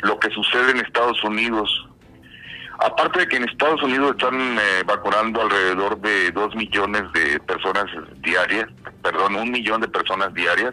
lo 0.00 0.18
que 0.18 0.30
sucede 0.30 0.70
en 0.70 0.78
Estados 0.78 1.22
Unidos. 1.24 1.86
Aparte 2.78 3.20
de 3.20 3.28
que 3.28 3.36
en 3.36 3.48
Estados 3.48 3.82
Unidos 3.82 4.12
están 4.12 4.38
eh, 4.38 4.82
vacunando 4.86 5.42
alrededor 5.42 6.00
de 6.00 6.30
dos 6.30 6.54
millones 6.54 7.02
de 7.12 7.40
personas 7.40 7.86
diarias 8.22 8.66
perdón 9.02 9.36
un 9.36 9.50
millón 9.50 9.80
de 9.80 9.88
personas 9.88 10.32
diarias 10.32 10.72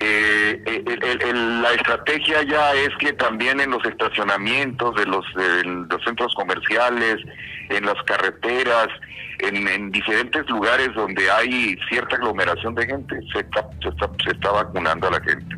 eh, 0.00 1.32
la 1.62 1.72
estrategia 1.72 2.42
ya 2.42 2.72
es 2.74 2.90
que 2.98 3.12
también 3.12 3.60
en 3.60 3.70
los 3.70 3.84
estacionamientos 3.84 4.94
de 4.96 5.06
los, 5.06 5.24
los 5.34 6.04
centros 6.04 6.34
comerciales, 6.34 7.16
en 7.68 7.86
las 7.86 8.02
carreteras, 8.04 8.88
en, 9.38 9.90
diferentes 9.90 10.48
lugares 10.48 10.94
donde 10.94 11.30
hay 11.30 11.76
cierta 11.88 12.16
aglomeración 12.16 12.74
de 12.74 12.86
gente, 12.86 13.18
se 13.32 13.40
está, 13.40 13.68
se 14.24 14.30
está, 14.30 14.50
vacunando 14.50 15.08
a 15.08 15.12
la 15.12 15.20
gente. 15.20 15.56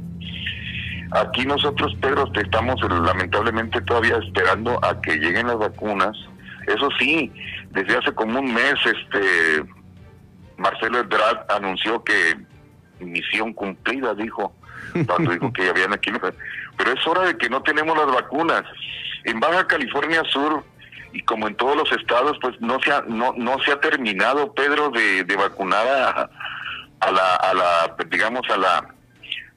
Aquí 1.13 1.45
nosotros, 1.45 1.95
Pedro, 2.01 2.31
estamos 2.35 2.81
lamentablemente 2.83 3.81
todavía 3.83 4.17
esperando 4.17 4.83
a 4.85 5.01
que 5.01 5.17
lleguen 5.17 5.47
las 5.47 5.59
vacunas. 5.59 6.17
Eso 6.67 6.89
sí, 6.99 7.31
desde 7.71 7.99
hace 7.99 8.13
como 8.13 8.41
un 8.41 8.53
mes, 8.53 8.75
este 8.85 9.65
Marcelo 10.57 10.99
Ebrard 10.99 11.45
anunció 11.51 12.03
que 12.03 12.37
misión 13.13 13.53
cumplida, 13.53 14.15
dijo, 14.15 14.55
cuando 15.07 15.33
dijo 15.33 15.53
que 15.53 15.69
habían 15.69 15.93
aquí. 15.93 16.11
Pero 16.77 16.93
es 16.93 17.07
hora 17.07 17.23
de 17.23 17.37
que 17.37 17.49
no 17.49 17.63
tenemos 17.63 17.97
las 17.97 18.07
vacunas. 18.07 18.63
En 19.25 19.41
Baja 19.41 19.67
California 19.67 20.23
Sur, 20.25 20.65
y 21.13 21.23
como 21.23 21.49
en 21.49 21.55
todos 21.55 21.77
los 21.77 21.91
estados, 21.93 22.37
pues 22.41 22.61
no 22.61 22.81
se 22.81 22.93
ha, 22.93 23.03
no, 23.07 23.33
no 23.37 23.59
se 23.61 23.73
ha 23.73 23.81
terminado, 23.81 24.53
Pedro, 24.53 24.91
de, 24.91 25.25
de 25.25 25.37
vacunar 25.37 25.87
a, 25.87 26.31
a, 27.01 27.13
la, 27.13 27.37
a 27.37 27.55
la, 27.55 27.97
digamos, 28.09 28.43
a 28.51 28.57
la, 28.57 28.95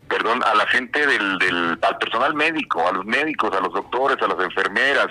perdón, 0.08 0.44
a 0.46 0.54
la 0.54 0.66
gente 0.68 1.06
del, 1.06 1.40
del, 1.40 1.80
al 1.82 1.98
personal 1.98 2.34
médico, 2.34 2.88
a 2.88 2.92
los 2.92 3.06
médicos, 3.06 3.56
a 3.56 3.62
los 3.62 3.74
doctores, 3.74 4.18
a 4.22 4.28
las 4.28 4.40
enfermeras, 4.40 5.08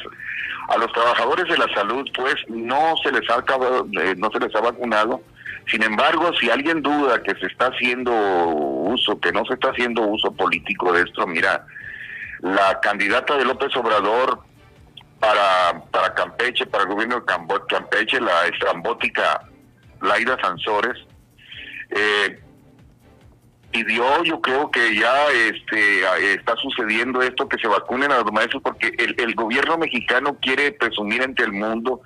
a 0.68 0.78
los 0.78 0.92
trabajadores 0.92 1.48
de 1.48 1.58
la 1.58 1.72
salud, 1.74 2.08
pues 2.14 2.34
no 2.48 2.94
se 3.02 3.12
les 3.12 3.28
ha 3.30 3.38
acabado, 3.38 3.86
eh, 4.00 4.14
no 4.16 4.30
se 4.30 4.40
les 4.40 4.54
ha 4.54 4.60
vacunado 4.60 5.22
sin 5.70 5.82
embargo, 5.82 6.32
si 6.38 6.48
alguien 6.48 6.80
duda 6.80 7.22
que 7.22 7.34
se 7.40 7.46
está 7.46 7.66
haciendo 7.66 8.12
uso, 8.12 9.18
que 9.20 9.32
no 9.32 9.44
se 9.46 9.54
está 9.54 9.70
haciendo 9.70 10.02
uso 10.02 10.30
político 10.32 10.92
de 10.92 11.02
esto, 11.02 11.26
mira, 11.26 11.66
la 12.40 12.78
candidata 12.80 13.36
de 13.36 13.44
López 13.44 13.74
Obrador 13.76 14.40
para, 15.18 15.82
para 15.90 16.14
Campeche, 16.14 16.66
para 16.66 16.84
el 16.84 16.90
gobierno 16.90 17.20
de 17.20 17.66
Campeche, 17.68 18.20
la 18.20 18.46
estrambótica 18.46 19.42
Laida 20.02 20.36
Sansores, 20.40 20.96
eh, 21.90 22.40
pidió, 23.84 24.24
yo 24.24 24.40
creo 24.40 24.70
que 24.70 24.94
ya 24.94 25.28
este 25.30 26.32
está 26.32 26.56
sucediendo 26.56 27.20
esto, 27.20 27.48
que 27.48 27.58
se 27.58 27.68
vacunen 27.68 28.10
a 28.10 28.18
los 28.18 28.32
maestros, 28.32 28.62
porque 28.62 28.92
el, 28.96 29.34
gobierno 29.34 29.76
mexicano 29.76 30.36
quiere 30.40 30.72
presumir 30.72 31.22
ante 31.22 31.42
el 31.42 31.52
mundo 31.52 32.00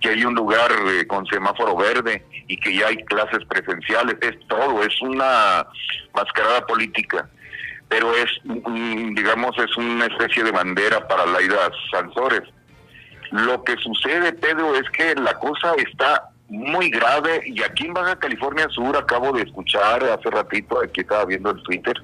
que 0.00 0.10
hay 0.10 0.24
un 0.24 0.34
lugar 0.34 0.70
eh, 0.88 1.06
con 1.06 1.26
semáforo 1.26 1.76
verde 1.76 2.24
y 2.46 2.56
que 2.58 2.74
ya 2.74 2.88
hay 2.88 2.96
clases 3.04 3.44
presenciales, 3.46 4.16
es 4.20 4.38
todo, 4.46 4.82
es 4.84 5.00
una 5.02 5.66
mascarada 6.14 6.64
política, 6.66 7.28
pero 7.88 8.14
es, 8.14 8.30
digamos, 8.44 9.56
es 9.58 9.76
una 9.76 10.06
especie 10.06 10.44
de 10.44 10.52
bandera 10.52 11.06
para 11.08 11.26
Laida 11.26 11.70
Sansores. 11.90 12.42
Lo 13.32 13.64
que 13.64 13.76
sucede, 13.78 14.32
Pedro, 14.32 14.76
es 14.76 14.88
que 14.90 15.14
la 15.16 15.34
cosa 15.34 15.74
está 15.76 16.30
muy 16.48 16.90
grave 16.90 17.42
y 17.46 17.62
aquí 17.62 17.86
en 17.86 17.94
Baja 17.94 18.16
California 18.16 18.68
Sur 18.70 18.96
acabo 18.96 19.32
de 19.32 19.42
escuchar 19.42 20.04
hace 20.04 20.30
ratito, 20.30 20.80
aquí 20.80 21.00
estaba 21.00 21.24
viendo 21.24 21.50
el 21.50 21.62
Twitter, 21.62 21.94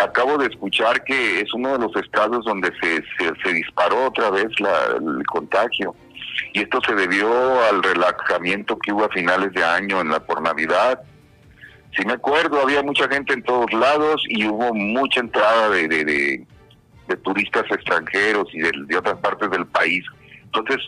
acabo 0.00 0.36
de 0.38 0.46
escuchar 0.46 1.02
que 1.04 1.40
es 1.40 1.52
uno 1.54 1.72
de 1.72 1.78
los 1.78 1.96
estados 1.96 2.44
donde 2.44 2.70
se, 2.80 3.02
se, 3.42 3.52
disparó 3.52 4.06
otra 4.06 4.30
vez 4.30 4.48
la, 4.60 4.96
el 4.96 5.26
contagio 5.26 5.94
y 6.52 6.60
esto 6.60 6.80
se 6.86 6.94
debió 6.94 7.28
al 7.64 7.82
relajamiento 7.82 8.78
que 8.78 8.92
hubo 8.92 9.04
a 9.04 9.08
finales 9.08 9.52
de 9.52 9.64
año 9.64 10.00
en 10.00 10.10
la 10.10 10.20
por 10.20 10.40
Navidad. 10.40 11.00
Si 11.96 12.04
me 12.04 12.12
acuerdo, 12.12 12.60
había 12.60 12.82
mucha 12.82 13.08
gente 13.08 13.32
en 13.32 13.42
todos 13.42 13.72
lados 13.72 14.22
y 14.28 14.46
hubo 14.46 14.72
mucha 14.74 15.20
entrada 15.20 15.70
de, 15.70 15.88
de, 15.88 16.04
de, 16.04 17.16
turistas 17.16 17.64
extranjeros 17.70 18.46
y 18.52 18.60
de, 18.60 18.70
de 18.86 18.96
otras 18.96 19.18
partes 19.18 19.50
del 19.50 19.66
país. 19.66 20.04
Entonces, 20.44 20.86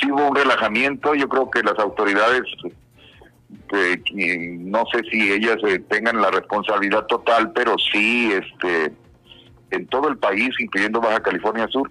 sí 0.00 0.10
hubo 0.10 0.28
un 0.28 0.36
relajamiento, 0.36 1.14
yo 1.14 1.28
creo 1.28 1.50
que 1.50 1.62
las 1.62 1.78
autoridades, 1.78 2.42
eh, 3.72 4.56
no 4.60 4.84
sé 4.92 5.02
si 5.10 5.30
ellas 5.32 5.56
eh, 5.66 5.78
tengan 5.88 6.20
la 6.20 6.30
responsabilidad 6.30 7.06
total, 7.06 7.52
pero 7.52 7.76
sí, 7.92 8.32
este, 8.32 8.92
en 9.70 9.86
todo 9.86 10.08
el 10.08 10.16
país, 10.18 10.50
incluyendo 10.58 11.00
Baja 11.00 11.20
California 11.20 11.66
Sur, 11.68 11.90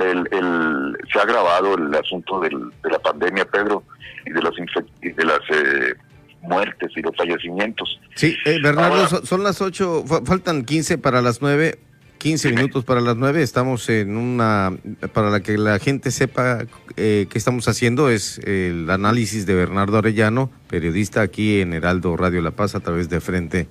el, 0.00 0.28
el- 0.30 0.98
se 1.12 1.18
ha 1.18 1.22
agravado 1.22 1.74
el 1.74 1.94
asunto 1.94 2.40
del- 2.40 2.70
de 2.82 2.90
la 2.90 2.98
pandemia, 2.98 3.44
Pedro, 3.46 3.82
y 4.26 4.30
de, 4.30 4.42
los 4.42 4.54
infec- 4.56 4.86
y 5.02 5.10
de 5.10 5.24
las 5.24 5.40
eh, 5.50 5.94
muertes 6.42 6.90
y 6.96 7.00
los 7.02 7.16
fallecimientos. 7.16 7.98
Sí, 8.14 8.36
eh, 8.44 8.58
Bernardo, 8.62 8.96
Ahora- 8.96 9.08
son 9.24 9.42
las 9.42 9.60
8, 9.62 10.04
faltan 10.24 10.64
15 10.64 10.98
para 10.98 11.22
las 11.22 11.40
9, 11.40 11.78
15 12.22 12.52
minutos 12.52 12.84
para 12.84 13.00
las 13.00 13.16
9. 13.16 13.42
Estamos 13.42 13.88
en 13.88 14.16
una, 14.16 14.72
para 15.12 15.28
la 15.28 15.40
que 15.40 15.58
la 15.58 15.80
gente 15.80 16.12
sepa 16.12 16.66
eh, 16.96 17.26
qué 17.28 17.36
estamos 17.36 17.66
haciendo, 17.66 18.10
es 18.10 18.38
el 18.44 18.88
análisis 18.90 19.44
de 19.44 19.56
Bernardo 19.56 19.98
Arellano, 19.98 20.48
periodista 20.68 21.20
aquí 21.20 21.60
en 21.60 21.72
Heraldo 21.72 22.16
Radio 22.16 22.40
La 22.40 22.52
Paz 22.52 22.76
a 22.76 22.80
través 22.80 23.08
de 23.08 23.20
Frente 23.20 23.66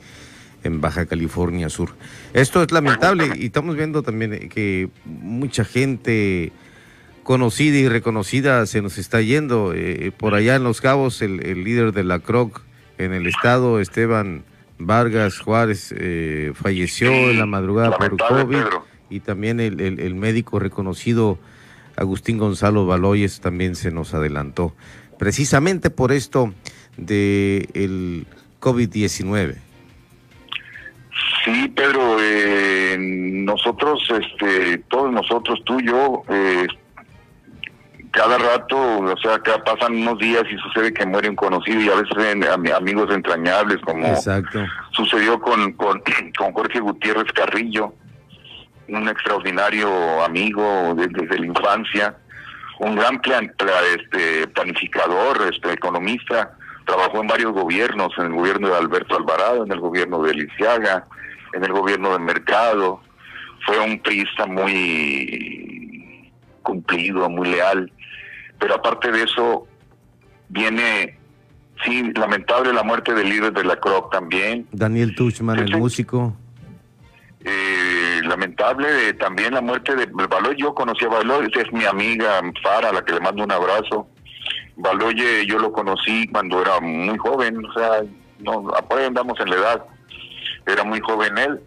en 0.65 0.81
Baja 0.81 1.05
California 1.05 1.69
Sur. 1.69 1.91
Esto 2.33 2.61
es 2.61 2.73
lamentable 2.73 3.29
y 3.37 3.45
estamos 3.45 3.77
viendo 3.77 4.03
también 4.03 4.49
que 4.49 4.89
mucha 5.05 5.63
gente 5.63 6.51
conocida 7.23 7.77
y 7.77 7.87
reconocida 7.87 8.65
se 8.65 8.81
nos 8.81 8.97
está 8.97 9.21
yendo. 9.21 9.71
Eh, 9.73 10.11
por 10.11 10.35
allá 10.35 10.57
en 10.57 10.65
Los 10.65 10.81
Cabos, 10.81 11.21
el 11.21 11.63
líder 11.63 11.93
de 11.93 12.03
la 12.03 12.19
CROC 12.19 12.61
en 12.97 13.13
el 13.13 13.27
estado, 13.27 13.79
Esteban 13.79 14.43
Vargas 14.85 15.39
Juárez, 15.39 15.93
eh, 15.97 16.51
falleció 16.55 17.11
en 17.11 17.39
la 17.39 17.45
madrugada 17.45 17.97
por 17.97 18.17
COVID. 18.17 18.57
Pedro. 18.57 18.85
Y 19.09 19.19
también 19.19 19.59
el, 19.59 19.79
el- 19.81 19.99
el 19.99 20.15
médico 20.15 20.59
reconocido 20.59 21.37
Agustín 21.97 22.37
Gonzalo 22.37 22.85
Baloyes 22.85 23.41
también 23.41 23.75
se 23.75 23.91
nos 23.91 24.13
adelantó. 24.13 24.73
Precisamente 25.19 25.89
por 25.89 26.11
esto 26.11 26.53
de 26.97 27.67
el 27.73 28.25
COVID-19. 28.59 29.55
Sí, 31.43 31.67
Pedro, 31.75 32.17
eh, 32.21 32.95
nosotros, 32.99 33.99
este, 34.09 34.77
todos 34.89 35.11
nosotros, 35.11 35.59
tú 35.65 35.79
y 35.79 35.87
yo, 35.87 36.23
eh, 36.29 36.67
cada 38.11 38.37
rato, 38.37 38.77
o 38.77 39.17
sea, 39.21 39.35
acá 39.35 39.63
pasan 39.63 39.95
unos 39.95 40.17
días 40.19 40.43
y 40.51 40.57
sucede 40.57 40.93
que 40.93 41.05
muere 41.05 41.29
un 41.29 41.35
conocido 41.35 41.79
y 41.79 41.89
a 41.89 41.95
veces 41.95 42.25
en- 42.25 42.43
amigos 42.73 43.09
entrañables, 43.13 43.77
como 43.85 44.05
Exacto. 44.07 44.59
sucedió 44.91 45.39
con, 45.39 45.71
con, 45.73 46.01
con 46.37 46.51
Jorge 46.53 46.79
Gutiérrez 46.81 47.31
Carrillo, 47.33 47.93
un 48.89 49.07
extraordinario 49.07 50.23
amigo 50.23 50.93
de- 50.95 51.07
desde 51.07 51.39
la 51.39 51.45
infancia, 51.45 52.17
un 52.79 52.95
gran 52.95 53.21
plan- 53.21 53.53
pla- 53.57 53.71
este, 53.97 54.47
planificador, 54.47 55.37
este, 55.53 55.71
economista, 55.71 56.51
trabajó 56.85 57.21
en 57.21 57.27
varios 57.27 57.53
gobiernos, 57.53 58.11
en 58.17 58.25
el 58.25 58.33
gobierno 58.33 58.67
de 58.69 58.75
Alberto 58.75 59.15
Alvarado, 59.15 59.63
en 59.63 59.71
el 59.71 59.79
gobierno 59.79 60.21
de 60.23 60.33
Lisiaga, 60.33 61.05
en 61.53 61.63
el 61.63 61.71
gobierno 61.71 62.11
de 62.11 62.19
Mercado, 62.19 63.01
fue 63.65 63.79
un 63.79 63.99
priista 64.01 64.45
muy 64.47 66.29
cumplido, 66.63 67.29
muy 67.29 67.49
leal, 67.49 67.91
pero 68.61 68.75
aparte 68.75 69.11
de 69.11 69.23
eso 69.23 69.67
viene, 70.49 71.17
sí, 71.83 72.13
lamentable 72.13 72.71
la 72.71 72.83
muerte 72.83 73.15
del 73.15 73.27
líder 73.27 73.51
de 73.51 73.63
la 73.63 73.75
CROC 73.75 74.11
también, 74.11 74.67
Daniel 74.71 75.15
Tuchman, 75.15 75.57
el 75.57 75.75
músico. 75.77 76.37
eh, 77.43 78.21
lamentable 78.23 79.09
eh, 79.09 79.13
también 79.15 79.55
la 79.55 79.61
muerte 79.61 79.95
de 79.95 80.05
Baloy. 80.05 80.55
Yo 80.57 80.75
conocí 80.75 81.05
a 81.05 81.09
Baloy, 81.09 81.49
esa 81.51 81.61
es 81.63 81.73
mi 81.73 81.85
amiga 81.85 82.39
Fara, 82.61 82.89
a 82.89 82.93
la 82.93 83.03
que 83.03 83.13
le 83.13 83.19
mando 83.19 83.43
un 83.43 83.51
abrazo. 83.51 84.07
Baloye 84.75 85.45
yo 85.47 85.57
lo 85.57 85.71
conocí 85.71 86.27
cuando 86.27 86.61
era 86.61 86.79
muy 86.79 87.17
joven, 87.17 87.65
o 87.65 87.73
sea, 87.73 88.03
no, 88.39 88.71
andamos 89.07 89.39
en 89.39 89.49
la 89.49 89.55
edad, 89.55 89.85
era 90.67 90.83
muy 90.83 90.99
joven 90.99 91.37
él. 91.39 91.59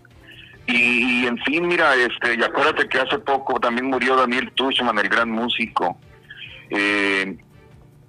Y, 0.67 1.23
y, 1.23 1.27
en 1.27 1.39
fin, 1.39 1.67
mira, 1.67 1.95
este, 1.97 2.37
y 2.37 2.43
acuérdate 2.43 2.89
que 2.89 2.99
hace 2.99 3.19
poco 3.19 3.59
también 3.61 3.87
murió 3.87 4.17
Daniel 4.17 4.51
Tuchman, 4.55 4.99
el 4.99 5.09
gran 5.09 5.31
músico. 5.31 5.99
Eh, 6.71 7.37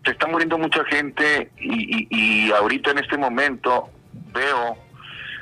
se 0.04 0.12
está 0.12 0.28
muriendo 0.28 0.58
mucha 0.58 0.84
gente 0.86 1.50
y, 1.60 2.08
y, 2.10 2.52
ahorita 2.52 2.92
en 2.92 3.00
este 3.00 3.18
momento 3.18 3.90
veo 4.34 4.78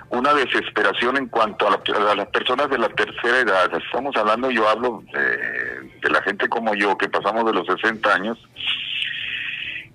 una 0.10 0.34
desesperación 0.34 1.18
en 1.18 1.28
cuanto 1.28 1.68
a, 1.68 1.72
la- 1.72 2.12
a 2.12 2.16
las 2.16 2.28
personas 2.28 2.70
de 2.70 2.78
la 2.78 2.88
tercera 2.90 3.40
edad. 3.40 3.72
Estamos 3.84 4.16
hablando, 4.16 4.50
yo 4.52 4.70
hablo 4.70 5.04
de, 5.12 5.90
de 6.02 6.10
la 6.10 6.22
gente 6.22 6.48
como 6.48 6.74
yo, 6.76 6.98
que 6.98 7.10
pasamos 7.10 7.46
de 7.46 7.54
los 7.54 7.66
60 7.68 8.14
años, 8.14 8.38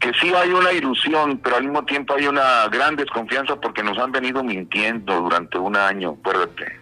que 0.01 0.13
sí 0.21 0.33
hay 0.35 0.51
una 0.51 0.73
ilusión, 0.73 1.39
pero 1.43 1.57
al 1.57 1.65
mismo 1.65 1.85
tiempo 1.85 2.15
hay 2.15 2.27
una 2.27 2.69
gran 2.69 2.95
desconfianza 2.97 3.57
porque 3.61 3.83
nos 3.83 3.99
han 3.99 4.13
venido 4.13 4.45
mintiendo 4.45 5.21
durante 5.23 5.59
un 5.59 5.77
año, 5.77 6.17
acuérdate. 6.21 6.79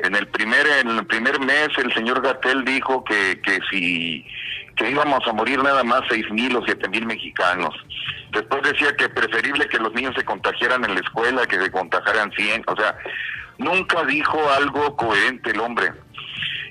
En 0.00 0.16
el 0.16 0.26
primer 0.28 0.66
en 0.66 0.88
el 0.88 1.06
primer 1.06 1.38
mes 1.40 1.68
el 1.78 1.92
señor 1.94 2.20
Gatel 2.22 2.64
dijo 2.64 3.04
que, 3.04 3.40
que 3.42 3.58
si 3.70 4.26
que 4.76 4.90
íbamos 4.90 5.20
a 5.26 5.32
morir 5.32 5.62
nada 5.62 5.84
más 5.84 6.02
seis 6.08 6.24
mil 6.30 6.54
o 6.56 6.64
siete 6.64 6.88
mil 6.88 7.06
mexicanos. 7.06 7.74
Después 8.30 8.62
decía 8.62 8.94
que 8.96 9.08
preferible 9.08 9.68
que 9.68 9.78
los 9.78 9.92
niños 9.92 10.14
se 10.16 10.24
contagiaran 10.24 10.84
en 10.84 10.94
la 10.94 11.00
escuela 11.00 11.46
que 11.46 11.58
se 11.60 11.70
contagiaran 11.70 12.32
100. 12.32 12.64
O 12.66 12.76
sea, 12.76 12.96
nunca 13.58 14.04
dijo 14.04 14.38
algo 14.56 14.96
coherente 14.96 15.50
el 15.50 15.60
hombre. 15.60 15.92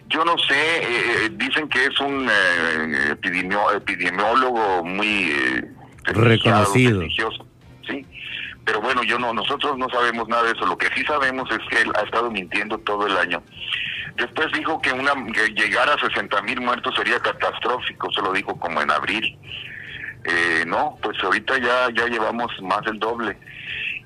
Yo 0.08 0.26
no 0.26 0.38
sé, 0.40 0.56
eh, 0.78 1.26
eh, 1.26 1.30
dicen 1.34 1.70
que 1.70 1.86
es 1.86 2.00
un 2.02 2.28
eh, 2.30 3.12
epidemio- 3.12 3.72
epidemiólogo 3.76 4.84
muy 4.84 5.32
eh, 5.32 5.64
Reconocido. 6.06 7.00
prestigioso, 7.00 7.46
sí. 7.88 8.06
Pero 8.66 8.82
bueno, 8.82 9.04
yo 9.04 9.18
no, 9.20 9.32
nosotros 9.34 9.78
no 9.78 9.88
sabemos 9.90 10.28
nada 10.28 10.44
de 10.44 10.52
eso. 10.52 10.66
Lo 10.66 10.78
que 10.78 10.88
sí 10.96 11.04
sabemos 11.06 11.50
es 11.52 11.60
que 11.70 11.82
él 11.84 11.92
ha 11.96 12.02
estado 12.02 12.30
mintiendo 12.32 12.78
todo 12.80 13.08
el 13.08 13.16
año. 13.18 13.42
Después 14.16 14.48
dijo 14.54 14.82
que 14.82 14.92
una 14.92 15.14
llegar 15.56 15.90
a 15.90 15.98
60 15.98 16.42
mil 16.44 16.62
muertos 16.62 16.94
sería 16.96 17.20
catastrófico. 17.20 18.12
Se 18.12 18.22
lo 18.22 18.34
dijo 18.34 18.58
como 18.60 18.82
en 18.82 18.92
abril. 18.92 19.38
Eh, 20.24 20.64
no, 20.68 20.98
pues 21.02 21.18
ahorita 21.24 21.58
ya 21.58 21.90
ya 21.96 22.06
llevamos 22.06 22.52
más 22.62 22.84
del 22.84 23.00
doble 23.00 23.36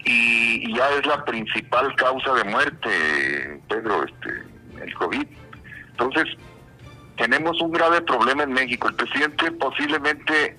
y, 0.06 0.70
y 0.70 0.76
ya 0.76 0.90
es 0.92 1.06
la 1.06 1.26
principal 1.26 1.94
causa 1.96 2.34
de 2.36 2.44
muerte, 2.46 3.62
Pedro, 3.68 4.06
este, 4.06 4.84
el 4.84 4.94
COVID. 4.94 5.26
Entonces 5.92 6.26
tenemos 7.18 7.60
un 7.62 7.72
grave 7.72 8.02
problema 8.02 8.44
en 8.44 8.54
México. 8.54 8.88
El 8.88 8.96
presidente 8.96 9.52
posiblemente 9.52 10.58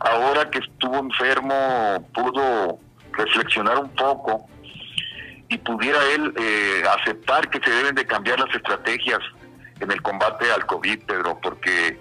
ahora 0.00 0.50
que 0.50 0.58
estuvo 0.58 0.98
enfermo 0.98 2.08
pudo 2.12 2.78
reflexionar 3.12 3.78
un 3.78 3.90
poco 3.90 4.48
y 5.50 5.58
pudiera 5.58 5.98
él 6.14 6.32
eh, 6.38 6.82
aceptar 7.00 7.50
que 7.50 7.60
se 7.60 7.70
deben 7.70 7.94
de 7.94 8.06
cambiar 8.06 8.38
las 8.40 8.54
estrategias 8.54 9.18
en 9.80 9.90
el 9.90 10.00
combate 10.00 10.50
al 10.52 10.64
COVID, 10.64 11.00
Pedro, 11.06 11.38
porque 11.42 11.98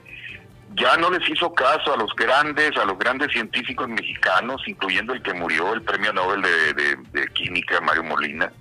ya 0.75 0.95
no 0.97 1.09
les 1.09 1.27
hizo 1.29 1.53
caso 1.53 1.93
a 1.93 1.97
los 1.97 2.13
grandes, 2.15 2.77
a 2.77 2.85
los 2.85 2.97
grandes 2.99 3.31
científicos 3.31 3.87
mexicanos, 3.89 4.61
incluyendo 4.67 5.13
el 5.13 5.21
que 5.23 5.33
murió, 5.33 5.73
el 5.73 5.81
premio 5.81 6.13
Nobel 6.13 6.41
de, 6.43 7.27
Química, 7.33 7.81
Mario 7.81 8.03
Molina, 8.03 8.51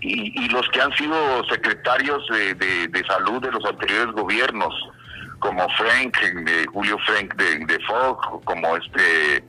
y, 0.00 0.44
y 0.44 0.48
los 0.50 0.68
que 0.68 0.80
han 0.82 0.92
sido 0.92 1.44
secretarios 1.48 2.24
de, 2.28 2.54
de- 2.54 3.04
salud 3.06 3.40
de 3.42 3.50
los 3.50 3.64
anteriores 3.64 4.12
gobiernos, 4.12 4.74
como 5.38 5.66
Frank, 5.70 6.16
Julio 6.72 6.98
Frank 7.06 7.34
de, 7.36 7.64
de 7.64 7.78
Fogg, 7.86 8.44
como 8.44 8.76
este, 8.76 9.42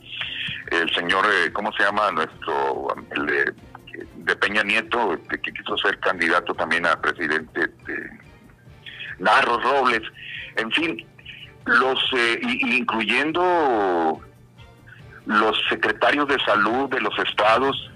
el 0.72 0.90
señor, 0.96 1.26
eh, 1.26 1.52
¿cómo 1.52 1.72
se 1.74 1.84
llama? 1.84 2.10
Nuestro, 2.12 2.88
de 4.30 4.36
Peña 4.36 4.64
Nieto, 4.64 5.14
este, 5.14 5.42
que 5.42 5.52
quiso 5.52 5.78
ser 5.78 6.00
candidato 6.00 6.54
también 6.54 6.86
a 6.86 7.00
presidente, 7.02 7.68
de 7.86 8.10
Narros 9.18 9.62
Robles, 9.64 10.02
en 10.56 10.72
fin, 10.72 11.06
los 11.66 12.00
eh, 12.16 12.40
incluyendo 12.44 14.22
los 15.26 15.58
secretarios 15.70 16.28
de 16.28 16.40
salud 16.40 16.90
de 16.90 17.02
los 17.02 17.18
estados, 17.20 17.92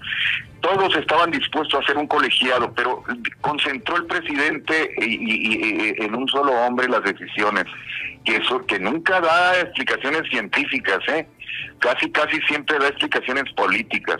todos 0.60 0.94
estaban 0.96 1.30
dispuestos 1.30 1.74
a 1.78 1.82
hacer 1.82 1.96
un 1.96 2.06
colegiado, 2.06 2.72
pero 2.74 3.02
concentró 3.40 3.96
el 3.96 4.06
presidente 4.06 4.90
y- 4.98 5.18
y- 5.52 5.94
en 6.04 6.14
un 6.14 6.26
solo 6.28 6.52
hombre 6.52 6.88
las 6.88 7.02
decisiones, 7.02 7.64
que 8.24 8.36
eso 8.36 8.64
que 8.66 8.78
nunca 8.78 9.20
da 9.20 9.60
explicaciones 9.60 10.22
científicas, 10.30 10.98
¿eh? 11.08 11.26
casi 11.80 12.10
casi 12.10 12.40
siempre 12.48 12.78
da 12.78 12.88
explicaciones 12.88 13.44
políticas 13.54 14.18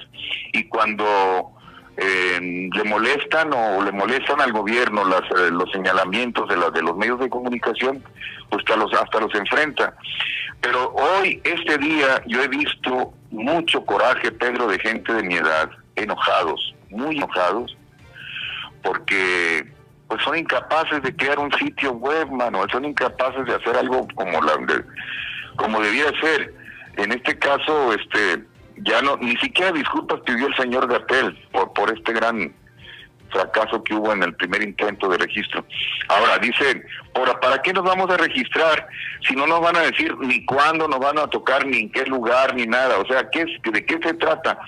y 0.52 0.64
cuando 0.64 1.50
eh, 1.96 2.68
le 2.72 2.84
molestan 2.84 3.52
o 3.52 3.82
le 3.82 3.92
molestan 3.92 4.40
al 4.40 4.52
gobierno 4.52 5.04
las, 5.04 5.22
eh, 5.22 5.50
los 5.50 5.70
señalamientos 5.72 6.48
de, 6.48 6.56
la- 6.56 6.70
de 6.70 6.82
los 6.82 6.96
medios 6.96 7.20
de 7.20 7.28
comunicación, 7.28 8.02
pues 8.50 8.64
hasta 8.64 8.76
los, 8.76 8.92
hasta 8.94 9.20
los 9.20 9.34
enfrenta. 9.34 9.94
Pero 10.60 10.92
hoy, 10.94 11.40
este 11.44 11.78
día, 11.78 12.22
yo 12.26 12.42
he 12.42 12.48
visto 12.48 13.12
mucho 13.30 13.84
coraje, 13.84 14.32
Pedro, 14.32 14.66
de 14.66 14.78
gente 14.78 15.12
de 15.12 15.22
mi 15.22 15.34
edad, 15.36 15.70
enojados, 15.96 16.74
muy 16.90 17.16
enojados, 17.16 17.76
porque 18.82 19.72
pues 20.08 20.22
son 20.22 20.36
incapaces 20.36 21.02
de 21.02 21.14
crear 21.16 21.38
un 21.38 21.52
sitio 21.52 21.92
web, 21.92 22.30
mano, 22.30 22.64
son 22.70 22.84
incapaces 22.84 23.44
de 23.46 23.54
hacer 23.54 23.76
algo 23.76 24.06
como 24.14 24.40
la 24.42 24.52
como 25.56 25.80
debía 25.80 26.06
ser. 26.20 26.52
En 26.96 27.12
este 27.12 27.38
caso, 27.38 27.92
este 27.94 28.44
ya 28.78 29.02
no 29.02 29.16
ni 29.16 29.36
siquiera 29.36 29.72
disculpas 29.72 30.20
pidió 30.20 30.46
el 30.46 30.56
señor 30.56 30.88
Gatel 30.88 31.36
por 31.52 31.72
por 31.72 31.96
este 31.96 32.12
gran 32.12 32.54
fracaso 33.34 33.82
que 33.82 33.94
hubo 33.94 34.12
en 34.12 34.22
el 34.22 34.34
primer 34.34 34.62
intento 34.62 35.08
de 35.08 35.18
registro. 35.18 35.64
Ahora, 36.08 36.38
dicen, 36.38 36.84
ahora, 37.14 37.38
¿para 37.40 37.60
qué 37.60 37.72
nos 37.72 37.84
vamos 37.84 38.08
a 38.10 38.16
registrar 38.16 38.86
si 39.26 39.34
no 39.34 39.46
nos 39.46 39.60
van 39.60 39.76
a 39.76 39.80
decir 39.80 40.16
ni 40.18 40.44
cuándo 40.44 40.88
nos 40.88 41.00
van 41.00 41.18
a 41.18 41.26
tocar, 41.26 41.66
ni 41.66 41.80
en 41.80 41.90
qué 41.90 42.04
lugar, 42.04 42.54
ni 42.54 42.66
nada? 42.66 42.98
O 42.98 43.06
sea, 43.06 43.28
¿qué, 43.30 43.44
¿de 43.44 43.84
qué 43.84 43.98
se 44.02 44.14
trata? 44.14 44.58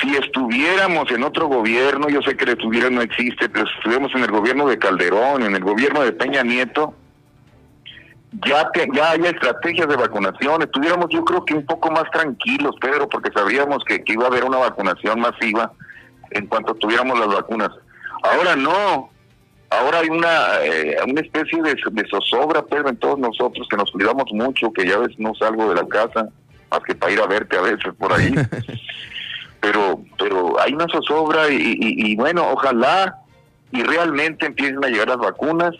Si 0.00 0.14
estuviéramos 0.14 1.10
en 1.10 1.24
otro 1.24 1.46
gobierno, 1.46 2.08
yo 2.08 2.22
sé 2.22 2.36
que 2.36 2.44
el 2.44 2.50
estuviera 2.50 2.88
no 2.90 3.02
existe, 3.02 3.48
pero 3.48 3.66
si 3.66 3.74
estuviéramos 3.74 4.14
en 4.14 4.22
el 4.22 4.30
gobierno 4.30 4.68
de 4.68 4.78
Calderón, 4.78 5.42
en 5.42 5.54
el 5.56 5.64
gobierno 5.64 6.02
de 6.02 6.12
Peña 6.12 6.42
Nieto, 6.42 6.94
ya 8.46 8.70
te- 8.72 8.88
ya 8.94 9.12
hay 9.12 9.20
estrategias 9.24 9.88
de 9.88 9.96
vacunación, 9.96 10.62
estuviéramos 10.62 11.08
yo 11.10 11.24
creo 11.24 11.44
que 11.44 11.54
un 11.54 11.64
poco 11.66 11.90
más 11.90 12.04
tranquilos, 12.10 12.74
Pedro, 12.80 13.08
porque 13.08 13.30
sabríamos 13.32 13.82
que, 13.84 14.02
que 14.04 14.12
iba 14.12 14.24
a 14.24 14.28
haber 14.28 14.44
una 14.44 14.58
vacunación 14.58 15.20
masiva 15.20 15.72
en 16.30 16.46
cuanto 16.46 16.74
tuviéramos 16.74 17.18
las 17.18 17.28
vacunas. 17.28 17.70
Ahora 18.22 18.54
no, 18.56 19.08
ahora 19.70 20.00
hay 20.00 20.08
una, 20.10 20.62
eh, 20.62 20.96
una 21.08 21.20
especie 21.22 21.62
de, 21.62 21.74
de 21.90 22.08
zozobra, 22.10 22.62
Pedro, 22.62 22.90
en 22.90 22.96
todos 22.98 23.18
nosotros, 23.18 23.66
que 23.70 23.76
nos 23.76 23.90
cuidamos 23.90 24.24
mucho, 24.32 24.72
que 24.72 24.86
ya 24.86 24.98
ves 24.98 25.18
no 25.18 25.34
salgo 25.34 25.68
de 25.68 25.76
la 25.76 25.88
casa, 25.88 26.28
más 26.70 26.80
que 26.80 26.94
para 26.94 27.12
ir 27.12 27.20
a 27.20 27.26
verte 27.26 27.56
a 27.56 27.62
veces 27.62 27.94
por 27.98 28.12
ahí. 28.12 28.34
pero 29.60 30.00
pero 30.18 30.60
hay 30.60 30.72
una 30.72 30.86
zozobra 30.86 31.48
y, 31.48 31.56
y- 31.56 32.12
y 32.12 32.16
bueno, 32.16 32.46
ojalá 32.52 33.16
y 33.72 33.82
realmente 33.82 34.46
empiecen 34.46 34.84
a 34.84 34.88
llegar 34.88 35.08
las 35.08 35.18
vacunas 35.18 35.74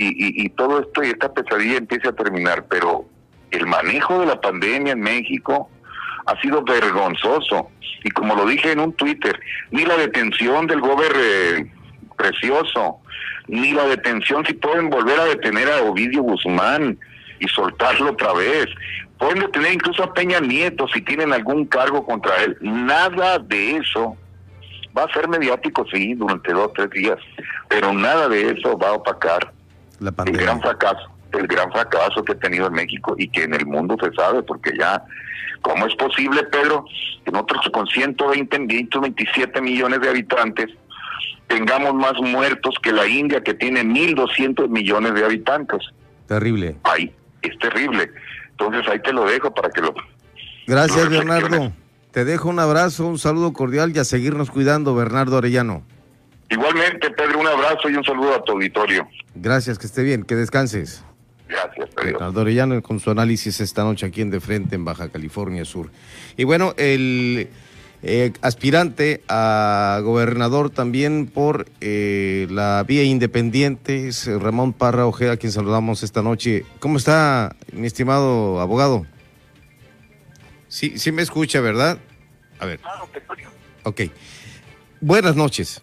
y, 0.00 0.08
y, 0.08 0.46
y 0.46 0.48
todo 0.50 0.80
esto 0.80 1.04
y 1.04 1.08
esta 1.08 1.32
pesadilla 1.32 1.76
empiece 1.76 2.08
a 2.08 2.12
terminar, 2.12 2.64
pero 2.70 3.04
el 3.50 3.66
manejo 3.66 4.20
de 4.20 4.26
la 4.26 4.40
pandemia 4.40 4.94
en 4.94 5.00
México 5.00 5.68
ha 6.24 6.40
sido 6.40 6.62
vergonzoso 6.62 7.70
y 8.02 8.10
como 8.10 8.34
lo 8.34 8.46
dije 8.46 8.72
en 8.72 8.80
un 8.80 8.94
Twitter, 8.94 9.38
ni 9.70 9.84
la 9.84 9.98
detención 9.98 10.66
del 10.66 10.80
gobernador 10.80 11.66
precioso, 12.16 12.98
ni 13.46 13.72
la 13.72 13.84
detención 13.84 14.44
si 14.46 14.54
pueden 14.54 14.88
volver 14.88 15.20
a 15.20 15.24
detener 15.24 15.68
a 15.68 15.82
Ovidio 15.82 16.22
Guzmán 16.22 16.98
y 17.38 17.48
soltarlo 17.48 18.12
otra 18.12 18.32
vez. 18.32 18.68
Pueden 19.18 19.40
detener 19.40 19.74
incluso 19.74 20.02
a 20.02 20.14
Peña 20.14 20.40
Nieto 20.40 20.88
si 20.88 21.02
tienen 21.02 21.32
algún 21.34 21.66
cargo 21.66 22.06
contra 22.06 22.36
él. 22.42 22.56
Nada 22.62 23.38
de 23.38 23.76
eso 23.76 24.16
va 24.96 25.04
a 25.04 25.12
ser 25.12 25.28
mediático, 25.28 25.84
sí, 25.92 26.14
durante 26.14 26.52
dos 26.52 26.72
tres 26.74 26.90
días, 26.90 27.18
pero 27.68 27.92
nada 27.92 28.28
de 28.28 28.50
eso 28.50 28.78
va 28.78 28.88
a 28.88 28.94
opacar 28.94 29.52
el 30.00 30.36
gran 30.36 30.60
fracaso, 30.60 31.10
el 31.32 31.46
gran 31.46 31.70
fracaso 31.70 32.24
que 32.24 32.32
ha 32.32 32.38
tenido 32.38 32.66
en 32.66 32.72
México 32.72 33.14
y 33.18 33.28
que 33.28 33.44
en 33.44 33.54
el 33.54 33.66
mundo 33.66 33.96
se 34.02 34.12
sabe, 34.14 34.42
porque 34.42 34.72
ya, 34.78 35.02
¿cómo 35.62 35.86
es 35.86 35.94
posible, 35.96 36.42
Pedro, 36.44 36.84
que 37.24 37.30
nosotros 37.30 37.68
con 37.72 37.86
120, 37.86 38.56
127 38.66 39.60
millones 39.60 40.00
de 40.00 40.08
habitantes 40.08 40.66
tengamos 41.48 41.94
más 41.94 42.14
muertos 42.20 42.74
que 42.82 42.92
la 42.92 43.06
India, 43.06 43.42
que 43.42 43.54
tiene 43.54 43.82
1.200 43.84 44.68
millones 44.68 45.14
de 45.14 45.24
habitantes? 45.24 45.80
Terrible. 46.26 46.76
Ahí, 46.84 47.14
es 47.42 47.58
terrible. 47.58 48.10
Entonces 48.50 48.86
ahí 48.88 49.00
te 49.00 49.12
lo 49.12 49.24
dejo 49.24 49.52
para 49.52 49.70
que 49.70 49.80
lo... 49.80 49.94
Gracias, 50.66 51.04
lo. 51.04 51.10
Bernardo. 51.10 51.72
Te 52.12 52.24
dejo 52.24 52.48
un 52.48 52.58
abrazo, 52.58 53.06
un 53.06 53.18
saludo 53.18 53.52
cordial 53.52 53.92
y 53.94 53.98
a 54.00 54.04
seguirnos 54.04 54.50
cuidando, 54.50 54.94
Bernardo 54.94 55.38
Arellano. 55.38 55.84
Igualmente, 56.50 57.10
Pedro, 57.10 57.40
un 57.40 57.46
abrazo 57.46 57.88
y 57.88 57.94
un 57.94 58.04
saludo 58.04 58.34
a 58.34 58.42
tu 58.42 58.52
auditorio. 58.52 59.08
Gracias, 59.36 59.78
que 59.78 59.86
esté 59.86 60.02
bien, 60.02 60.24
que 60.24 60.34
descanses. 60.34 61.04
Gracias, 61.48 61.88
Pedro. 61.94 62.12
Bernardo 62.12 62.40
Arellano 62.40 62.82
con 62.82 62.98
su 62.98 63.10
análisis 63.10 63.60
esta 63.60 63.84
noche 63.84 64.06
aquí 64.06 64.20
en 64.20 64.30
De 64.30 64.40
Frente, 64.40 64.74
en 64.74 64.84
Baja 64.84 65.08
California 65.10 65.64
Sur. 65.64 65.90
Y 66.36 66.44
bueno, 66.44 66.74
el 66.76 67.48
eh, 68.02 68.32
aspirante 68.40 69.22
a 69.28 70.00
gobernador 70.02 70.70
también 70.70 71.26
por 71.26 71.66
eh, 71.80 72.46
la 72.50 72.84
vía 72.86 73.04
independiente 73.04 74.08
es 74.08 74.26
Ramón 74.26 74.72
Parra 74.72 75.06
Ojeda, 75.06 75.32
a 75.32 75.36
quien 75.36 75.52
saludamos 75.52 76.02
esta 76.02 76.22
noche. 76.22 76.64
¿Cómo 76.80 76.96
está, 76.96 77.54
mi 77.72 77.86
estimado 77.86 78.60
abogado? 78.60 79.06
Sí, 80.66 80.98
sí 80.98 81.12
me 81.12 81.22
escucha, 81.22 81.60
¿verdad? 81.60 81.98
A 82.58 82.66
ver. 82.66 82.80
Ok. 83.84 84.02
Buenas 85.00 85.36
noches. 85.36 85.82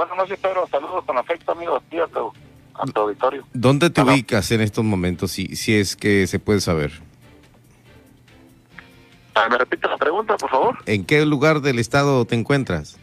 Buenas 0.00 0.16
noches, 0.16 0.38
Pedro. 0.40 0.66
Saludos 0.70 1.04
con 1.04 1.18
afecto, 1.18 1.52
amigos. 1.52 1.82
Tío, 1.90 2.04
a 2.04 2.86
tu, 2.86 3.00
auditorio. 3.02 3.44
¿Dónde 3.52 3.90
te 3.90 4.00
ubicas 4.00 4.50
en 4.50 4.62
estos 4.62 4.82
momentos, 4.82 5.30
si, 5.30 5.54
si 5.56 5.76
es 5.78 5.94
que 5.94 6.26
se 6.26 6.38
puede 6.38 6.62
saber? 6.62 6.90
Ah, 9.34 9.46
¿Me 9.50 9.58
repite 9.58 9.86
la 9.88 9.98
pregunta, 9.98 10.38
por 10.38 10.48
favor? 10.48 10.78
¿En 10.86 11.04
qué 11.04 11.26
lugar 11.26 11.60
del 11.60 11.78
estado 11.78 12.24
te 12.24 12.34
encuentras? 12.34 12.98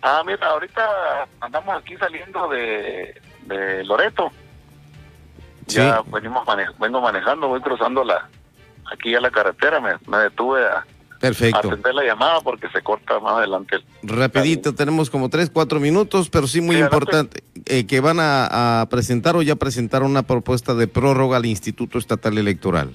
Ah, 0.00 0.22
mira, 0.24 0.46
ahorita 0.48 1.28
andamos 1.40 1.76
aquí 1.76 1.94
saliendo 1.98 2.48
de, 2.48 3.20
de 3.44 3.84
Loreto. 3.84 4.30
Ya 5.66 6.00
venimos 6.10 6.46
mane- 6.46 6.70
vengo 6.80 7.02
manejando, 7.02 7.48
voy 7.48 7.60
cruzando 7.60 8.02
la 8.04 8.26
aquí 8.90 9.14
a 9.14 9.20
la 9.20 9.30
carretera. 9.30 9.80
Me, 9.80 9.96
me 10.06 10.16
detuve 10.16 10.66
a 10.66 10.86
Perfecto. 11.20 11.68
atender 11.68 11.94
la 11.94 12.04
llamada 12.04 12.40
porque 12.40 12.68
se 12.70 12.80
corta 12.82 13.18
más 13.20 13.34
adelante. 13.38 13.76
Rapidito, 14.02 14.74
tenemos 14.74 15.10
como 15.10 15.28
tres, 15.28 15.50
cuatro 15.50 15.80
minutos, 15.80 16.30
pero 16.30 16.46
sí 16.46 16.60
muy 16.60 16.76
Sí, 16.76 16.82
importante, 16.82 17.42
eh, 17.66 17.86
que 17.86 18.00
van 18.00 18.20
a, 18.20 18.80
a 18.82 18.86
presentar 18.88 19.34
o 19.36 19.42
ya 19.42 19.56
presentaron 19.56 20.10
una 20.10 20.22
propuesta 20.22 20.74
de 20.74 20.86
prórroga 20.86 21.36
al 21.38 21.46
Instituto 21.46 21.98
Estatal 21.98 22.38
Electoral. 22.38 22.94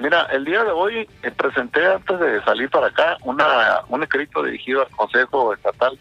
Mira, 0.00 0.22
el 0.32 0.44
día 0.44 0.62
de 0.62 0.70
hoy 0.70 1.08
eh, 1.22 1.30
presenté 1.32 1.84
antes 1.86 2.20
de 2.20 2.42
salir 2.44 2.70
para 2.70 2.86
acá 2.88 3.16
una, 3.24 3.80
un 3.88 4.02
escrito 4.02 4.42
dirigido 4.42 4.82
al 4.82 4.90
Consejo 4.90 5.52
Estatal 5.54 5.98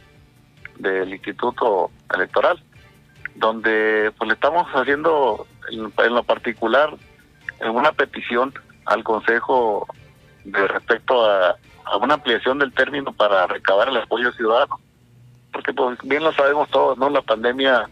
del 0.78 1.12
Instituto 1.14 1.90
Electoral, 2.14 2.64
donde 3.36 4.12
pues 4.18 4.28
le 4.28 4.34
estamos 4.36 4.68
haciendo 4.74 5.48
en, 5.72 5.92
en 6.06 6.14
lo 6.14 6.24
particular 6.24 6.96
eh, 7.60 7.70
una 7.70 7.92
petición 7.92 8.54
al 8.86 9.04
Consejo 9.04 9.88
de 10.52 10.68
respecto 10.68 11.26
a, 11.30 11.56
a 11.86 11.98
una 11.98 12.16
ampliación 12.16 12.60
del 12.60 12.74
término 12.74 13.12
para 13.14 13.48
recabar 13.48 13.90
el 13.90 13.98
apoyo 13.98 14.32
ciudadano, 14.32 14.80
porque 15.52 15.74
pues 15.74 15.98
bien 16.04 16.24
lo 16.24 16.32
sabemos 16.34 16.70
todos, 16.70 16.98
¿no? 16.98 17.10
La 17.10 17.22
pandemia 17.22 17.88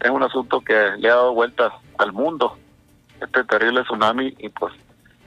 es 0.00 0.10
un 0.10 0.22
asunto 0.22 0.60
que 0.60 0.92
le 0.98 1.08
ha 1.10 1.14
dado 1.14 1.34
vueltas 1.34 1.72
al 1.98 2.12
mundo, 2.12 2.56
este 3.20 3.44
terrible 3.44 3.82
tsunami 3.82 4.34
y 4.38 4.48
pues 4.48 4.72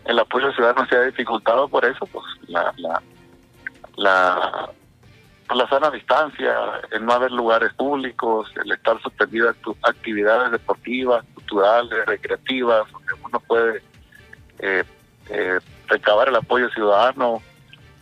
el 0.06 0.18
apoyo 0.20 0.52
ciudadano 0.54 0.86
se 0.88 0.96
ha 0.96 1.02
dificultado 1.04 1.68
por 1.68 1.86
eso, 1.86 2.06
pues 2.08 2.26
la 2.48 2.74
la 2.78 3.02
la, 3.96 4.70
pues, 5.48 5.60
la 5.60 5.70
sana 5.70 5.92
distancia, 5.92 6.56
el 6.92 7.06
no 7.06 7.14
haber 7.14 7.32
lugares 7.32 7.72
públicos, 7.76 8.52
el 8.64 8.72
estar 8.72 8.98
actu- 8.98 9.78
actividades 9.84 10.52
deportivas, 10.52 11.24
culturales, 11.36 12.06
recreativas, 12.08 12.86
uno 13.24 13.40
puede 13.42 13.84
eh, 14.60 14.84
eh, 15.30 15.60
recabar 15.88 16.30
el 16.30 16.36
apoyo 16.36 16.70
ciudadano. 16.70 17.42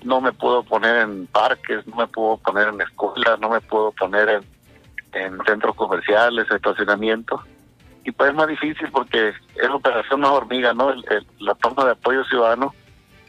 No 0.03 0.19
me 0.21 0.32
puedo 0.34 0.63
poner 0.63 0.97
en 0.97 1.27
parques, 1.27 1.86
no 1.88 1.95
me 1.97 2.07
puedo 2.07 2.38
poner 2.38 2.69
en 2.69 2.82
escuelas, 2.82 3.39
no 3.39 3.49
me 3.49 3.61
puedo 3.61 3.91
poner 3.91 4.29
en, 4.29 4.43
en 5.13 5.38
centros 5.45 5.75
comerciales, 5.75 6.49
estacionamientos 6.49 7.41
y 8.03 8.11
pues 8.11 8.32
es 8.32 8.36
más 8.36 8.47
difícil 8.47 8.89
porque 8.91 9.29
es 9.29 9.36
la 9.69 9.75
operación 9.75 10.21
más 10.21 10.32
hormiga, 10.32 10.73
¿no? 10.73 10.89
El- 10.89 11.05
el- 11.11 11.27
la 11.39 11.53
toma 11.53 11.86
de 11.86 11.91
apoyo 11.91 12.23
ciudadano 12.23 12.73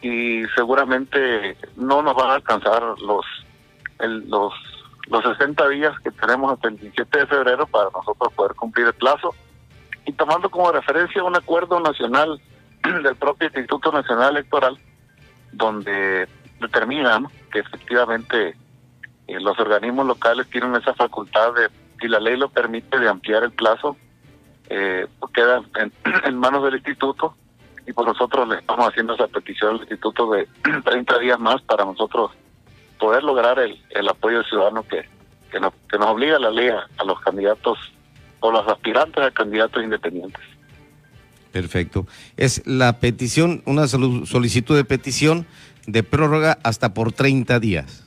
y 0.01 0.45
seguramente 0.57 1.59
no 1.77 2.01
nos 2.01 2.15
van 2.15 2.31
a 2.31 2.35
alcanzar 2.37 2.83
los 3.01 3.25
el- 3.99 4.29
los 4.31 4.53
los 5.09 5.23
60 5.25 5.69
días 5.69 5.93
que 6.03 6.11
tenemos 6.13 6.53
hasta 6.55 6.69
el 6.69 6.79
17 6.79 7.19
de 7.19 7.27
febrero 7.27 7.67
para 7.67 7.91
nosotros 7.91 8.33
poder 8.35 8.55
cumplir 8.55 8.87
el 8.87 8.95
plazo 8.95 9.35
y 10.07 10.13
tomando 10.15 10.49
como 10.49 10.73
referencia 10.73 11.23
un 11.23 11.37
acuerdo 11.37 11.79
nacional 11.81 12.41
del 13.03 13.17
propio 13.17 13.49
Instituto 13.49 13.93
Nacional 13.93 14.37
Electoral 14.37 14.79
donde 15.53 16.29
determina 16.61 17.19
¿no? 17.21 17.31
que 17.53 17.61
efectivamente 17.61 18.57
eh, 19.27 19.41
los 19.41 19.59
organismos 19.59 20.07
locales 20.07 20.49
tienen 20.49 20.75
esa 20.77 20.95
facultad 20.95 21.55
de, 21.55 21.69
si 22.01 22.09
la 22.09 22.21
ley 22.21 22.37
lo 22.37 22.49
permite, 22.49 22.99
de 22.99 23.09
ampliar 23.09 23.45
el 23.45 23.53
plazo 23.53 23.97
eh, 24.69 25.07
pues 25.19 25.33
queda 25.33 25.63
en, 26.25 26.37
manos 26.39 26.65
del 26.65 26.77
instituto 26.77 27.37
y 27.87 27.93
por 27.93 28.07
nosotros 28.07 28.49
le 28.49 28.59
estamos 28.59 28.89
haciendo 28.89 29.15
esa 29.15 29.27
petición 29.27 29.75
al 29.75 29.81
instituto 29.81 30.31
de 30.31 30.49
30 30.85 31.19
días 31.19 31.39
más 31.39 31.61
para 31.63 31.85
nosotros 31.85 32.31
poder 32.99 33.23
lograr 33.25 33.59
el, 33.59 33.83
el 33.91 34.09
apoyo 34.09 34.43
ciudadano 34.45 34.85
que, 34.85 35.09
que, 35.51 35.61
nos, 35.61 35.75
que 35.91 35.99
nos 35.99 36.09
obliga 36.09 36.39
la 36.39 36.51
ley 36.51 36.69
a 36.69 37.05
los 37.05 37.21
candidatos 37.21 37.79
o 38.41 38.51
los 38.51 38.67
aspirantes 38.67 39.25
a 39.25 39.31
candidatos 39.31 39.83
independientes. 39.83 40.43
Perfecto. 41.53 42.07
Es 42.37 42.67
la 42.67 42.99
petición, 42.99 43.63
una 43.67 43.87
solicitud 43.87 44.75
de 44.75 44.85
petición 44.85 45.47
de 45.87 46.03
prórroga 46.03 46.59
hasta 46.63 46.95
por 46.95 47.13
30 47.13 47.61
días. 47.61 48.05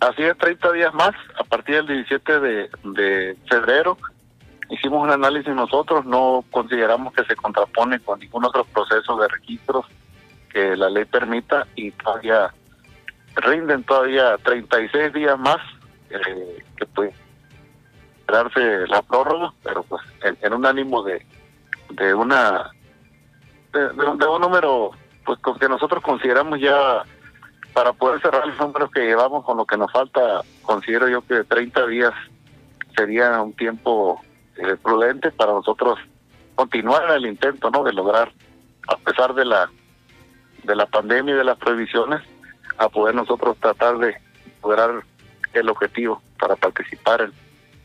Así 0.00 0.22
es, 0.22 0.36
30 0.38 0.72
días 0.72 0.94
más, 0.94 1.14
a 1.38 1.44
partir 1.44 1.76
del 1.76 2.04
17 2.04 2.40
de, 2.40 3.36
febrero. 3.48 3.98
Hicimos 4.70 5.02
un 5.02 5.10
análisis 5.10 5.54
nosotros, 5.54 6.04
no 6.04 6.44
consideramos 6.50 7.12
que 7.14 7.24
se 7.24 7.34
contrapone 7.34 8.00
con 8.00 8.20
ningún 8.20 8.44
otro 8.44 8.64
proceso 8.64 9.16
de 9.16 9.28
registros 9.28 9.86
que 10.52 10.76
la 10.76 10.90
ley 10.90 11.04
permita 11.04 11.66
y 11.74 11.90
todavía 11.92 12.52
rinden 13.36 13.82
todavía 13.84 14.36
36 14.42 15.12
días 15.12 15.38
más 15.38 15.58
eh, 16.10 16.62
que 16.76 16.86
puede 16.86 17.14
darse 18.26 18.86
la 18.88 19.00
prórroga, 19.02 19.52
pero 19.62 19.82
pues 19.84 20.02
en, 20.42 20.52
un 20.52 20.66
ánimo 20.66 21.02
de, 21.02 21.24
de 21.90 22.14
una 22.14 22.70
de, 23.78 24.26
un 24.26 24.40
número 24.40 24.90
pues 25.24 25.38
que 25.60 25.68
nosotros 25.68 26.02
consideramos 26.02 26.60
ya 26.60 27.02
para 27.72 27.92
poder 27.92 28.20
cerrar 28.20 28.46
los 28.46 28.58
números 28.58 28.90
que 28.90 29.00
llevamos 29.00 29.44
con 29.44 29.56
lo 29.56 29.64
que 29.66 29.76
nos 29.76 29.92
falta, 29.92 30.40
considero 30.62 31.08
yo 31.08 31.22
que 31.22 31.44
30 31.44 31.86
días 31.86 32.12
sería 32.96 33.40
un 33.40 33.52
tiempo 33.52 34.20
eh, 34.56 34.76
prudente 34.82 35.30
para 35.30 35.52
nosotros 35.52 35.98
continuar 36.54 37.04
en 37.04 37.16
el 37.16 37.26
intento, 37.26 37.70
¿no? 37.70 37.84
De 37.84 37.92
lograr, 37.92 38.32
a 38.88 38.96
pesar 38.96 39.34
de 39.34 39.44
la 39.44 39.70
de 40.64 40.74
la 40.74 40.86
pandemia 40.86 41.34
y 41.34 41.38
de 41.38 41.44
las 41.44 41.56
prohibiciones, 41.58 42.20
a 42.78 42.88
poder 42.88 43.14
nosotros 43.14 43.56
tratar 43.60 43.98
de 43.98 44.16
lograr 44.62 45.04
el 45.52 45.68
objetivo 45.68 46.20
para 46.38 46.56
participar 46.56 47.22
en, 47.22 47.32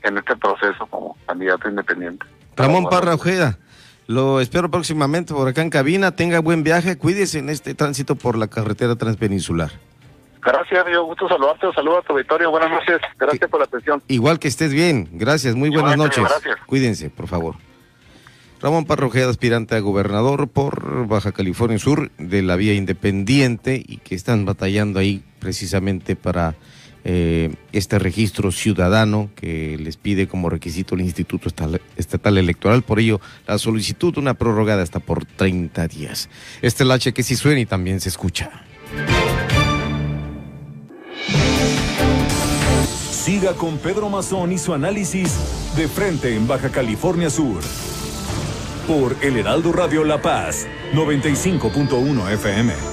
en 0.04 0.18
este 0.18 0.36
proceso 0.36 0.86
como 0.88 1.16
candidato 1.26 1.70
independiente. 1.70 2.26
Ramón 2.56 2.86
Parra 2.90 3.16
Ojeda, 3.16 3.58
lo 4.08 4.42
espero 4.42 4.70
próximamente 4.70 5.34
por 5.34 5.48
acá 5.48 5.62
en 5.62 5.70
cabina. 5.70 6.16
Tenga 6.16 6.40
buen 6.40 6.64
viaje, 6.64 6.98
cuídese 6.98 7.40
en 7.40 7.50
este 7.50 7.74
tránsito 7.74 8.16
por 8.16 8.38
la 8.38 8.48
carretera 8.48 8.96
transpeninsular. 8.96 9.72
Gracias, 10.42 10.86
amigo. 10.86 11.06
Gusto 11.06 11.28
saludarte. 11.30 11.68
Saludos 11.74 12.04
a 12.04 12.08
tu 12.08 12.14
auditorio. 12.14 12.52
Buenas 12.52 12.70
noches. 12.70 13.00
Gracias 13.18 13.50
por 13.50 13.60
la 13.60 13.66
atención. 13.66 14.04
Igual 14.10 14.40
que 14.40 14.50
estés 14.50 14.74
bien. 14.74 15.08
Gracias. 15.14 15.56
Muy 15.56 15.70
buenas 15.70 15.96
noches. 15.96 16.24
Gracias. 16.24 16.58
Cuídense, 16.66 17.10
por 17.10 17.28
favor. 17.28 17.56
Ramón 18.62 18.86
Parrojeda, 18.86 19.30
aspirante 19.30 19.76
a 19.76 19.80
gobernador 19.80 20.48
por 20.48 21.08
Baja 21.08 21.34
California 21.34 21.78
Sur 21.80 22.12
de 22.18 22.42
la 22.42 22.56
vía 22.56 22.74
independiente 22.74 23.82
y 23.86 23.98
que 23.98 24.16
están 24.16 24.46
batallando 24.46 25.00
ahí 25.00 25.22
precisamente 25.40 26.16
para 26.16 26.56
eh, 27.06 27.54
este 27.72 28.00
registro 28.00 28.52
ciudadano 28.52 29.30
que 29.36 29.78
les 29.78 29.98
pide 29.98 30.28
como 30.28 30.50
requisito 30.50 30.96
el 30.96 31.02
Instituto 31.02 31.50
Estatal 31.98 32.38
Electoral. 32.38 32.84
Por 32.84 33.00
ello, 33.00 33.20
la 33.48 33.58
solicitud, 33.58 34.18
una 34.18 34.36
prórroga 34.36 34.82
hasta 34.82 35.00
por 35.00 35.26
30 35.26 35.88
días. 35.88 36.30
Este 36.62 36.84
H 36.90 37.14
que 37.14 37.24
sí 37.24 37.36
suena 37.36 37.60
y 37.60 37.66
también 37.66 38.00
se 38.00 38.10
escucha. 38.10 38.52
Siga 43.12 43.54
con 43.54 43.78
Pedro 43.78 44.10
Mazón 44.10 44.52
y 44.52 44.58
su 44.58 44.74
análisis 44.74 45.34
de 45.78 45.88
frente 45.88 46.36
en 46.36 46.46
Baja 46.48 46.70
California 46.70 47.30
Sur. 47.30 47.62
Por 48.88 49.16
El 49.22 49.38
Heraldo 49.38 49.72
Radio 49.72 50.04
La 50.04 50.22
Paz, 50.22 50.68
95.1 50.94 52.32
FM. 52.34 52.93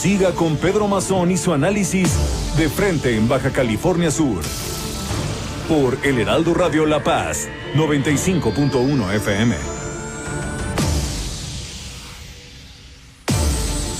Siga 0.00 0.32
con 0.32 0.56
Pedro 0.56 0.88
Mazón 0.88 1.30
y 1.30 1.36
su 1.36 1.52
análisis 1.52 2.08
de 2.56 2.70
frente 2.70 3.18
en 3.18 3.28
Baja 3.28 3.50
California 3.50 4.10
Sur. 4.10 4.40
Por 5.68 5.98
El 6.02 6.18
Heraldo 6.18 6.54
Radio 6.54 6.86
La 6.86 7.04
Paz, 7.04 7.50
95.1 7.74 9.14
FM. 9.16 9.56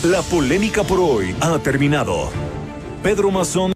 La 0.04 0.22
polémica 0.22 0.84
por 0.84 1.00
hoy 1.00 1.36
ha 1.38 1.58
terminado. 1.58 2.30
Pedro 3.02 3.30
Mazón. 3.30 3.74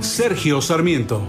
Sergio 0.00 0.62
Sarmiento. 0.62 1.28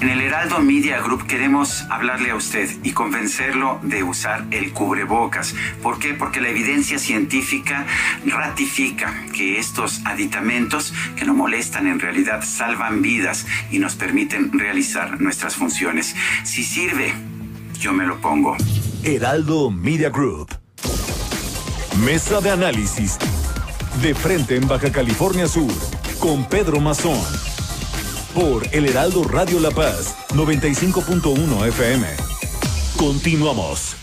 En 0.00 0.10
el 0.10 0.20
Heraldo 0.20 0.60
Media 0.60 1.00
Group 1.00 1.26
queremos 1.26 1.84
hablarle 1.90 2.30
a 2.30 2.36
usted 2.36 2.70
y 2.84 2.92
convencerlo 2.92 3.80
de 3.82 4.04
usar 4.04 4.46
el 4.52 4.72
cubrebocas. 4.72 5.56
¿Por 5.82 5.98
qué? 5.98 6.14
Porque 6.14 6.40
la 6.40 6.50
evidencia 6.50 7.00
científica 7.00 7.84
ratifica 8.24 9.26
que 9.34 9.58
estos 9.58 10.00
aditamentos 10.04 10.94
que 11.16 11.24
no 11.24 11.34
molestan 11.34 11.88
en 11.88 11.98
realidad 11.98 12.44
salvan 12.44 13.02
vidas 13.02 13.44
y 13.72 13.80
nos 13.80 13.96
permiten 13.96 14.56
realizar 14.56 15.20
nuestras 15.20 15.56
funciones. 15.56 16.14
Si 16.44 16.62
sirve, 16.62 17.12
yo 17.80 17.92
me 17.92 18.06
lo 18.06 18.20
pongo. 18.20 18.56
Heraldo 19.02 19.72
Media 19.72 20.10
Group. 20.10 20.54
Mesa 22.04 22.40
de 22.40 22.50
análisis. 22.52 23.18
De 24.00 24.14
frente 24.14 24.54
en 24.54 24.68
Baja 24.68 24.92
California 24.92 25.48
Sur. 25.48 25.72
Con 26.20 26.48
Pedro 26.48 26.78
Mazón 26.78 27.18
por 28.38 28.62
El 28.70 28.86
Heraldo 28.86 29.24
Radio 29.24 29.58
La 29.58 29.72
Paz, 29.72 30.14
95.1 30.28 31.66
FM. 31.66 32.06
Continuamos. 32.96 33.96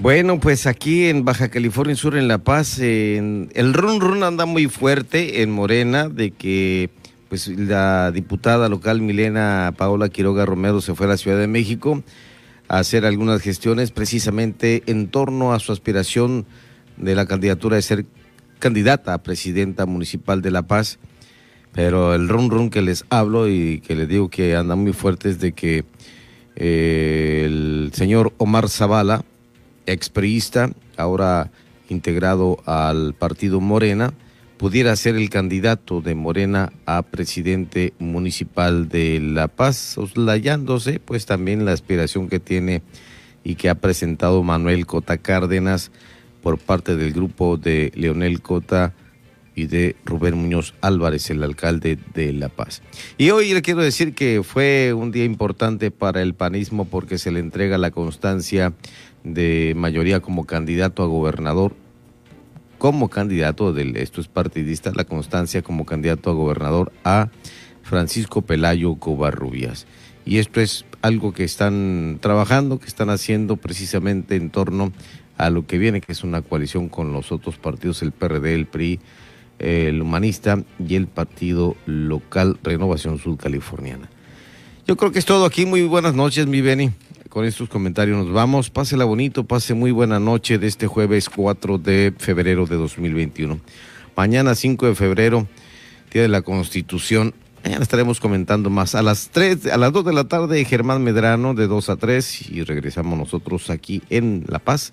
Bueno, 0.00 0.40
pues 0.40 0.66
aquí 0.66 1.06
en 1.06 1.24
Baja 1.24 1.50
California 1.50 1.94
Sur, 1.94 2.16
en 2.16 2.26
La 2.26 2.38
Paz, 2.38 2.80
el 2.80 3.74
run 3.74 4.00
run 4.00 4.24
anda 4.24 4.44
muy 4.44 4.66
fuerte 4.66 5.42
en 5.42 5.52
Morena 5.52 6.08
de 6.08 6.32
que 6.32 6.90
pues 7.28 7.46
la 7.46 8.10
diputada 8.10 8.68
local 8.68 9.00
Milena 9.00 9.72
Paola 9.76 10.08
Quiroga 10.08 10.44
Romero 10.44 10.80
se 10.80 10.96
fue 10.96 11.06
a 11.06 11.10
la 11.10 11.16
Ciudad 11.16 11.38
de 11.38 11.46
México 11.46 12.02
a 12.66 12.78
hacer 12.78 13.06
algunas 13.06 13.40
gestiones 13.40 13.92
precisamente 13.92 14.82
en 14.86 15.06
torno 15.06 15.52
a 15.52 15.60
su 15.60 15.70
aspiración 15.70 16.44
de 16.96 17.14
la 17.14 17.26
candidatura 17.26 17.76
de 17.76 17.82
ser 17.82 18.04
candidata 18.58 19.14
a 19.14 19.22
presidenta 19.22 19.86
municipal 19.86 20.42
de 20.42 20.50
La 20.50 20.62
Paz, 20.62 20.98
pero 21.72 22.14
el 22.14 22.28
run 22.28 22.50
run 22.50 22.70
que 22.70 22.82
les 22.82 23.04
hablo 23.10 23.48
y 23.48 23.80
que 23.80 23.94
les 23.94 24.08
digo 24.08 24.28
que 24.28 24.56
anda 24.56 24.76
muy 24.76 24.92
fuerte 24.92 25.30
es 25.30 25.40
de 25.40 25.52
que 25.52 25.84
eh, 26.56 27.42
el 27.44 27.90
señor 27.94 28.32
Omar 28.38 28.68
Zavala, 28.68 29.24
expriista, 29.86 30.70
ahora 30.96 31.50
integrado 31.88 32.58
al 32.64 33.14
partido 33.14 33.60
Morena, 33.60 34.14
pudiera 34.56 34.94
ser 34.96 35.16
el 35.16 35.30
candidato 35.30 36.00
de 36.00 36.14
Morena 36.14 36.72
a 36.86 37.02
presidente 37.02 37.92
municipal 37.98 38.88
de 38.88 39.20
La 39.20 39.48
Paz, 39.48 39.76
soslayándose 39.76 41.00
pues 41.00 41.26
también 41.26 41.64
la 41.64 41.72
aspiración 41.72 42.28
que 42.28 42.40
tiene 42.40 42.82
y 43.42 43.56
que 43.56 43.68
ha 43.68 43.74
presentado 43.74 44.42
Manuel 44.42 44.86
Cota 44.86 45.18
Cárdenas 45.18 45.90
por 46.44 46.58
parte 46.58 46.94
del 46.94 47.14
grupo 47.14 47.56
de 47.56 47.90
Leonel 47.96 48.42
Cota 48.42 48.92
y 49.56 49.66
de 49.66 49.96
Rubén 50.04 50.36
Muñoz 50.36 50.74
Álvarez, 50.82 51.30
el 51.30 51.42
alcalde 51.42 51.98
de 52.12 52.34
La 52.34 52.50
Paz. 52.50 52.82
Y 53.16 53.30
hoy 53.30 53.54
le 53.54 53.62
quiero 53.62 53.80
decir 53.80 54.14
que 54.14 54.42
fue 54.44 54.92
un 54.92 55.10
día 55.10 55.24
importante 55.24 55.90
para 55.90 56.20
el 56.20 56.34
panismo 56.34 56.84
porque 56.84 57.16
se 57.16 57.32
le 57.32 57.40
entrega 57.40 57.78
la 57.78 57.90
constancia 57.90 58.74
de 59.22 59.72
mayoría 59.74 60.20
como 60.20 60.44
candidato 60.44 61.02
a 61.02 61.06
gobernador 61.06 61.74
como 62.76 63.08
candidato 63.08 63.72
del, 63.72 63.96
esto 63.96 64.20
es 64.20 64.28
partidista, 64.28 64.92
la 64.94 65.04
constancia 65.04 65.62
como 65.62 65.86
candidato 65.86 66.28
a 66.28 66.34
gobernador 66.34 66.92
a 67.02 67.30
Francisco 67.82 68.42
Pelayo 68.42 68.96
Covarrubias. 68.96 69.86
Y 70.26 70.36
esto 70.36 70.60
es 70.60 70.84
algo 71.00 71.32
que 71.32 71.44
están 71.44 72.18
trabajando, 72.20 72.78
que 72.78 72.86
están 72.86 73.08
haciendo 73.08 73.56
precisamente 73.56 74.36
en 74.36 74.50
torno 74.50 74.92
a 75.36 75.50
lo 75.50 75.66
que 75.66 75.78
viene, 75.78 76.00
que 76.00 76.12
es 76.12 76.24
una 76.24 76.42
coalición 76.42 76.88
con 76.88 77.12
los 77.12 77.32
otros 77.32 77.56
partidos, 77.56 78.02
el 78.02 78.12
PRD, 78.12 78.54
el 78.54 78.66
PRI, 78.66 79.00
el 79.58 80.00
Humanista 80.02 80.62
y 80.78 80.94
el 80.94 81.06
Partido 81.06 81.76
Local 81.86 82.58
Renovación 82.62 83.18
Sudcaliforniana. 83.18 84.08
Yo 84.86 84.96
creo 84.96 85.12
que 85.12 85.18
es 85.18 85.24
todo 85.24 85.46
aquí. 85.46 85.64
Muy 85.64 85.82
buenas 85.84 86.14
noches, 86.14 86.46
mi 86.46 86.60
Beni. 86.60 86.90
Con 87.30 87.46
estos 87.46 87.68
comentarios 87.68 88.18
nos 88.18 88.32
vamos. 88.32 88.70
Pásela 88.70 89.04
bonito, 89.04 89.44
pase 89.44 89.74
muy 89.74 89.90
buena 89.90 90.20
noche 90.20 90.58
de 90.58 90.66
este 90.66 90.86
jueves 90.86 91.28
4 91.30 91.78
de 91.78 92.12
febrero 92.16 92.66
de 92.66 92.76
2021. 92.76 93.58
Mañana 94.16 94.54
5 94.54 94.86
de 94.86 94.94
febrero, 94.94 95.48
Día 96.12 96.22
de 96.22 96.28
la 96.28 96.42
Constitución. 96.42 97.34
Mañana 97.64 97.82
estaremos 97.82 98.20
comentando 98.20 98.68
más. 98.68 98.94
A 98.94 99.02
las 99.02 99.30
3, 99.30 99.66
a 99.68 99.78
las 99.78 99.90
2 99.92 100.04
de 100.04 100.12
la 100.12 100.24
tarde, 100.28 100.64
Germán 100.66 101.02
Medrano, 101.02 101.54
de 101.54 101.66
2 101.66 101.88
a 101.88 101.96
3. 101.96 102.50
Y 102.50 102.62
regresamos 102.62 103.18
nosotros 103.18 103.70
aquí 103.70 104.02
en 104.10 104.44
La 104.46 104.58
Paz, 104.58 104.92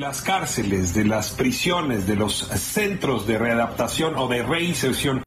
Las 0.00 0.22
cárceles, 0.22 0.94
de 0.94 1.04
las 1.04 1.30
prisiones, 1.30 2.06
de 2.06 2.16
los 2.16 2.48
centros 2.48 3.26
de 3.26 3.36
readaptación 3.36 4.16
o 4.16 4.28
de 4.28 4.42
reinserción 4.42 5.18